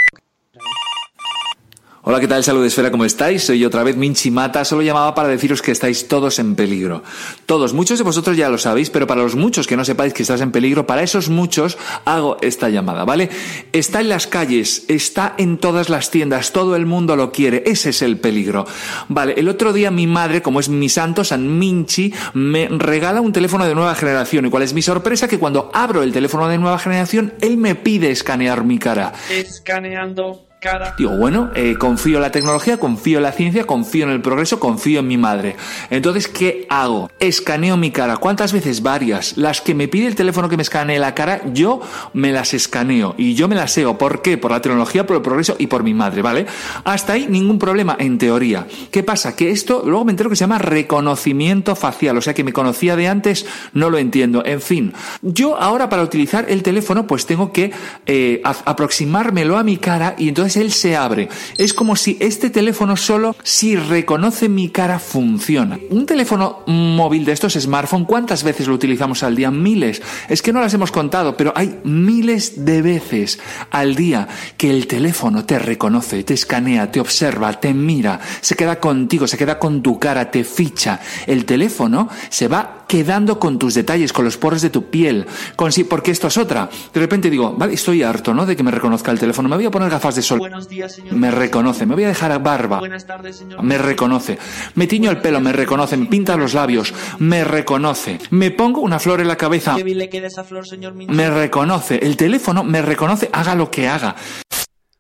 Hola, 2.04 2.20
¿qué 2.20 2.28
tal? 2.28 2.44
Salud 2.44 2.66
Esfera, 2.66 2.90
¿cómo 2.90 3.06
estáis? 3.06 3.44
Soy 3.44 3.64
otra 3.64 3.84
vez 3.84 3.96
Minchi 3.96 4.32
Mata. 4.32 4.66
Solo 4.66 4.82
llamaba 4.82 5.14
para 5.14 5.28
deciros 5.28 5.62
que 5.62 5.72
estáis 5.72 6.08
todos 6.08 6.40
en 6.40 6.56
peligro. 6.56 7.04
Todos, 7.46 7.74
muchos 7.74 8.00
de 8.00 8.04
vosotros 8.04 8.36
ya 8.36 8.50
lo 8.50 8.58
sabéis, 8.58 8.90
pero 8.90 9.06
para 9.06 9.22
los 9.22 9.36
muchos 9.36 9.68
que 9.68 9.78
no 9.78 9.86
sepáis 9.86 10.12
que 10.12 10.24
estás 10.24 10.42
en 10.42 10.52
peligro, 10.52 10.88
para 10.88 11.04
esos 11.04 11.30
muchos 11.30 11.78
hago 12.06 12.38
esta 12.42 12.70
llamada, 12.70 13.06
¿vale? 13.06 13.30
Está 13.72 14.02
en 14.02 14.10
las 14.10 14.26
calles, 14.26 14.84
está 14.88 15.36
en 15.38 15.60
todas 15.60 15.90
las 15.90 16.10
tiendas, 16.10 16.54
todo 16.54 16.76
el 16.76 16.88
mundo 16.88 17.16
lo 17.16 17.32
quiere. 17.32 17.62
Ese 17.68 17.92
es 17.92 18.02
el 18.02 18.18
peligro. 18.18 18.66
Vale, 19.08 19.36
el 19.38 19.48
otro 19.48 19.72
día 19.72 19.92
mi 19.92 20.08
madre, 20.08 20.42
como 20.42 20.60
es 20.60 20.70
mi 20.70 20.90
santo, 20.90 21.24
San 21.24 21.60
Minchi, 21.60 22.12
me 22.34 22.68
regala 22.68 23.22
un 23.22 23.32
teléfono 23.32 23.68
de 23.68 23.76
nueva 23.76 23.94
generación. 23.94 24.48
¿Y 24.48 24.50
cuál 24.50 24.64
es 24.64 24.74
mi 24.74 24.82
sorpresa? 24.82 25.28
Que 25.28 25.38
cuando 25.38 25.70
abro 25.72 26.02
el 26.02 26.12
teléfono 26.12 26.48
de 26.48 26.58
nueva 26.58 26.80
generación, 26.80 27.36
él 27.42 27.58
me 27.58 27.76
pide 27.76 28.10
escanear 28.10 28.64
mi 28.64 28.80
cara. 28.80 29.14
Escaneando. 29.30 30.51
Digo, 30.96 31.18
bueno, 31.18 31.50
eh, 31.56 31.76
confío 31.80 32.18
en 32.18 32.22
la 32.22 32.32
tecnología, 32.32 32.78
confío 32.78 33.18
en 33.18 33.24
la 33.24 33.32
ciencia, 33.32 33.64
confío 33.64 34.06
en 34.06 34.12
el 34.12 34.22
progreso, 34.22 34.60
confío 34.60 35.00
en 35.00 35.08
mi 35.08 35.18
madre. 35.18 35.56
Entonces, 35.90 36.28
¿qué 36.28 36.68
hago? 36.70 37.10
Escaneo 37.18 37.78
mi 37.78 37.90
cara. 37.90 38.18
¿Cuántas 38.18 38.54
veces? 38.54 38.84
Varias. 38.84 39.38
Las 39.38 39.62
que 39.62 39.74
me 39.74 39.88
pide 39.88 40.06
el 40.06 40.14
teléfono 40.14 40.50
que 40.50 40.58
me 40.58 40.62
escanee 40.62 41.00
la 41.00 41.16
cara, 41.16 41.42
yo 41.52 41.82
me 42.14 42.32
las 42.32 42.54
escaneo 42.54 43.16
y 43.18 43.34
yo 43.34 43.48
me 43.48 43.56
las 43.56 43.72
seo. 43.72 43.98
¿Por 43.98 44.22
qué? 44.22 44.38
Por 44.38 44.52
la 44.52 44.62
tecnología, 44.62 45.08
por 45.08 45.16
el 45.16 45.24
progreso 45.24 45.56
y 45.58 45.66
por 45.66 45.82
mi 45.82 45.96
madre, 45.96 46.22
¿vale? 46.22 46.46
Hasta 46.84 47.14
ahí 47.14 47.26
ningún 47.28 47.58
problema, 47.58 47.96
en 47.98 48.20
teoría. 48.20 48.68
¿Qué 48.92 49.02
pasa? 49.02 49.36
Que 49.36 49.50
esto 49.50 49.82
luego 49.84 50.06
me 50.06 50.12
entero 50.12 50.30
que 50.30 50.36
se 50.36 50.42
llama 50.42 50.60
reconocimiento 50.60 51.76
facial, 51.76 52.20
o 52.20 52.22
sea 52.22 52.36
que 52.36 52.44
me 52.44 52.54
conocía 52.54 52.96
de 52.96 53.08
antes, 53.08 53.48
no 53.74 53.90
lo 53.90 53.98
entiendo. 53.98 54.46
En 54.46 54.62
fin, 54.62 54.94
yo 55.24 55.60
ahora 55.60 55.90
para 55.90 56.04
utilizar 56.04 56.46
el 56.50 56.62
teléfono, 56.62 57.08
pues 57.08 57.26
tengo 57.26 57.52
que 57.52 57.72
eh, 58.06 58.44
aproximármelo 58.44 59.58
a 59.58 59.64
mi 59.64 59.78
cara 59.78 60.14
y 60.20 60.30
entonces 60.30 60.51
él 60.58 60.72
se 60.72 60.96
abre. 60.96 61.30
Es 61.58 61.74
como 61.74 61.96
si 61.96 62.18
este 62.20 62.50
teléfono 62.50 62.96
solo, 62.96 63.36
si 63.44 63.76
reconoce 63.76 64.50
mi 64.50 64.70
cara, 64.70 65.00
funciona. 65.00 65.80
Un 65.90 66.06
teléfono 66.06 66.60
móvil 66.68 67.26
de 67.26 67.32
estos 67.32 67.54
smartphone, 67.54 68.06
¿cuántas 68.06 68.44
veces 68.44 68.68
lo 68.68 68.76
utilizamos 68.76 69.24
al 69.24 69.36
día? 69.36 69.52
Miles. 69.52 70.02
Es 70.30 70.42
que 70.42 70.54
no 70.54 70.62
las 70.62 70.74
hemos 70.74 70.92
contado, 70.92 71.36
pero 71.36 71.54
hay 71.56 71.80
miles 71.84 72.64
de 72.66 72.82
veces 72.82 73.40
al 73.72 73.96
día 73.96 74.28
que 74.58 74.70
el 74.70 74.88
teléfono 74.88 75.46
te 75.46 75.60
reconoce, 75.60 76.24
te 76.24 76.34
escanea, 76.34 76.92
te 76.92 77.00
observa, 77.00 77.60
te 77.60 77.74
mira, 77.74 78.20
se 78.42 78.56
queda 78.56 78.80
contigo, 78.80 79.28
se 79.28 79.38
queda 79.38 79.60
con 79.60 79.82
tu 79.82 80.00
cara, 80.00 80.32
te 80.32 80.44
ficha. 80.44 81.00
El 81.28 81.46
teléfono 81.46 82.10
se 82.30 82.48
va 82.48 82.86
quedando 82.88 83.40
con 83.40 83.58
tus 83.58 83.74
detalles, 83.74 84.14
con 84.14 84.26
los 84.26 84.38
poros 84.38 84.62
de 84.62 84.70
tu 84.70 84.90
piel, 84.90 85.26
con 85.56 85.72
porque 85.90 86.12
esto 86.12 86.28
es 86.28 86.38
otra. 86.38 86.70
De 86.94 87.00
repente 87.00 87.30
digo, 87.30 87.54
vale, 87.58 87.74
estoy 87.74 88.04
harto, 88.04 88.34
¿no? 88.34 88.46
De 88.46 88.56
que 88.56 88.64
me 88.64 88.72
reconozca 88.72 89.12
el 89.12 89.20
teléfono. 89.20 89.48
Me 89.48 89.56
voy 89.56 89.66
a 89.66 89.72
poner 89.72 89.90
gafas 89.90 90.16
de 90.16 90.22
sol. 90.22 90.41
Buenos 90.42 90.68
días, 90.68 90.94
señor. 90.94 91.14
Me 91.14 91.30
reconoce. 91.30 91.86
Me 91.86 91.94
voy 91.94 92.04
a 92.04 92.08
dejar 92.08 92.42
barba. 92.42 92.80
Buenas 92.80 93.06
tardes, 93.06 93.36
señor. 93.36 93.62
Me 93.62 93.78
reconoce. 93.78 94.40
Me 94.74 94.88
tiño 94.88 95.12
el 95.12 95.22
pelo, 95.22 95.40
me 95.40 95.54
reconoce. 95.54 95.98
Me 95.98 96.08
pinta 96.08 96.36
los 96.36 96.56
labios, 96.56 96.96
me 97.20 97.44
reconoce. 97.44 98.18
Me 98.32 98.50
pongo 98.50 98.82
una 98.82 98.98
flor 98.98 99.22
en 99.22 99.28
la 99.28 99.36
cabeza. 99.36 99.76
Qué 99.76 99.84
bien 99.84 100.00
le 100.00 100.10
queda 100.10 100.26
esa 100.26 100.44
flor, 100.44 100.66
señor 100.66 100.96
Minchi. 100.96 101.14
Me 101.14 101.30
reconoce. 101.30 101.98
El 101.98 102.18
teléfono 102.18 102.64
me 102.64 102.82
reconoce, 102.82 103.30
haga 103.32 103.54
lo 103.54 103.70
que 103.70 103.88
haga. 103.88 104.16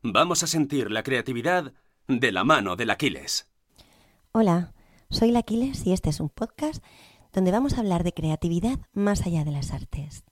Vamos 0.04 0.44
a 0.44 0.48
sentir 0.48 0.92
la 0.92 1.02
creatividad 1.02 1.74
de 2.08 2.32
la 2.32 2.44
mano 2.44 2.76
del 2.76 2.92
Aquiles. 2.92 3.50
Hola, 4.34 4.76
soy 5.10 5.32
la 5.32 5.40
Aquiles 5.40 5.88
y 5.88 5.94
este 5.94 6.12
es 6.12 6.20
un 6.20 6.30
podcast 6.30 6.84
donde 7.34 7.50
vamos 7.50 7.74
a 7.74 7.80
hablar 7.80 8.04
de 8.04 8.14
creatividad 8.14 8.78
más 8.94 9.26
allá 9.26 9.44
de 9.44 9.52
las 9.54 9.72
artes. 9.72 10.24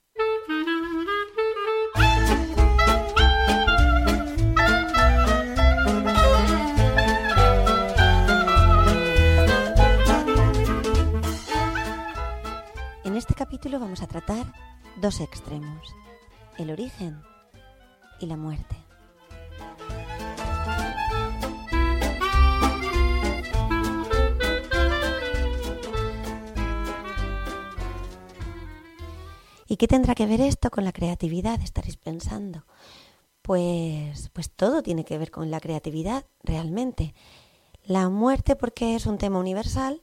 Este 13.20 13.34
capítulo 13.34 13.78
vamos 13.78 14.00
a 14.00 14.06
tratar 14.06 14.50
dos 14.98 15.20
extremos, 15.20 15.94
el 16.56 16.70
origen 16.70 17.20
y 18.18 18.24
la 18.24 18.38
muerte. 18.38 18.76
¿Y 29.66 29.76
qué 29.76 29.86
tendrá 29.86 30.14
que 30.14 30.24
ver 30.24 30.40
esto 30.40 30.70
con 30.70 30.84
la 30.84 30.92
creatividad? 30.92 31.60
Estaréis 31.60 31.98
pensando. 31.98 32.64
Pues, 33.42 34.30
pues 34.30 34.50
todo 34.50 34.82
tiene 34.82 35.04
que 35.04 35.18
ver 35.18 35.30
con 35.30 35.50
la 35.50 35.60
creatividad, 35.60 36.24
realmente. 36.42 37.14
La 37.84 38.08
muerte 38.08 38.56
porque 38.56 38.94
es 38.94 39.04
un 39.04 39.18
tema 39.18 39.38
universal 39.38 40.00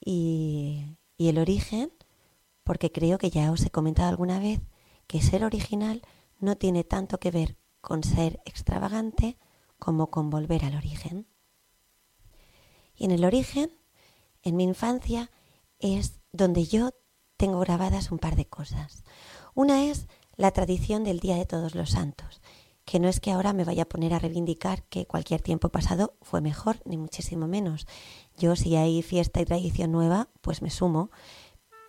y, 0.00 0.96
y 1.18 1.28
el 1.28 1.38
origen 1.38 1.92
porque 2.66 2.90
creo 2.90 3.16
que 3.16 3.30
ya 3.30 3.52
os 3.52 3.64
he 3.64 3.70
comentado 3.70 4.08
alguna 4.08 4.40
vez 4.40 4.60
que 5.06 5.22
ser 5.22 5.44
original 5.44 6.02
no 6.40 6.56
tiene 6.56 6.82
tanto 6.82 7.18
que 7.18 7.30
ver 7.30 7.56
con 7.80 8.02
ser 8.02 8.40
extravagante 8.44 9.38
como 9.78 10.10
con 10.10 10.30
volver 10.30 10.64
al 10.64 10.74
origen. 10.74 11.28
Y 12.96 13.04
en 13.04 13.12
el 13.12 13.24
origen, 13.24 13.70
en 14.42 14.56
mi 14.56 14.64
infancia, 14.64 15.30
es 15.78 16.18
donde 16.32 16.66
yo 16.66 16.90
tengo 17.36 17.60
grabadas 17.60 18.10
un 18.10 18.18
par 18.18 18.34
de 18.34 18.48
cosas. 18.48 19.04
Una 19.54 19.84
es 19.84 20.08
la 20.34 20.50
tradición 20.50 21.04
del 21.04 21.20
Día 21.20 21.36
de 21.36 21.46
Todos 21.46 21.76
los 21.76 21.90
Santos, 21.90 22.40
que 22.84 22.98
no 22.98 23.06
es 23.06 23.20
que 23.20 23.30
ahora 23.30 23.52
me 23.52 23.64
vaya 23.64 23.84
a 23.84 23.88
poner 23.88 24.12
a 24.12 24.18
reivindicar 24.18 24.82
que 24.84 25.06
cualquier 25.06 25.40
tiempo 25.40 25.68
pasado 25.68 26.14
fue 26.20 26.40
mejor, 26.40 26.82
ni 26.84 26.96
muchísimo 26.96 27.46
menos. 27.46 27.86
Yo 28.36 28.56
si 28.56 28.74
hay 28.74 29.02
fiesta 29.02 29.40
y 29.40 29.44
tradición 29.44 29.92
nueva, 29.92 30.30
pues 30.40 30.62
me 30.62 30.70
sumo. 30.70 31.10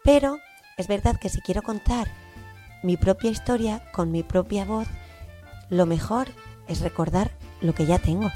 Pero 0.03 0.38
es 0.78 0.88
verdad 0.88 1.17
que 1.17 1.30
si 1.30 1.41
quiero 1.41 1.63
contar 1.63 2.07
mi 2.84 2.97
propia 2.97 3.32
historia 3.32 3.82
con 3.91 4.11
mi 4.11 4.21
propia 4.21 4.63
voz, 4.63 4.88
lo 5.69 5.88
mejor 5.88 6.28
es 6.67 6.82
recordar 6.82 7.32
lo 7.61 7.73
que 7.73 7.88
ya 7.88 7.97
tengo. 7.97 8.30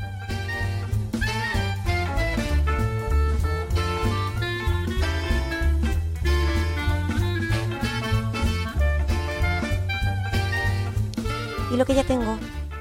Y 11.71 11.77
lo 11.77 11.85
que 11.85 11.93
ya 11.93 12.03
tengo 12.03 12.37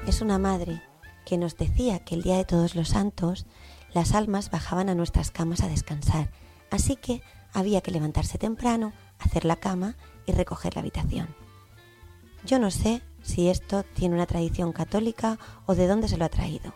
es 0.07 0.21
una 0.21 0.39
madre 0.39 0.81
que 1.23 1.37
nos 1.37 1.55
decía 1.55 1.99
que 1.99 2.15
el 2.15 2.23
día 2.23 2.37
de 2.37 2.45
todos 2.45 2.75
los 2.75 2.89
santos 2.89 3.45
las 3.93 4.15
almas 4.15 4.49
bajaban 4.49 4.89
a 4.89 4.95
nuestras 4.95 5.29
camas 5.29 5.61
a 5.61 5.67
descansar, 5.67 6.31
así 6.71 6.95
que 6.95 7.21
había 7.53 7.81
que 7.81 7.91
levantarse 7.91 8.37
temprano, 8.37 8.93
hacer 9.19 9.45
la 9.45 9.55
cama 9.55 9.95
y 10.25 10.31
recoger 10.31 10.75
la 10.75 10.81
habitación. 10.81 11.27
Yo 12.45 12.59
no 12.59 12.71
sé 12.71 13.01
si 13.21 13.49
esto 13.49 13.83
tiene 13.83 14.15
una 14.15 14.25
tradición 14.25 14.73
católica 14.73 15.37
o 15.65 15.75
de 15.75 15.87
dónde 15.87 16.07
se 16.07 16.17
lo 16.17 16.25
ha 16.25 16.29
traído, 16.29 16.73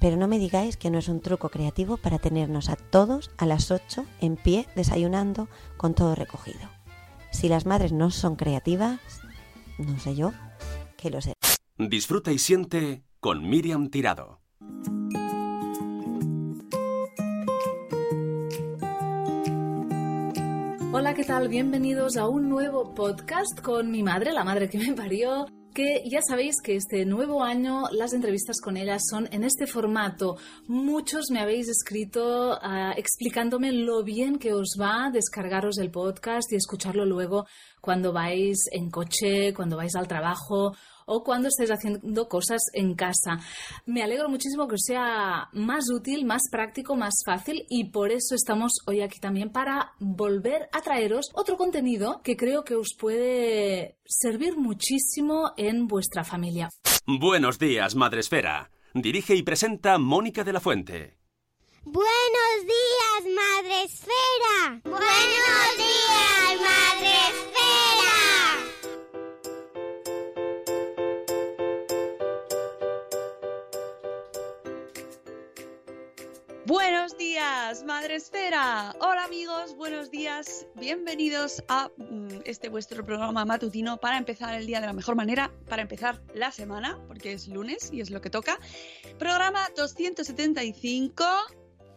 pero 0.00 0.16
no 0.16 0.28
me 0.28 0.38
digáis 0.38 0.76
que 0.76 0.90
no 0.90 0.98
es 0.98 1.08
un 1.08 1.20
truco 1.20 1.48
creativo 1.48 1.96
para 1.96 2.18
tenernos 2.18 2.68
a 2.68 2.76
todos 2.76 3.30
a 3.36 3.46
las 3.46 3.70
8 3.70 4.04
en 4.20 4.36
pie 4.36 4.66
desayunando 4.74 5.48
con 5.76 5.94
todo 5.94 6.14
recogido. 6.14 6.68
Si 7.30 7.48
las 7.48 7.66
madres 7.66 7.92
no 7.92 8.10
son 8.10 8.36
creativas, 8.36 9.00
no 9.78 9.98
sé 9.98 10.14
yo, 10.14 10.32
que 10.96 11.10
lo 11.10 11.20
sé. 11.20 11.34
Disfruta 11.78 12.30
y 12.30 12.38
siente 12.38 13.02
con 13.20 13.48
Miriam 13.48 13.88
Tirado. 13.88 14.40
Hola, 20.94 21.14
¿qué 21.14 21.24
tal? 21.24 21.48
Bienvenidos 21.48 22.18
a 22.18 22.28
un 22.28 22.50
nuevo 22.50 22.94
podcast 22.94 23.58
con 23.62 23.90
mi 23.90 24.02
madre, 24.02 24.30
la 24.34 24.44
madre 24.44 24.68
que 24.68 24.76
me 24.76 24.92
parió. 24.92 25.46
Que 25.72 26.02
ya 26.06 26.20
sabéis 26.20 26.56
que 26.62 26.76
este 26.76 27.06
nuevo 27.06 27.42
año 27.42 27.84
las 27.92 28.12
entrevistas 28.12 28.60
con 28.60 28.76
ella 28.76 28.98
son 29.00 29.26
en 29.32 29.42
este 29.42 29.66
formato. 29.66 30.36
Muchos 30.68 31.30
me 31.30 31.40
habéis 31.40 31.70
escrito 31.70 32.58
ah, 32.60 32.92
explicándome 32.94 33.72
lo 33.72 34.04
bien 34.04 34.38
que 34.38 34.52
os 34.52 34.76
va 34.78 35.10
descargaros 35.10 35.78
el 35.78 35.90
podcast 35.90 36.52
y 36.52 36.56
escucharlo 36.56 37.06
luego 37.06 37.46
cuando 37.80 38.12
vais 38.12 38.68
en 38.70 38.90
coche, 38.90 39.54
cuando 39.54 39.78
vais 39.78 39.96
al 39.96 40.06
trabajo 40.06 40.76
o 41.06 41.22
cuando 41.22 41.48
estés 41.48 41.70
haciendo 41.70 42.28
cosas 42.28 42.62
en 42.72 42.94
casa. 42.94 43.38
Me 43.86 44.02
alegro 44.02 44.28
muchísimo 44.28 44.68
que 44.68 44.74
os 44.74 44.84
sea 44.84 45.48
más 45.52 45.90
útil, 45.90 46.24
más 46.24 46.42
práctico, 46.50 46.96
más 46.96 47.14
fácil 47.24 47.64
y 47.68 47.90
por 47.90 48.10
eso 48.12 48.34
estamos 48.34 48.72
hoy 48.86 49.00
aquí 49.00 49.20
también 49.20 49.50
para 49.50 49.92
volver 49.98 50.68
a 50.72 50.80
traeros 50.80 51.30
otro 51.34 51.56
contenido 51.56 52.20
que 52.22 52.36
creo 52.36 52.64
que 52.64 52.74
os 52.74 52.94
puede 52.98 53.96
servir 54.04 54.56
muchísimo 54.56 55.52
en 55.56 55.86
vuestra 55.86 56.24
familia. 56.24 56.70
Buenos 57.06 57.58
días, 57.58 57.94
Madre 57.94 58.20
Esfera. 58.20 58.70
Dirige 58.94 59.34
y 59.34 59.42
presenta 59.42 59.98
Mónica 59.98 60.44
de 60.44 60.52
la 60.52 60.60
Fuente. 60.60 61.16
Buenos 61.84 62.58
días, 62.62 63.34
Madre 63.34 63.82
Esfera. 63.84 64.80
Buenos 64.84 65.76
días, 65.76 66.60
Madre 66.60 67.51
Buenos 76.64 77.18
días, 77.18 77.82
Madre 77.84 78.14
Esfera. 78.16 78.94
Hola 79.00 79.24
amigos, 79.24 79.74
buenos 79.76 80.10
días. 80.12 80.66
Bienvenidos 80.76 81.62
a 81.68 81.90
mm, 81.96 82.42
este 82.44 82.68
vuestro 82.68 83.04
programa 83.04 83.44
matutino 83.44 83.96
para 83.96 84.16
empezar 84.16 84.54
el 84.54 84.64
día 84.66 84.80
de 84.80 84.86
la 84.86 84.92
mejor 84.92 85.16
manera, 85.16 85.50
para 85.68 85.82
empezar 85.82 86.22
la 86.34 86.52
semana, 86.52 87.00
porque 87.08 87.32
es 87.32 87.48
lunes 87.48 87.90
y 87.92 88.00
es 88.00 88.10
lo 88.10 88.20
que 88.20 88.30
toca. 88.30 88.60
Programa 89.18 89.66
275 89.76 91.24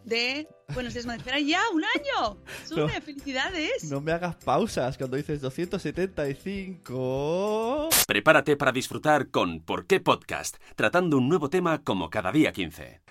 de 0.04 0.48
Buenos 0.74 0.94
días, 0.94 1.06
Madre 1.06 1.20
Esfera. 1.20 1.40
Ya, 1.40 1.62
un 1.72 1.84
año. 1.84 2.40
Sune, 2.68 2.96
No. 2.96 3.02
felicidades. 3.02 3.84
No 3.84 4.02
me 4.02 4.14
hagas 4.14 4.36
pausas 4.38 4.98
cuando 4.98 5.16
dices 5.16 5.42
275. 5.42 7.90
Prepárate 8.08 8.58
para 8.58 8.72
disfrutar 8.72 9.30
con 9.30 9.62
¿Por 9.62 9.86
qué 9.86 10.00
Podcast? 10.00 10.58
Tratando 10.76 11.20
un 11.20 11.30
nuevo 11.30 11.52
tema 11.52 11.84
como 11.84 12.10
cada 12.10 12.32
día 12.32 12.52
15. 12.52 13.02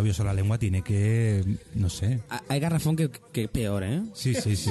Labios 0.00 0.18
o 0.18 0.24
la 0.24 0.32
lengua, 0.32 0.56
tiene 0.58 0.82
que. 0.82 1.44
No 1.74 1.90
sé. 1.90 2.20
Hay 2.48 2.58
garrafón 2.58 2.96
que, 2.96 3.10
que 3.32 3.48
peor, 3.48 3.84
¿eh? 3.84 4.02
Sí, 4.14 4.34
sí, 4.34 4.56
sí. 4.56 4.70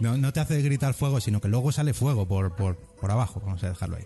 No, 0.00 0.16
no 0.16 0.32
te 0.32 0.40
hace 0.40 0.62
gritar 0.62 0.94
fuego, 0.94 1.20
sino 1.20 1.42
que 1.42 1.48
luego 1.48 1.70
sale 1.72 1.92
fuego 1.92 2.26
por, 2.26 2.56
por, 2.56 2.76
por 2.76 3.10
abajo. 3.10 3.42
Vamos 3.44 3.62
a 3.64 3.68
dejarlo 3.68 3.96
ahí. 3.96 4.04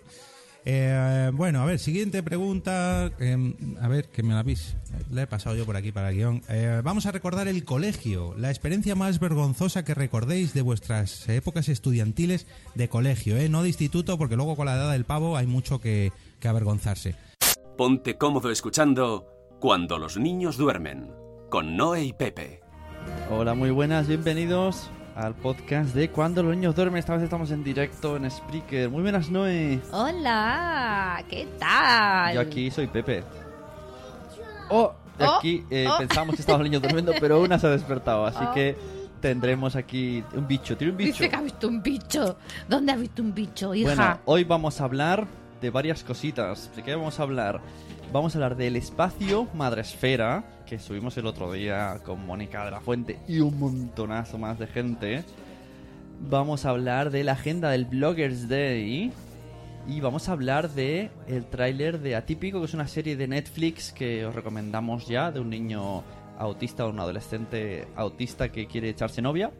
Eh, 0.65 1.31
bueno, 1.33 1.61
a 1.61 1.65
ver, 1.65 1.79
siguiente 1.79 2.21
pregunta. 2.21 3.09
Eh, 3.17 3.55
a 3.79 3.87
ver, 3.87 4.09
que 4.09 4.23
me 4.23 4.33
la 4.33 4.41
habéis. 4.41 4.75
La 5.09 5.21
he 5.21 5.27
pasado 5.27 5.55
yo 5.55 5.65
por 5.65 5.77
aquí 5.77 5.93
para 5.93 6.09
el 6.09 6.17
guion. 6.17 6.43
Eh, 6.49 6.81
vamos 6.83 7.05
a 7.05 7.11
recordar 7.13 7.47
el 7.47 7.63
colegio. 7.63 8.35
La 8.37 8.49
experiencia 8.49 8.93
más 8.93 9.21
vergonzosa 9.21 9.85
que 9.85 9.93
recordéis 9.93 10.53
de 10.53 10.61
vuestras 10.61 11.29
épocas 11.29 11.69
estudiantiles 11.69 12.45
de 12.75 12.89
colegio, 12.89 13.37
¿eh? 13.37 13.47
No 13.47 13.63
de 13.63 13.69
instituto, 13.69 14.17
porque 14.17 14.35
luego 14.35 14.57
con 14.57 14.65
la 14.65 14.75
edad 14.75 14.91
del 14.91 15.05
pavo 15.05 15.37
hay 15.37 15.47
mucho 15.47 15.79
que, 15.79 16.11
que 16.41 16.47
avergonzarse. 16.49 17.15
Ponte 17.77 18.17
cómodo 18.17 18.51
escuchando 18.51 19.38
Cuando 19.59 19.97
los 19.99 20.17
niños 20.17 20.57
duermen, 20.57 21.11
con 21.49 21.75
Noé 21.75 22.03
y 22.05 22.13
Pepe. 22.13 22.61
Hola, 23.29 23.53
muy 23.53 23.71
buenas, 23.71 24.07
bienvenidos 24.07 24.89
al 25.15 25.35
podcast 25.35 25.93
de 25.93 26.09
Cuando 26.09 26.43
los 26.43 26.55
niños 26.55 26.75
duermen. 26.75 26.99
Esta 26.99 27.13
vez 27.15 27.23
estamos 27.23 27.51
en 27.51 27.63
directo 27.63 28.15
en 28.15 28.29
Spreaker. 28.29 28.89
Muy 28.89 29.01
buenas, 29.01 29.29
Noé. 29.29 29.81
Hola, 29.91 31.23
¿qué 31.29 31.47
tal? 31.59 32.35
Yo 32.35 32.41
aquí 32.41 32.71
soy 32.71 32.87
Pepe. 32.87 33.23
Oh, 34.69 34.93
Oh, 35.21 35.35
aquí 35.37 35.65
eh, 35.69 35.85
oh. 35.91 35.97
pensamos 35.97 36.33
que 36.35 36.41
estaban 36.41 36.61
los 36.61 36.69
niños 36.69 36.81
durmiendo, 36.81 37.11
pero 37.19 37.41
una 37.41 37.59
se 37.59 37.67
ha 37.67 37.71
despertado, 37.71 38.25
así 38.25 38.39
Oh. 38.41 38.53
que 38.53 38.77
tendremos 39.19 39.75
aquí 39.75 40.23
un 40.33 40.47
bicho. 40.47 40.77
Tiene 40.77 40.91
un 40.91 40.97
bicho. 40.97 41.11
Dice 41.11 41.29
que 41.29 41.35
ha 41.35 41.41
visto 41.41 41.67
un 41.67 41.83
bicho. 41.83 42.37
¿Dónde 42.69 42.93
ha 42.93 42.95
visto 42.95 43.21
un 43.21 43.33
bicho, 43.33 43.75
hija? 43.75 43.93
Bueno, 43.93 44.19
hoy 44.23 44.45
vamos 44.45 44.79
a 44.79 44.85
hablar 44.85 45.27
de 45.59 45.69
varias 45.71 46.05
cositas. 46.05 46.71
¿De 46.73 46.83
qué 46.83 46.95
vamos 46.95 47.19
a 47.19 47.23
hablar? 47.23 47.59
Vamos 48.11 48.33
a 48.33 48.39
hablar 48.39 48.57
del 48.57 48.75
espacio 48.75 49.47
Madresfera, 49.53 50.43
que 50.65 50.79
subimos 50.79 51.15
el 51.17 51.27
otro 51.27 51.51
día 51.51 51.99
con 52.03 52.25
Mónica 52.25 52.65
de 52.65 52.71
la 52.71 52.81
Fuente 52.81 53.19
y 53.27 53.39
un 53.39 53.59
montonazo 53.59 54.39
más 54.39 54.57
de 54.57 54.65
gente. 54.65 55.23
Vamos 56.19 56.65
a 56.65 56.71
hablar 56.71 57.11
de 57.11 57.23
la 57.23 57.33
agenda 57.33 57.69
del 57.69 57.85
Bloggers 57.85 58.49
Day. 58.49 59.11
Y 59.87 59.99
vamos 60.01 60.27
a 60.27 60.31
hablar 60.31 60.71
de 60.71 61.11
el 61.27 61.45
tráiler 61.45 61.99
de 61.99 62.15
Atípico, 62.15 62.59
que 62.59 62.65
es 62.65 62.73
una 62.73 62.87
serie 62.87 63.15
de 63.15 63.27
Netflix 63.27 63.91
que 63.91 64.25
os 64.25 64.33
recomendamos 64.33 65.07
ya, 65.07 65.31
de 65.31 65.39
un 65.39 65.51
niño 65.51 66.03
autista 66.39 66.87
o 66.87 66.89
un 66.89 66.99
adolescente 66.99 67.87
autista 67.95 68.51
que 68.51 68.65
quiere 68.65 68.89
echarse 68.89 69.21
novia. 69.21 69.51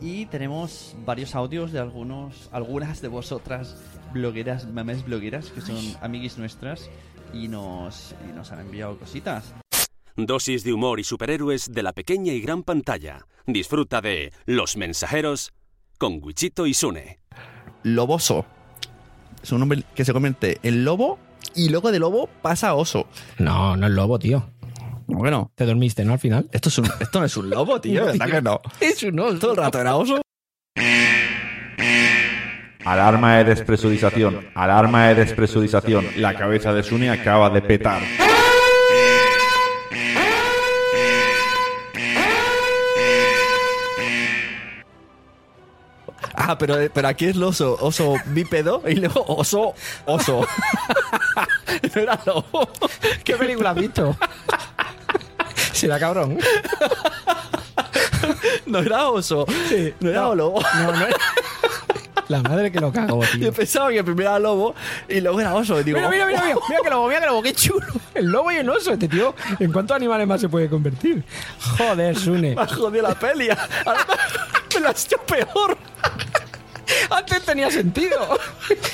Y 0.00 0.26
tenemos 0.26 0.94
varios 1.04 1.34
audios 1.34 1.72
de 1.72 1.80
algunos, 1.80 2.48
algunas 2.52 3.02
de 3.02 3.08
vosotras 3.08 3.76
blogueras, 4.12 4.64
mames 4.68 5.04
blogueras, 5.04 5.50
que 5.50 5.60
son 5.60 5.76
amiguis 6.00 6.38
nuestras 6.38 6.88
y 7.34 7.48
nos, 7.48 8.14
y 8.28 8.32
nos 8.32 8.52
han 8.52 8.60
enviado 8.60 8.96
cositas. 8.98 9.54
Dosis 10.16 10.62
de 10.62 10.72
humor 10.72 11.00
y 11.00 11.04
superhéroes 11.04 11.72
de 11.72 11.82
la 11.82 11.92
pequeña 11.92 12.32
y 12.32 12.40
gran 12.40 12.62
pantalla. 12.62 13.26
Disfruta 13.46 14.00
de 14.00 14.32
Los 14.46 14.76
Mensajeros 14.76 15.52
con 15.98 16.20
Wichito 16.22 16.66
y 16.66 16.74
Sune. 16.74 17.18
Loboso. 17.82 18.46
Es 19.42 19.52
un 19.52 19.62
hombre 19.62 19.82
que 19.94 20.04
se 20.04 20.12
convierte 20.12 20.58
en 20.62 20.84
lobo 20.84 21.18
y 21.54 21.68
luego 21.68 21.92
de 21.92 21.98
lobo 21.98 22.28
pasa 22.42 22.68
a 22.68 22.74
oso. 22.74 23.06
No, 23.38 23.76
no 23.76 23.86
es 23.86 23.92
lobo, 23.92 24.18
tío. 24.18 24.48
Bueno. 25.06 25.50
Te 25.54 25.66
dormiste, 25.66 26.04
¿no? 26.04 26.14
Al 26.14 26.18
final. 26.18 26.48
Esto, 26.52 26.68
es 26.68 26.78
un, 26.78 26.86
esto 27.00 27.20
no 27.20 27.26
es 27.26 27.36
un 27.36 27.50
lobo, 27.50 27.80
tío. 27.80 28.00
No, 28.00 28.06
¿Verdad 28.12 28.26
que 28.30 28.42
no? 28.42 28.60
Es 28.80 29.02
un 29.02 29.18
oso. 29.20 29.38
Todo 29.38 29.50
el 29.52 29.56
rato 29.58 29.80
era 29.80 29.96
oso. 29.96 30.23
Alarma 32.84 33.38
de 33.38 33.44
despresurización. 33.44 34.48
Alarma 34.54 35.08
de 35.08 35.14
despresurización. 35.14 36.06
La 36.16 36.34
cabeza 36.34 36.72
de 36.74 36.82
Sune 36.82 37.10
acaba 37.10 37.48
de 37.48 37.62
petar. 37.62 38.02
Ah, 46.46 46.58
pero, 46.58 46.76
pero 46.92 47.08
aquí 47.08 47.24
es 47.26 47.36
el 47.36 47.42
oso. 47.42 47.78
Oso 47.80 48.16
bípedo 48.26 48.82
y 48.86 48.96
luego 48.96 49.24
oso, 49.28 49.74
oso. 50.04 50.46
no 51.94 52.02
era 52.02 52.20
lobo. 52.26 52.68
¿Qué 53.24 53.34
película 53.36 53.70
has 53.70 53.76
visto? 53.76 54.14
Será 55.72 55.98
cabrón. 55.98 56.38
No 58.66 58.78
era 58.80 59.08
oso. 59.08 59.46
No 60.00 60.10
era 60.10 60.34
lobo. 60.34 60.60
No, 60.60 60.92
no 60.92 61.06
era. 61.06 61.16
La 62.28 62.40
madre 62.42 62.72
que 62.72 62.80
lo 62.80 62.92
cago, 62.92 63.20
tío. 63.32 63.40
Yo 63.40 63.52
pensaba 63.52 63.90
que 63.90 64.02
primero 64.02 64.30
era 64.30 64.38
lobo 64.38 64.74
y 65.08 65.20
luego 65.20 65.40
era 65.40 65.54
oso. 65.54 65.80
Y 65.80 65.84
digo, 65.84 65.98
Mira, 65.98 66.10
mira, 66.10 66.26
mira, 66.26 66.42
mira, 66.42 66.56
mira 66.68 66.80
que 66.82 66.90
lobo, 66.90 67.08
mira 67.08 67.20
que 67.20 67.26
lobo, 67.26 67.42
qué 67.42 67.52
chulo. 67.54 67.86
El 68.14 68.26
lobo 68.26 68.52
y 68.52 68.56
el 68.56 68.68
oso, 68.68 68.92
este 68.92 69.08
tío. 69.08 69.34
¿En 69.58 69.72
cuántos 69.72 69.94
animales 69.96 70.26
más 70.26 70.40
se 70.40 70.48
puede 70.48 70.68
convertir? 70.68 71.22
Joder, 71.78 72.16
Sune. 72.16 72.54
Me 72.54 72.62
ha 72.62 72.66
jodido 72.66 73.02
la 73.02 73.14
peli. 73.14 73.48
Ahora 73.84 74.06
me 74.74 74.80
la 74.80 74.90
has 74.90 75.04
hecho 75.04 75.18
peor. 75.18 75.76
Antes 77.10 77.42
tenía 77.42 77.70
sentido. 77.70 78.38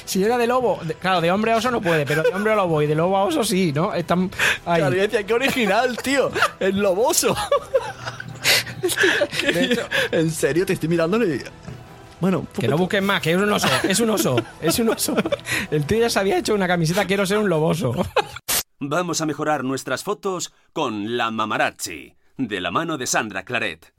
Si 0.05 0.23
era 0.25 0.37
de 0.39 0.47
lobo, 0.47 0.81
de- 0.83 0.95
claro, 0.95 1.21
de 1.21 1.31
hombre 1.31 1.53
a 1.53 1.57
oso 1.57 1.71
no 1.71 1.81
puede, 1.81 2.07
pero 2.07 2.23
de 2.23 2.31
hombre 2.31 2.53
a 2.53 2.57
lobo 2.57 2.83
y 2.83 2.87
de 2.87 2.95
lobo 2.95 3.17
a 3.17 3.25
oso 3.25 3.45
sí, 3.45 3.73
¿no? 3.73 3.95
Están 3.95 4.31
ahí. 4.67 4.81
Claro, 4.81 4.97
decía, 4.97 5.25
qué 5.25 5.35
original, 5.35 5.97
tío. 5.99 6.31
El 6.59 6.79
loboso. 6.81 7.37
en 10.13 10.31
serio, 10.31 10.67
te 10.67 10.73
estoy 10.75 10.89
mirando 10.89 11.23
y... 11.25 11.43
Bueno, 12.21 12.47
Que 12.59 12.69
no 12.69 12.77
busques 12.77 13.03
más, 13.03 13.23
que 13.23 13.33
es 13.33 13.39
un 13.39 13.51
oso, 13.51 13.69
es 13.83 14.01
un 14.01 14.11
oso, 14.11 14.37
es 14.61 14.79
un 14.79 14.91
oso. 14.91 15.15
El 15.71 15.87
tío 15.87 16.01
ya 16.01 16.11
se 16.11 16.19
había 16.19 16.39
hecho 16.39 16.55
una 16.55 16.69
camiseta, 16.69 17.07
quiero 17.07 17.25
ser 17.25 17.39
un 17.39 17.49
loboso. 17.49 17.95
Vamos 18.79 19.21
a 19.21 19.27
mejorar 19.27 19.65
nuestras 19.65 20.05
fotos 20.05 20.53
con 20.73 21.17
la 21.17 21.31
Mamarazzi, 21.31 22.15
de 22.37 22.61
la 22.61 22.71
mano 22.71 22.99
de 22.99 23.07
Sandra 23.07 23.45
Claret. 23.45 23.93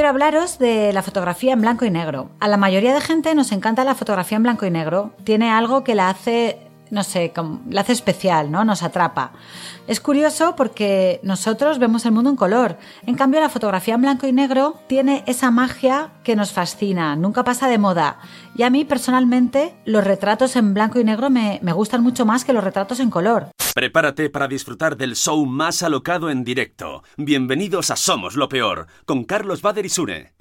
Quiero 0.00 0.08
hablaros 0.08 0.58
de 0.58 0.94
la 0.94 1.02
fotografía 1.02 1.52
en 1.52 1.60
blanco 1.60 1.84
y 1.84 1.90
negro. 1.90 2.30
A 2.40 2.48
la 2.48 2.56
mayoría 2.56 2.94
de 2.94 3.02
gente 3.02 3.34
nos 3.34 3.52
encanta 3.52 3.84
la 3.84 3.94
fotografía 3.94 4.36
en 4.36 4.44
blanco 4.44 4.64
y 4.64 4.70
negro. 4.70 5.10
Tiene 5.24 5.50
algo 5.50 5.84
que 5.84 5.94
la 5.94 6.08
hace, 6.08 6.56
no 6.90 7.04
sé, 7.04 7.32
como- 7.34 7.60
la 7.68 7.80
hace 7.82 7.92
especial, 7.92 8.50
¿no? 8.50 8.64
Nos 8.64 8.82
atrapa. 8.82 9.32
Es 9.86 10.00
curioso 10.00 10.54
porque 10.56 11.20
nosotros 11.22 11.78
vemos 11.78 12.04
el 12.06 12.12
mundo 12.12 12.30
en 12.30 12.36
color. 12.36 12.78
En 13.06 13.14
cambio, 13.14 13.40
la 13.40 13.48
fotografía 13.48 13.94
en 13.94 14.02
blanco 14.02 14.26
y 14.26 14.32
negro 14.32 14.78
tiene 14.86 15.24
esa 15.26 15.50
magia 15.50 16.10
que 16.24 16.36
nos 16.36 16.52
fascina, 16.52 17.16
nunca 17.16 17.44
pasa 17.44 17.68
de 17.68 17.78
moda. 17.78 18.18
Y 18.56 18.62
a 18.62 18.70
mí, 18.70 18.84
personalmente, 18.84 19.74
los 19.84 20.04
retratos 20.04 20.56
en 20.56 20.74
blanco 20.74 20.98
y 21.00 21.04
negro 21.04 21.30
me, 21.30 21.58
me 21.62 21.72
gustan 21.72 22.02
mucho 22.02 22.26
más 22.26 22.44
que 22.44 22.52
los 22.52 22.64
retratos 22.64 23.00
en 23.00 23.10
color. 23.10 23.48
Prepárate 23.74 24.30
para 24.30 24.48
disfrutar 24.48 24.96
del 24.96 25.14
show 25.14 25.46
más 25.46 25.82
alocado 25.82 26.28
en 26.28 26.42
directo. 26.44 27.04
Bienvenidos 27.16 27.90
a 27.90 27.96
Somos 27.96 28.34
lo 28.34 28.48
Peor, 28.48 28.88
con 29.06 29.24
Carlos 29.24 29.62
Bader 29.62 29.86
y 29.86 29.88
Sune. 29.88 30.32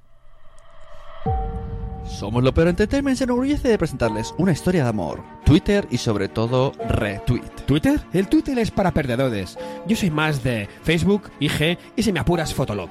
Somos 2.20 2.43
lo 2.43 2.53
peor 2.53 2.67
entertainment 2.67 3.17
se 3.17 3.24
enorgullece 3.24 3.70
de 3.70 3.78
presentarles 3.78 4.36
una 4.38 4.51
historia 4.51 4.84
de 4.84 4.89
amor, 4.89 5.24
Twitter 5.45 5.88
y 5.89 5.97
sobre 5.97 6.28
todo 6.28 6.74
retweet. 6.89 7.49
¿Twitter? 7.65 8.01
El 8.11 8.28
Twitter 8.28 8.59
es 8.59 8.72
para 8.72 8.91
perdedores. 8.91 9.57
Yo 9.88 9.95
soy 9.95 10.11
más 10.11 10.43
de 10.43 10.67
Facebook, 10.84 11.32
IG 11.39 11.78
y 11.95 12.03
si 12.03 12.11
me 12.11 12.20
apuras 12.20 12.53
Fotolog. 12.53 12.89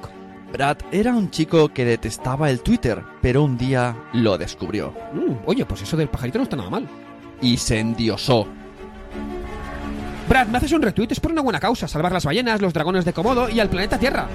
Brad 0.50 0.78
era 0.92 1.12
un 1.12 1.30
chico 1.30 1.68
que 1.68 1.84
detestaba 1.84 2.48
el 2.48 2.62
Twitter, 2.62 3.02
pero 3.20 3.42
un 3.44 3.58
día 3.58 3.94
lo 4.14 4.38
descubrió. 4.38 4.94
Mm, 5.12 5.44
oye, 5.44 5.66
pues 5.66 5.82
eso 5.82 5.98
del 5.98 6.08
pajarito 6.08 6.38
no 6.38 6.44
está 6.44 6.56
nada 6.56 6.70
mal. 6.70 6.88
Y 7.42 7.58
se 7.58 7.80
endiosó. 7.80 8.46
Brad, 10.26 10.46
me 10.46 10.56
haces 10.56 10.72
un 10.72 10.80
retweet, 10.80 11.08
es 11.10 11.20
por 11.20 11.32
una 11.32 11.42
buena 11.42 11.60
causa, 11.60 11.86
salvar 11.86 12.12
las 12.12 12.24
ballenas, 12.24 12.62
los 12.62 12.72
dragones 12.72 13.04
de 13.04 13.12
Komodo 13.12 13.50
y 13.50 13.60
al 13.60 13.68
planeta 13.68 13.98
Tierra. 13.98 14.26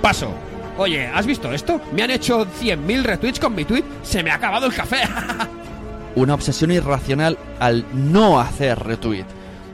Paso. 0.00 0.32
Oye, 0.78 1.06
¿has 1.06 1.24
visto 1.26 1.52
esto? 1.52 1.80
Me 1.92 2.02
han 2.02 2.10
hecho 2.10 2.46
100.000 2.46 3.02
retweets 3.02 3.40
con 3.40 3.54
mi 3.54 3.64
tweet, 3.64 3.84
se 4.02 4.22
me 4.22 4.30
ha 4.30 4.34
acabado 4.34 4.66
el 4.66 4.74
café. 4.74 5.02
Una 6.16 6.34
obsesión 6.34 6.70
irracional 6.70 7.38
al 7.60 7.84
no 7.94 8.38
hacer 8.40 8.78
retweet. 8.78 9.24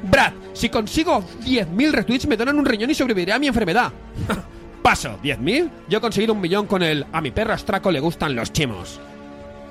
Brad, 0.05 0.33
si 0.53 0.69
consigo 0.69 1.25
10.000 1.45 1.91
retweets 1.91 2.27
me 2.27 2.37
donan 2.37 2.59
un 2.59 2.65
riñón 2.65 2.91
y 2.91 2.95
sobreviviré 2.95 3.33
a 3.33 3.39
mi 3.39 3.49
enfermedad. 3.49 3.93
Paso, 4.83 5.19
¿10.000? 5.23 5.71
Yo 5.89 5.99
he 5.99 6.01
conseguido 6.01 6.35
un 6.35 6.41
millón 6.41 6.67
con 6.67 6.83
el 6.83 7.07
a 7.13 7.21
mi 7.21 7.31
perro 7.31 7.53
astraco 7.53 7.91
le 7.91 8.01
gustan 8.01 8.35
los 8.35 8.53
chimos. 8.53 9.01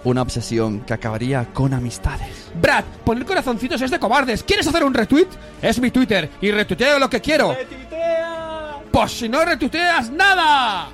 Una 0.03 0.23
obsesión 0.23 0.81
que 0.81 0.93
acabaría 0.93 1.45
con 1.53 1.73
amistades. 1.73 2.51
Brad, 2.59 2.83
poner 3.05 3.25
corazoncitos 3.25 3.81
es 3.81 3.91
de 3.91 3.99
cobardes. 3.99 4.43
¿Quieres 4.43 4.67
hacer 4.67 4.83
un 4.83 4.93
retweet? 4.93 5.27
Es 5.61 5.79
mi 5.79 5.91
Twitter 5.91 6.29
y 6.41 6.51
retuiteo 6.51 6.97
lo 6.97 7.09
que 7.09 7.21
quiero. 7.21 7.55
Pues 8.91 9.11
si 9.11 9.29
no 9.29 9.45
retuiteas 9.45 10.09
nada. 10.09 10.89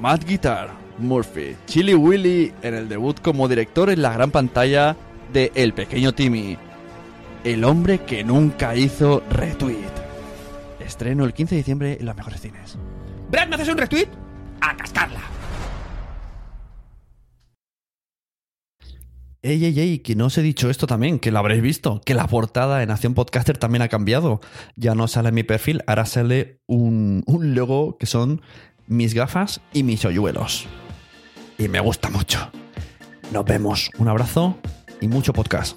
Matt 0.00 0.24
Guitar, 0.24 0.70
Murphy, 0.98 1.56
Chili 1.66 1.94
Willy 1.94 2.52
en 2.62 2.74
el 2.74 2.88
debut 2.88 3.20
como 3.20 3.48
director 3.48 3.90
en 3.90 4.02
la 4.02 4.12
gran 4.12 4.30
pantalla 4.30 4.96
de 5.32 5.50
El 5.54 5.72
Pequeño 5.72 6.12
Timmy. 6.12 6.56
El 7.44 7.64
hombre 7.64 8.00
que 8.00 8.22
nunca 8.22 8.76
hizo 8.76 9.22
retweet. 9.30 9.90
Estreno 10.78 11.24
el 11.24 11.32
15 11.32 11.54
de 11.54 11.60
diciembre 11.60 11.96
en 11.98 12.06
los 12.06 12.16
mejores 12.16 12.40
cines. 12.40 12.78
Brad, 13.30 13.48
¿me 13.48 13.56
haces 13.56 13.68
un 13.68 13.78
retweet? 13.78 14.08
A 14.60 14.76
cascarla. 14.76 15.20
Ey, 19.40 19.64
ey, 19.64 19.78
ey, 19.78 19.98
que 20.00 20.16
no 20.16 20.26
os 20.26 20.36
he 20.36 20.42
dicho 20.42 20.68
esto 20.68 20.88
también, 20.88 21.20
que 21.20 21.30
lo 21.30 21.38
habréis 21.38 21.62
visto, 21.62 22.00
que 22.04 22.12
la 22.12 22.26
portada 22.26 22.78
de 22.78 22.86
Nación 22.86 23.14
Podcaster 23.14 23.56
también 23.56 23.82
ha 23.82 23.88
cambiado. 23.88 24.40
Ya 24.74 24.96
no 24.96 25.06
sale 25.06 25.28
en 25.28 25.36
mi 25.36 25.44
perfil, 25.44 25.82
ahora 25.86 26.06
sale 26.06 26.60
un, 26.66 27.22
un 27.26 27.54
logo 27.54 27.98
que 27.98 28.06
son 28.06 28.42
mis 28.88 29.14
gafas 29.14 29.60
y 29.72 29.82
mis 29.82 30.04
hoyuelos. 30.04 30.66
Y 31.58 31.68
me 31.68 31.80
gusta 31.80 32.08
mucho. 32.10 32.50
Nos 33.32 33.44
vemos, 33.44 33.90
un 33.98 34.08
abrazo 34.08 34.56
y 35.00 35.08
mucho 35.08 35.32
podcast. 35.32 35.76